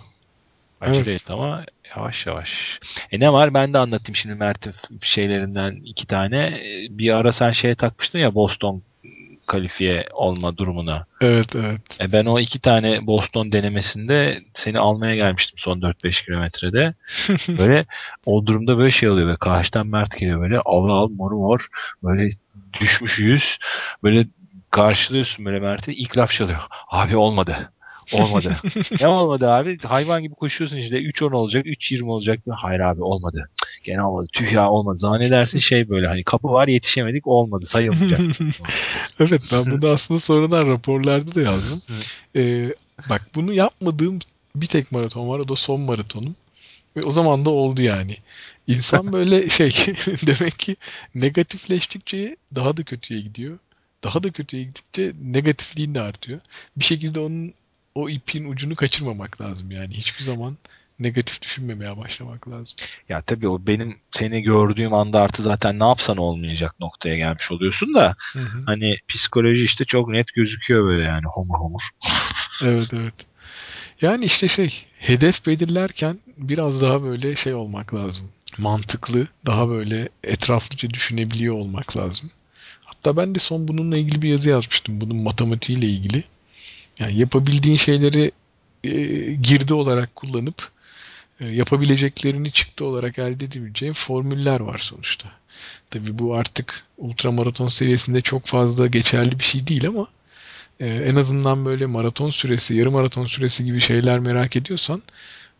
Acele 0.81 0.97
Evet. 1.11 1.21
et 1.21 1.31
ama 1.31 1.65
yavaş 1.97 2.25
yavaş. 2.25 2.79
E 3.11 3.19
ne 3.19 3.33
var 3.33 3.53
ben 3.53 3.73
de 3.73 3.77
anlatayım 3.77 4.15
şimdi 4.15 4.35
Mert'in 4.35 4.73
şeylerinden 5.01 5.75
iki 5.85 6.07
tane. 6.07 6.37
E, 6.45 6.87
Bir 6.89 7.15
ara 7.15 7.31
sen 7.31 7.51
şeye 7.51 7.75
takmıştın 7.75 8.19
ya 8.19 8.35
Boston 8.35 8.81
kalifiye 9.45 10.05
olma 10.13 10.57
durumuna. 10.57 11.05
Evet 11.21 11.55
evet. 11.55 11.81
E 12.01 12.11
ben 12.11 12.25
o 12.25 12.39
iki 12.39 12.59
tane 12.59 13.07
Boston 13.07 13.51
denemesinde 13.51 14.43
seni 14.53 14.79
almaya 14.79 15.15
gelmiştim 15.15 15.59
son 15.59 15.79
4-5 15.81 16.25
kilometrede. 16.25 16.93
Böyle 17.59 17.85
o 18.25 18.45
durumda 18.45 18.77
böyle 18.77 18.91
şey 18.91 19.09
oluyor 19.09 19.27
ve 19.27 19.35
karşıdan 19.35 19.87
Mert 19.87 20.17
geliyor 20.17 20.41
böyle 20.41 20.59
al 20.59 20.89
al 20.89 21.09
moru 21.09 21.35
mor 21.35 21.67
böyle 22.03 22.29
düşmüş 22.79 23.19
yüz 23.19 23.57
böyle 24.03 24.27
karşılıyorsun 24.71 25.45
böyle 25.45 25.59
Mert'i 25.59 25.93
ilk 25.93 26.17
laf 26.17 26.31
çalıyor. 26.31 26.59
Abi 26.87 27.17
olmadı. 27.17 27.71
Olmadı. 28.13 28.53
ne 29.01 29.07
olmadı 29.07 29.51
abi? 29.51 29.77
Hayvan 29.79 30.23
gibi 30.23 30.35
koşuyorsun 30.35 30.77
işte 30.77 31.01
3-10 31.01 31.35
olacak 31.35 31.65
3-20 31.65 32.03
olacak. 32.03 32.39
Hayır 32.49 32.79
abi 32.79 33.03
olmadı. 33.03 33.49
Gene 33.83 34.03
olmadı. 34.03 34.27
Tüh 34.33 34.51
ya 34.51 34.69
olmadı. 34.69 34.97
Zannedersin 34.97 35.59
şey 35.59 35.89
böyle 35.89 36.07
hani 36.07 36.23
kapı 36.23 36.47
var 36.47 36.67
yetişemedik 36.67 37.27
olmadı 37.27 37.65
sayılmayacak. 37.65 38.19
evet 39.19 39.41
ben 39.51 39.71
bunu 39.71 39.89
aslında 39.89 40.19
sonradan 40.19 40.67
raporlarda 40.67 41.35
da 41.35 41.41
yazdım. 41.41 41.81
Ee, 42.35 42.73
bak 43.09 43.27
bunu 43.35 43.53
yapmadığım 43.53 44.19
bir 44.55 44.67
tek 44.67 44.91
maraton 44.91 45.29
var 45.29 45.39
o 45.39 45.47
da 45.47 45.55
son 45.55 45.81
maratonum. 45.81 46.35
Ve 46.95 47.01
o 47.05 47.11
zaman 47.11 47.45
da 47.45 47.49
oldu 47.49 47.81
yani. 47.81 48.17
İnsan 48.67 49.13
böyle 49.13 49.49
şey 49.49 49.69
demek 50.27 50.59
ki 50.59 50.75
negatifleştikçe 51.15 52.37
daha 52.55 52.77
da 52.77 52.83
kötüye 52.83 53.21
gidiyor. 53.21 53.59
Daha 54.03 54.23
da 54.23 54.31
kötüye 54.31 54.63
gittikçe 54.63 55.13
negatifliğin 55.23 55.95
de 55.95 56.01
artıyor. 56.01 56.39
Bir 56.77 56.83
şekilde 56.83 57.19
onun 57.19 57.53
o 57.95 58.09
ipin 58.09 58.51
ucunu 58.51 58.75
kaçırmamak 58.75 59.41
lazım 59.41 59.71
yani. 59.71 59.93
Hiçbir 59.93 60.23
zaman 60.23 60.57
negatif 60.99 61.41
düşünmemeye 61.41 61.97
başlamak 61.97 62.49
lazım. 62.49 62.77
Ya 63.09 63.21
tabii 63.21 63.47
o 63.47 63.67
benim 63.67 63.97
seni 64.11 64.41
gördüğüm 64.41 64.93
anda 64.93 65.21
artı 65.21 65.41
zaten 65.43 65.79
ne 65.79 65.83
yapsan 65.83 66.17
olmayacak 66.17 66.79
noktaya 66.79 67.17
gelmiş 67.17 67.51
oluyorsun 67.51 67.93
da 67.93 68.15
Hı 68.33 68.39
hı. 68.39 68.63
hani 68.65 68.97
psikoloji 69.07 69.63
işte 69.63 69.85
çok 69.85 70.09
net 70.09 70.27
gözüküyor 70.33 70.85
böyle 70.85 71.03
yani 71.03 71.25
homur 71.25 71.59
homur. 71.59 71.81
Evet 72.63 72.93
evet. 72.93 73.13
Yani 74.01 74.25
işte 74.25 74.47
şey 74.47 74.85
hedef 74.99 75.47
belirlerken 75.47 76.19
biraz 76.37 76.81
daha 76.81 77.03
böyle 77.03 77.35
şey 77.35 77.53
olmak 77.53 77.93
lazım. 77.93 78.29
Mantıklı, 78.57 79.27
daha 79.45 79.69
böyle 79.69 80.09
etraflıca 80.23 80.89
düşünebiliyor 80.89 81.55
olmak 81.55 81.97
lazım. 81.97 82.31
Hatta 82.85 83.17
ben 83.17 83.35
de 83.35 83.39
son 83.39 83.67
bununla 83.67 83.97
ilgili 83.97 84.21
bir 84.21 84.29
yazı 84.29 84.49
yazmıştım. 84.49 85.01
Bunun 85.01 85.17
matematiğiyle 85.17 85.85
ilgili. 85.87 86.23
Yani 86.99 87.17
yapabildiğin 87.17 87.77
şeyleri 87.77 88.31
e, 88.83 88.91
girdi 89.33 89.73
olarak 89.73 90.15
kullanıp 90.15 90.71
e, 91.39 91.47
yapabileceklerini 91.47 92.51
çıktı 92.51 92.85
olarak 92.85 93.19
elde 93.19 93.45
edebileceğin 93.45 93.93
formüller 93.93 94.59
var 94.59 94.77
sonuçta. 94.77 95.31
Tabii 95.89 96.19
bu 96.19 96.35
artık 96.35 96.83
ultramaraton 96.97 97.67
seviyesinde 97.67 98.21
çok 98.21 98.45
fazla 98.45 98.87
geçerli 98.87 99.39
bir 99.39 99.43
şey 99.43 99.67
değil 99.67 99.87
ama 99.87 100.07
e, 100.79 100.87
en 100.87 101.15
azından 101.15 101.65
böyle 101.65 101.85
maraton 101.85 102.29
süresi, 102.29 102.75
yarım 102.75 102.93
maraton 102.93 103.25
süresi 103.25 103.65
gibi 103.65 103.79
şeyler 103.79 104.19
merak 104.19 104.55
ediyorsan 104.55 105.03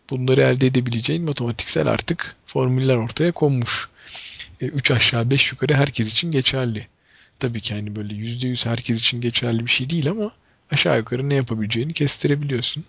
bunları 0.09 0.41
elde 0.41 0.67
edebileceğin 0.67 1.23
matematiksel 1.23 1.88
artık 1.88 2.36
formüller 2.45 2.95
ortaya 2.95 3.31
konmuş. 3.31 3.89
3 4.61 4.91
aşağı 4.91 5.31
5 5.31 5.51
yukarı 5.51 5.73
herkes 5.73 6.11
için 6.11 6.31
geçerli. 6.31 6.88
Tabii 7.39 7.61
ki 7.61 7.73
hani 7.73 7.95
böyle 7.95 8.13
%100 8.13 8.69
herkes 8.69 8.99
için 8.99 9.21
geçerli 9.21 9.65
bir 9.65 9.71
şey 9.71 9.89
değil 9.89 10.09
ama 10.09 10.31
aşağı 10.72 10.97
yukarı 10.97 11.30
ne 11.30 11.36
yapabileceğini 11.36 11.93
kestirebiliyorsun. 11.93 12.84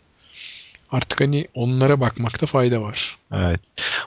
Artık 0.91 1.20
hani 1.20 1.49
onlara 1.55 2.01
bakmakta 2.01 2.47
fayda 2.47 2.83
var. 2.83 3.18
Evet. 3.33 3.61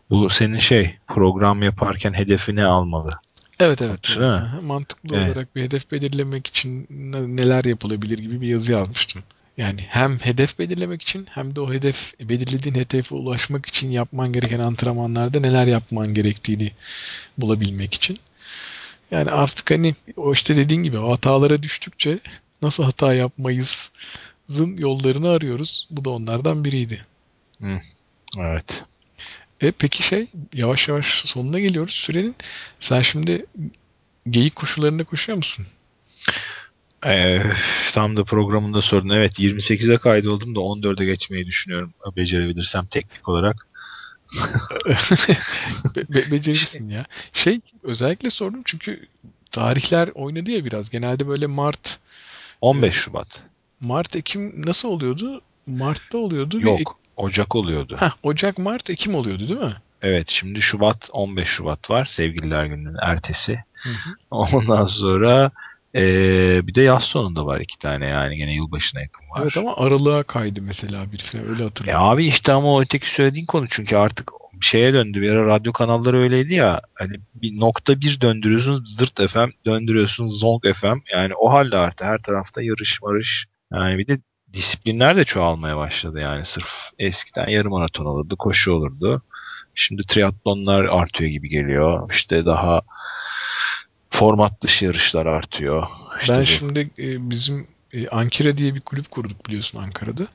Bu 0.09 0.29
senin 0.29 0.59
şey 0.59 0.95
program 1.07 1.63
yaparken 1.63 2.13
hedefi 2.13 2.55
ne 2.55 2.65
almalı? 2.65 3.11
Evet 3.59 3.81
evet. 3.81 4.07
Değil 4.07 4.19
mi? 4.19 4.49
Mantıklı 4.61 5.15
Evet. 5.17 5.31
olarak 5.31 5.55
bir 5.55 5.61
hedef 5.61 5.91
belirlemek 5.91 6.47
için 6.47 6.87
ne- 6.89 7.35
neler 7.35 7.63
yapılabilir 7.63 8.17
gibi 8.17 8.41
bir 8.41 8.47
yazı 8.47 8.71
yazmıştım. 8.71 9.23
Yani 9.57 9.81
hem 9.89 10.19
hedef 10.19 10.59
belirlemek 10.59 11.01
için 11.01 11.27
hem 11.31 11.55
de 11.55 11.61
o 11.61 11.73
hedef 11.73 12.13
belirlediğin 12.19 12.75
hedefe 12.75 13.15
ulaşmak 13.15 13.65
için 13.65 13.91
yapman 13.91 14.31
gereken 14.33 14.59
antrenmanlarda 14.59 15.39
neler 15.39 15.65
yapman 15.65 16.13
gerektiğini 16.13 16.71
bulabilmek 17.37 17.93
için. 17.93 18.19
Yani 19.11 19.31
artık 19.31 19.71
hani 19.71 19.95
o 20.17 20.33
işte 20.33 20.55
dediğin 20.55 20.83
gibi 20.83 20.97
o 20.97 21.11
hatalara 21.11 21.63
düştükçe 21.63 22.19
nasıl 22.61 22.83
hata 22.83 23.13
yapmayız 23.13 23.91
zın 24.47 24.77
yollarını 24.77 25.29
arıyoruz. 25.29 25.87
Bu 25.91 26.05
da 26.05 26.09
onlardan 26.09 26.65
biriydi. 26.65 27.01
Evet. 28.37 28.83
E 29.61 29.71
peki 29.71 30.03
şey 30.03 30.27
yavaş 30.53 30.87
yavaş 30.87 31.05
sonuna 31.05 31.59
geliyoruz 31.59 31.93
sürenin. 31.93 32.35
Sen 32.79 33.01
şimdi 33.01 33.45
geyik 34.29 34.55
koşularında 34.55 35.03
koşuyor 35.03 35.37
musun? 35.37 35.65
Ee, 37.05 37.43
tam 37.93 38.17
da 38.17 38.23
programında 38.23 38.81
sordun. 38.81 39.09
Evet 39.09 39.39
28'e 39.39 39.97
kaydoldum 39.97 40.55
da 40.55 40.59
14'e 40.59 41.05
geçmeyi 41.05 41.45
düşünüyorum. 41.45 41.93
Becerebilirsem 42.15 42.85
teknik 42.85 43.29
olarak. 43.29 43.67
Be- 45.95 46.13
be- 46.13 46.31
becerirsin 46.31 46.89
ya. 46.89 47.05
Şey 47.33 47.59
özellikle 47.83 48.29
sordum 48.29 48.61
çünkü 48.65 49.07
tarihler 49.51 50.07
oynadı 50.07 50.51
ya 50.51 50.65
biraz. 50.65 50.89
Genelde 50.89 51.27
böyle 51.27 51.47
Mart, 51.47 51.99
15 52.61 52.95
Şubat. 52.95 53.43
Mart, 53.79 54.15
Ekim 54.15 54.61
nasıl 54.67 54.89
oluyordu? 54.89 55.41
Mart'ta 55.67 56.17
oluyordu. 56.17 56.59
bir 56.59 56.65
Ek- 56.65 56.79
Yok. 56.79 56.99
Ocak 57.17 57.55
oluyordu. 57.55 57.95
Heh, 57.99 58.11
Ocak, 58.23 58.57
Mart, 58.57 58.89
Ekim 58.89 59.15
oluyordu 59.15 59.49
değil 59.49 59.59
mi? 59.59 59.75
Evet 60.01 60.25
şimdi 60.29 60.61
Şubat 60.61 61.09
15 61.13 61.47
Şubat 61.47 61.89
var. 61.89 62.05
Sevgililer 62.05 62.65
gününün 62.65 62.97
ertesi. 63.01 63.63
Hı 63.73 63.89
hı. 63.89 64.09
Ondan 64.31 64.85
sonra 64.85 65.51
ee, 65.95 66.59
bir 66.67 66.75
de 66.75 66.81
yaz 66.81 67.03
sonunda 67.03 67.45
var 67.45 67.59
iki 67.59 67.77
tane 67.79 68.05
yani 68.05 68.37
gene 68.37 68.53
yılbaşına 68.55 69.01
yakın 69.01 69.29
var. 69.29 69.41
Evet 69.43 69.57
ama 69.57 69.77
aralığa 69.77 70.23
kaydı 70.23 70.61
mesela 70.61 71.11
bir 71.11 71.17
falan 71.17 71.47
öyle 71.49 71.61
E 71.61 71.65
hatırlıyorum. 71.65 72.03
abi 72.03 72.25
işte 72.27 72.51
ama 72.53 72.73
o 72.73 72.81
öteki 72.81 73.09
söylediğin 73.13 73.45
konu 73.45 73.67
çünkü 73.69 73.95
artık 73.95 74.31
şeye 74.61 74.93
döndü. 74.93 75.21
Bir 75.21 75.31
ara 75.31 75.45
radyo 75.45 75.73
kanalları 75.73 76.17
öyleydi 76.21 76.53
ya. 76.53 76.81
Hani 76.93 77.15
bir 77.35 77.59
nokta 77.59 78.01
bir 78.01 78.21
döndürüyorsun 78.21 78.85
zırt 78.85 79.31
FM 79.31 79.49
döndürüyorsun 79.65 80.27
zonk 80.27 80.63
FM. 80.75 80.97
Yani 81.13 81.33
o 81.35 81.53
halde 81.53 81.77
artık 81.77 82.07
her 82.07 82.17
tarafta 82.17 82.61
yarış 82.61 83.01
marış. 83.01 83.45
Yani 83.73 83.97
bir 83.97 84.07
de 84.07 84.19
disiplinler 84.53 85.17
de 85.17 85.23
çoğalmaya 85.25 85.77
başladı 85.77 86.19
yani. 86.19 86.45
Sırf 86.45 86.69
eskiden 86.99 87.49
yarım 87.49 87.71
maraton 87.71 88.05
olurdu, 88.05 88.35
koşu 88.37 88.71
olurdu. 88.71 89.21
Şimdi 89.75 90.03
triatlonlar 90.07 90.85
artıyor 90.85 91.29
gibi 91.29 91.49
geliyor. 91.49 92.11
İşte 92.13 92.45
daha 92.45 92.81
format 94.09 94.61
dışı 94.61 94.85
yarışlar 94.85 95.25
artıyor. 95.25 95.87
İşte 96.21 96.33
ben 96.33 96.41
bu- 96.41 96.45
şimdi 96.45 96.79
e, 96.99 97.29
bizim 97.29 97.67
e, 97.93 98.07
Ankara 98.07 98.57
diye 98.57 98.75
bir 98.75 98.81
kulüp 98.81 99.11
kurduk 99.11 99.47
biliyorsun 99.47 99.79
Ankara'da. 99.79 100.27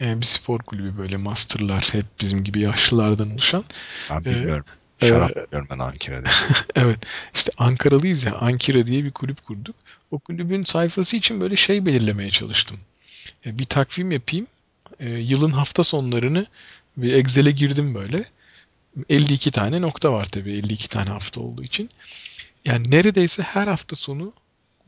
E, 0.00 0.20
bir 0.20 0.26
spor 0.26 0.58
kulübü 0.58 0.98
böyle 0.98 1.16
masterlar 1.16 1.88
hep 1.92 2.04
bizim 2.20 2.44
gibi 2.44 2.60
yaşlılardan 2.60 3.30
oluşan. 3.30 3.64
ben 4.10 4.24
bilmiyorum. 4.24 4.64
e, 5.00 5.08
Şarap 5.08 5.30
biliyorum 5.30 5.66
ben 5.70 5.78
Ankara'da. 5.78 6.30
Evet 6.74 6.98
işte 7.34 7.52
Ankaralıyız 7.58 8.24
ya 8.24 8.34
Ankara 8.34 8.86
diye 8.86 9.04
bir 9.04 9.10
kulüp 9.10 9.44
kurduk. 9.44 9.76
O 10.10 10.18
kulübün 10.18 10.64
sayfası 10.64 11.16
için 11.16 11.40
böyle 11.40 11.56
şey 11.56 11.86
belirlemeye 11.86 12.30
çalıştım. 12.30 12.78
E, 13.46 13.58
bir 13.58 13.64
takvim 13.64 14.12
yapayım. 14.12 14.46
E, 15.00 15.10
yılın 15.10 15.50
hafta 15.50 15.84
sonlarını 15.84 16.46
bir 16.96 17.12
Excel'e 17.12 17.50
girdim 17.50 17.94
böyle. 17.94 18.24
52 19.08 19.50
tane 19.50 19.80
nokta 19.80 20.12
var 20.12 20.24
tabii 20.24 20.52
52 20.52 20.88
tane 20.88 21.10
hafta 21.10 21.40
olduğu 21.40 21.62
için. 21.62 21.90
Yani 22.64 22.90
neredeyse 22.90 23.42
her 23.42 23.66
hafta 23.66 23.96
sonu 23.96 24.32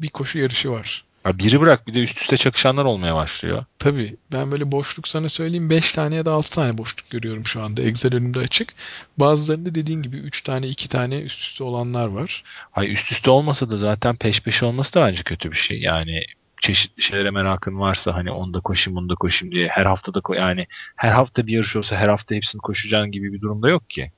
bir 0.01 0.09
koşu 0.09 0.39
yarışı 0.39 0.70
var. 0.70 1.05
Ha, 1.27 1.39
biri 1.39 1.61
bırak 1.61 1.87
bir 1.87 1.95
de 1.95 1.99
üst 2.01 2.22
üste 2.22 2.37
çakışanlar 2.37 2.85
olmaya 2.85 3.14
başlıyor. 3.14 3.64
Tabii 3.79 4.16
ben 4.33 4.53
böyle 4.53 4.72
boşluk 4.72 5.09
sana 5.09 5.29
söyleyeyim 5.29 5.70
5 5.70 5.93
tane 5.93 6.14
ya 6.14 6.24
da 6.24 6.33
6 6.33 6.51
tane 6.51 6.79
boşluk 6.79 7.11
görüyorum 7.11 7.47
şu 7.47 7.62
anda. 7.62 7.83
Excel 7.83 8.14
önümde 8.14 8.39
açık. 8.39 8.74
Bazılarında 9.18 9.74
dediğin 9.74 10.03
gibi 10.03 10.16
3 10.16 10.41
tane 10.41 10.68
2 10.68 10.89
tane 10.89 11.20
üst 11.20 11.43
üste 11.43 11.64
olanlar 11.64 12.07
var. 12.07 12.43
Hay 12.70 12.93
üst 12.93 13.12
üste 13.12 13.31
olmasa 13.31 13.70
da 13.70 13.77
zaten 13.77 14.16
peş 14.16 14.41
peşe 14.41 14.66
olması 14.66 14.95
da 14.95 15.07
bence 15.07 15.22
kötü 15.22 15.51
bir 15.51 15.57
şey. 15.57 15.81
Yani 15.81 16.22
çeşitli 16.61 17.03
şeylere 17.03 17.31
merakın 17.31 17.81
varsa 17.81 18.14
hani 18.14 18.31
onda 18.31 18.61
koşayım 18.61 18.99
onda 18.99 19.14
koşayım 19.14 19.55
diye 19.55 19.68
her 19.68 19.87
hafta 19.87 20.14
da 20.14 20.18
ko- 20.18 20.37
yani 20.37 20.66
her 20.97 21.12
hafta 21.12 21.47
bir 21.47 21.53
yarış 21.53 21.77
olsa 21.77 21.97
her 21.97 22.09
hafta 22.09 22.35
hepsini 22.35 22.61
koşacaksın 22.61 23.12
gibi 23.12 23.33
bir 23.33 23.41
durumda 23.41 23.68
yok 23.68 23.91
ki. 23.91 24.11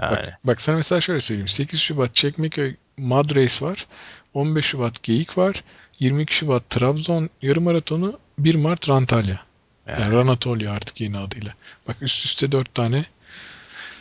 Yani, 0.00 0.10
Bak, 0.10 0.38
bak 0.44 0.60
sana 0.60 0.76
mesela 0.76 1.00
şöyle 1.00 1.20
söyleyeyim. 1.20 1.48
8 1.48 1.80
Şubat 1.80 2.14
Çekmeköy 2.14 2.74
Mad 2.98 3.36
Race 3.36 3.66
var. 3.66 3.86
15 4.34 4.66
Şubat 4.66 5.02
Geyik 5.02 5.38
var. 5.38 5.64
22 6.02 6.34
Şubat 6.34 6.70
Trabzon 6.70 7.30
yarım 7.42 7.64
maratonu 7.64 8.18
1 8.38 8.54
Mart 8.54 8.88
Rantalya. 8.88 9.40
yani. 9.86 10.00
Yani 10.00 10.12
Ranatolya 10.12 10.72
artık 10.72 11.00
yeni 11.00 11.18
adıyla. 11.18 11.54
Bak 11.88 11.96
üst 12.00 12.24
üste 12.24 12.52
4 12.52 12.74
tane. 12.74 13.04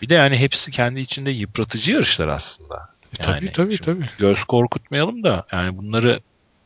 Bir 0.02 0.10
de 0.10 0.14
yani 0.14 0.38
hepsi 0.38 0.72
kendi 0.72 1.00
içinde 1.00 1.32
yıpratıcı 1.32 1.92
yarışlar 1.92 2.28
aslında. 2.28 2.90
E, 3.14 3.22
tabii 3.22 3.36
Yani 3.36 3.52
tabii 3.52 3.78
şimdi 3.78 3.86
tabii. 3.86 4.10
Göz 4.20 4.44
korkutmayalım 4.44 5.24
da 5.24 5.46
yani 5.52 5.78
bunları 5.78 6.20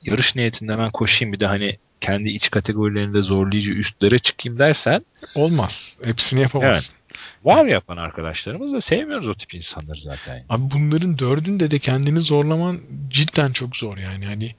yarış 0.03 0.35
niyetinde 0.35 0.71
hemen 0.71 0.91
koşayım 0.91 1.33
bir 1.33 1.39
de 1.39 1.45
hani 1.47 1.77
kendi 2.01 2.29
iç 2.29 2.51
kategorilerinde 2.51 3.21
zorlayıcı 3.21 3.73
üstlere 3.73 4.19
çıkayım 4.19 4.59
dersen 4.59 5.05
Olmaz. 5.35 5.97
Hepsini 6.03 6.41
yapamazsın. 6.41 6.97
var 7.43 7.65
yapan 7.65 7.97
arkadaşlarımız 7.97 8.73
da 8.73 8.81
sevmiyoruz 8.81 9.27
o 9.27 9.35
tip 9.35 9.53
insanları 9.53 10.01
zaten. 10.01 10.43
Abi 10.49 10.63
bunların 10.71 11.19
dördünde 11.19 11.71
de 11.71 11.79
kendini 11.79 12.21
zorlaman 12.21 12.81
cidden 13.09 13.51
çok 13.51 13.75
zor 13.77 13.97
yani. 13.97 14.25
Hani 14.25 14.55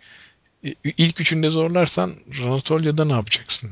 ilk 0.84 1.20
üçünde 1.20 1.50
zorlarsan 1.50 2.14
Ranatolya'da 2.42 3.04
ne 3.04 3.12
yapacaksın? 3.12 3.70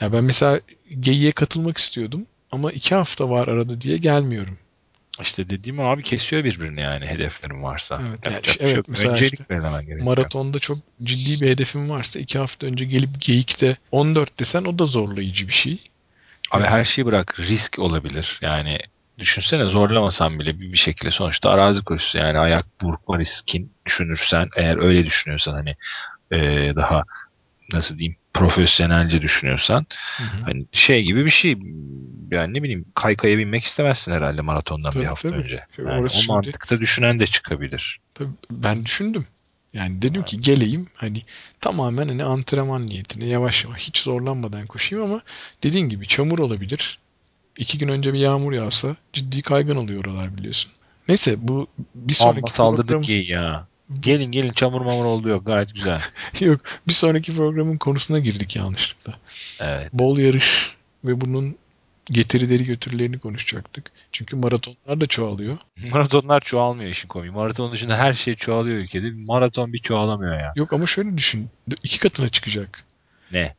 Ya 0.00 0.12
ben 0.12 0.24
mesela 0.24 0.60
Geyiğe 1.00 1.32
katılmak 1.32 1.78
istiyordum 1.78 2.26
ama 2.52 2.72
iki 2.72 2.94
hafta 2.94 3.30
var 3.30 3.48
arada 3.48 3.80
diye 3.80 3.96
gelmiyorum. 3.96 4.58
İşte 5.20 5.50
dediğim 5.50 5.80
abi 5.80 6.02
kesiyor 6.02 6.44
birbirini 6.44 6.80
yani 6.80 7.06
hedeflerin 7.06 7.62
varsa. 7.62 8.02
Evet, 8.08 8.18
yani 8.26 8.40
işte- 8.44 8.64
şey 8.64 8.72
evet, 8.72 8.84
mesela 8.88 9.12
Öncelik 9.12 9.32
işte 9.32 9.44
gerekiyor. 9.60 10.00
Maratonda 10.00 10.58
çok 10.58 10.78
ciddi 11.02 11.40
bir 11.40 11.50
hedefin 11.50 11.90
varsa 11.90 12.18
iki 12.18 12.38
hafta 12.38 12.66
önce 12.66 12.84
gelip 12.84 13.20
Geyik'te 13.20 13.76
14 13.90 14.40
desen 14.40 14.64
o 14.64 14.78
da 14.78 14.84
zorlayıcı 14.84 15.48
bir 15.48 15.52
şey. 15.52 15.90
Abi 16.50 16.62
Yani- 16.62 16.70
her 16.70 16.84
şeyi 16.84 17.06
bırak 17.06 17.40
risk 17.40 17.78
olabilir. 17.78 18.38
Yani 18.42 18.78
düşünsene 19.20 19.64
zorlamasan 19.64 20.38
bile 20.38 20.60
bir, 20.60 20.72
bir 20.72 20.78
şekilde 20.78 21.10
sonuçta 21.10 21.50
arazi 21.50 21.82
koşusu 21.84 22.18
yani 22.18 22.38
ayak 22.38 22.66
burkma 22.82 23.18
riskin 23.18 23.72
düşünürsen 23.86 24.48
eğer 24.56 24.76
öyle 24.76 25.06
düşünüyorsan 25.06 25.52
hani 25.52 25.76
e, 26.32 26.72
daha 26.76 27.02
nasıl 27.72 27.98
diyeyim 27.98 28.16
profesyonelce 28.34 29.22
düşünüyorsan 29.22 29.86
Hı 30.16 30.22
hı. 30.24 30.42
hani 30.44 30.66
şey 30.72 31.02
gibi 31.02 31.24
bir 31.24 31.30
şey 31.30 31.58
yani 32.30 32.54
ne 32.54 32.62
bileyim 32.62 32.84
kaykaya 32.94 33.38
binmek 33.38 33.64
istemezsin 33.64 34.12
herhalde 34.12 34.40
maratondan 34.42 34.90
Tabii, 34.90 35.02
bir 35.02 35.08
hafta 35.08 35.28
tabii. 35.30 35.40
önce. 35.40 35.64
Tabii, 35.76 35.88
Yani 35.88 36.02
o 36.04 36.08
şimdi- 36.08 36.32
mantıkta 36.32 36.80
düşünen 36.80 37.20
de 37.20 37.26
çıkabilir. 37.26 37.98
Tabii 38.14 38.30
ben 38.50 38.84
düşündüm. 38.84 39.26
Yani 39.72 40.02
dedim 40.02 40.22
ki 40.22 40.40
geleyim 40.40 40.88
hani 40.94 41.22
tamamen 41.60 42.08
hani 42.08 42.24
antrenman 42.24 42.86
niyetine 42.86 43.26
yavaş 43.26 43.64
yavaş 43.64 43.80
hiç 43.82 43.98
zorlanmadan 43.98 44.66
koşayım 44.66 45.04
ama 45.04 45.20
dediğin 45.62 45.88
gibi 45.88 46.06
çamur 46.06 46.38
olabilir. 46.38 46.98
İki 47.60 47.78
gün 47.78 47.88
önce 47.88 48.12
bir 48.12 48.18
yağmur 48.18 48.52
yağsa 48.52 48.96
ciddi 49.12 49.42
kaygan 49.42 49.76
oluyor 49.76 50.04
oralar 50.04 50.38
biliyorsun. 50.38 50.72
Neyse 51.08 51.36
bu 51.38 51.66
bir 51.94 52.14
sonraki 52.14 52.38
Amma 52.38 52.50
saldırdık 52.50 52.86
program 52.86 53.02
ki 53.02 53.24
ya. 53.28 53.66
Gelin 54.00 54.32
gelin 54.32 54.52
çamur 54.52 54.80
mamur 54.80 55.04
oldu 55.04 55.28
yok 55.28 55.46
gayet 55.46 55.74
güzel. 55.74 56.00
yok 56.40 56.60
bir 56.88 56.92
sonraki 56.92 57.34
programın 57.34 57.76
konusuna 57.76 58.18
girdik 58.18 58.56
yanlışlıkla. 58.56 59.14
Evet. 59.60 59.92
Bol 59.92 60.18
yarış 60.18 60.76
ve 61.04 61.20
bunun 61.20 61.56
getirileri 62.04 62.64
götürülerini 62.64 63.18
konuşacaktık. 63.18 63.90
Çünkü 64.12 64.36
maratonlar 64.36 65.00
da 65.00 65.06
çoğalıyor. 65.06 65.58
Maratonlar 65.90 66.40
çoğalmıyor 66.40 66.90
işin 66.90 67.08
komiği. 67.08 67.32
Maraton 67.32 67.72
dışında 67.72 67.98
her 67.98 68.12
şey 68.12 68.34
çoğalıyor 68.34 68.76
ülkede. 68.76 69.10
Maraton 69.10 69.72
bir 69.72 69.78
çoğalamıyor 69.78 70.40
ya. 70.40 70.52
Yok 70.56 70.72
ama 70.72 70.86
şöyle 70.86 71.16
düşün. 71.16 71.48
iki 71.82 71.98
katına 71.98 72.28
çıkacak 72.28 72.84
Ne? 73.32 73.54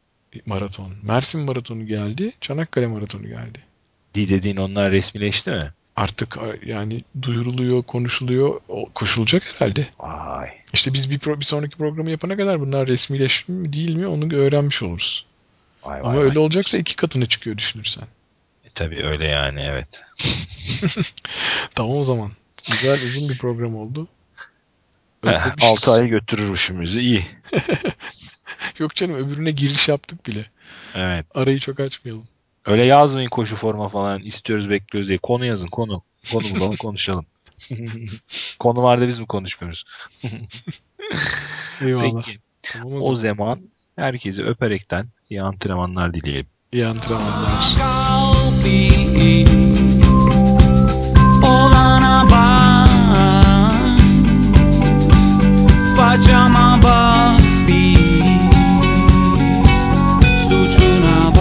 maraton. 0.45 0.93
Mersin 1.04 1.41
maratonu 1.41 1.86
geldi. 1.86 2.32
Çanakkale 2.41 2.88
maratonu 2.88 3.28
geldi. 3.28 3.60
Di 4.16 4.30
dediğin 4.30 4.57
onlar 4.57 4.91
resmileşti 4.91 5.49
mi? 5.51 5.72
Artık 5.95 6.38
yani 6.66 7.03
duyuruluyor, 7.22 7.84
konuşuluyor, 7.84 8.62
koşulacak 8.95 9.43
herhalde. 9.59 9.88
Vay. 9.99 10.49
İşte 10.74 10.93
biz 10.93 11.12
bir, 11.12 11.20
pro- 11.20 11.39
bir 11.39 11.45
sonraki 11.45 11.78
programı 11.78 12.12
yapana 12.12 12.38
kadar 12.38 12.59
bunlar 12.59 12.88
resmileşti 12.88 13.51
mi 13.51 13.74
değil 13.74 13.95
mi 13.95 14.07
onu 14.07 14.36
öğrenmiş 14.36 14.84
oluruz. 14.84 15.26
Vay 15.84 15.99
Ama 15.99 16.09
vay 16.09 16.18
öyle 16.18 16.36
vay. 16.36 16.38
olacaksa 16.38 16.78
iki 16.78 16.95
katına 16.95 17.26
çıkıyor 17.26 17.57
düşünürsen. 17.57 18.03
E, 18.66 18.70
tabii 18.76 19.03
öyle 19.05 19.28
yani 19.28 19.62
evet. 19.62 19.88
Tamam 21.76 21.97
o 21.97 22.03
zaman. 22.03 22.32
Güzel 22.72 23.03
uzun 23.07 23.30
bir 23.30 23.38
program 23.38 23.76
oldu. 23.76 24.07
Özlemişiz. 25.24 25.88
6 25.88 25.91
ay 25.91 26.07
götürür 26.09 26.53
işimizi 26.55 26.99
iyi. 26.99 27.26
Yok 28.80 28.95
canım 28.95 29.16
öbürüne 29.16 29.51
giriş 29.51 29.88
yaptık 29.88 30.28
bile. 30.28 30.45
Evet. 30.95 31.26
Arayı 31.36 31.59
çok 31.59 31.80
açmayalım. 31.80 32.28
Öyle 32.66 32.86
yazmayın 32.86 33.30
koşu 33.30 33.55
forma 33.55 33.89
falan 33.89 34.22
istiyoruz 34.22 34.70
bekliyoruz 34.70 35.09
diye. 35.09 35.18
Konu 35.18 35.45
yazın 35.45 35.68
konu. 35.68 36.03
Konu 36.34 36.43
bulalım 36.55 36.76
konuşalım. 36.76 37.26
konu 38.59 38.84
var 38.84 39.01
da 39.01 39.07
biz 39.07 39.20
mi 39.20 39.26
konuşmuyoruz? 39.26 39.84
Eyvallah. 41.82 42.26
Peki. 42.26 42.39
Tamam 42.62 42.93
o, 42.93 42.99
zaman. 42.99 43.12
o 43.12 43.16
zaman 43.16 43.62
herkese 43.95 44.43
öperekten 44.43 45.07
iyi 45.30 45.41
antrenmanlar 45.41 46.14
dileyelim. 46.14 46.47
İyi 46.74 46.86
antrenmanlar. 46.86 47.76
Olana 51.43 52.28
bak 56.84 57.41
bir 57.68 57.95
Suçuna 60.49 61.36
bak 61.36 61.41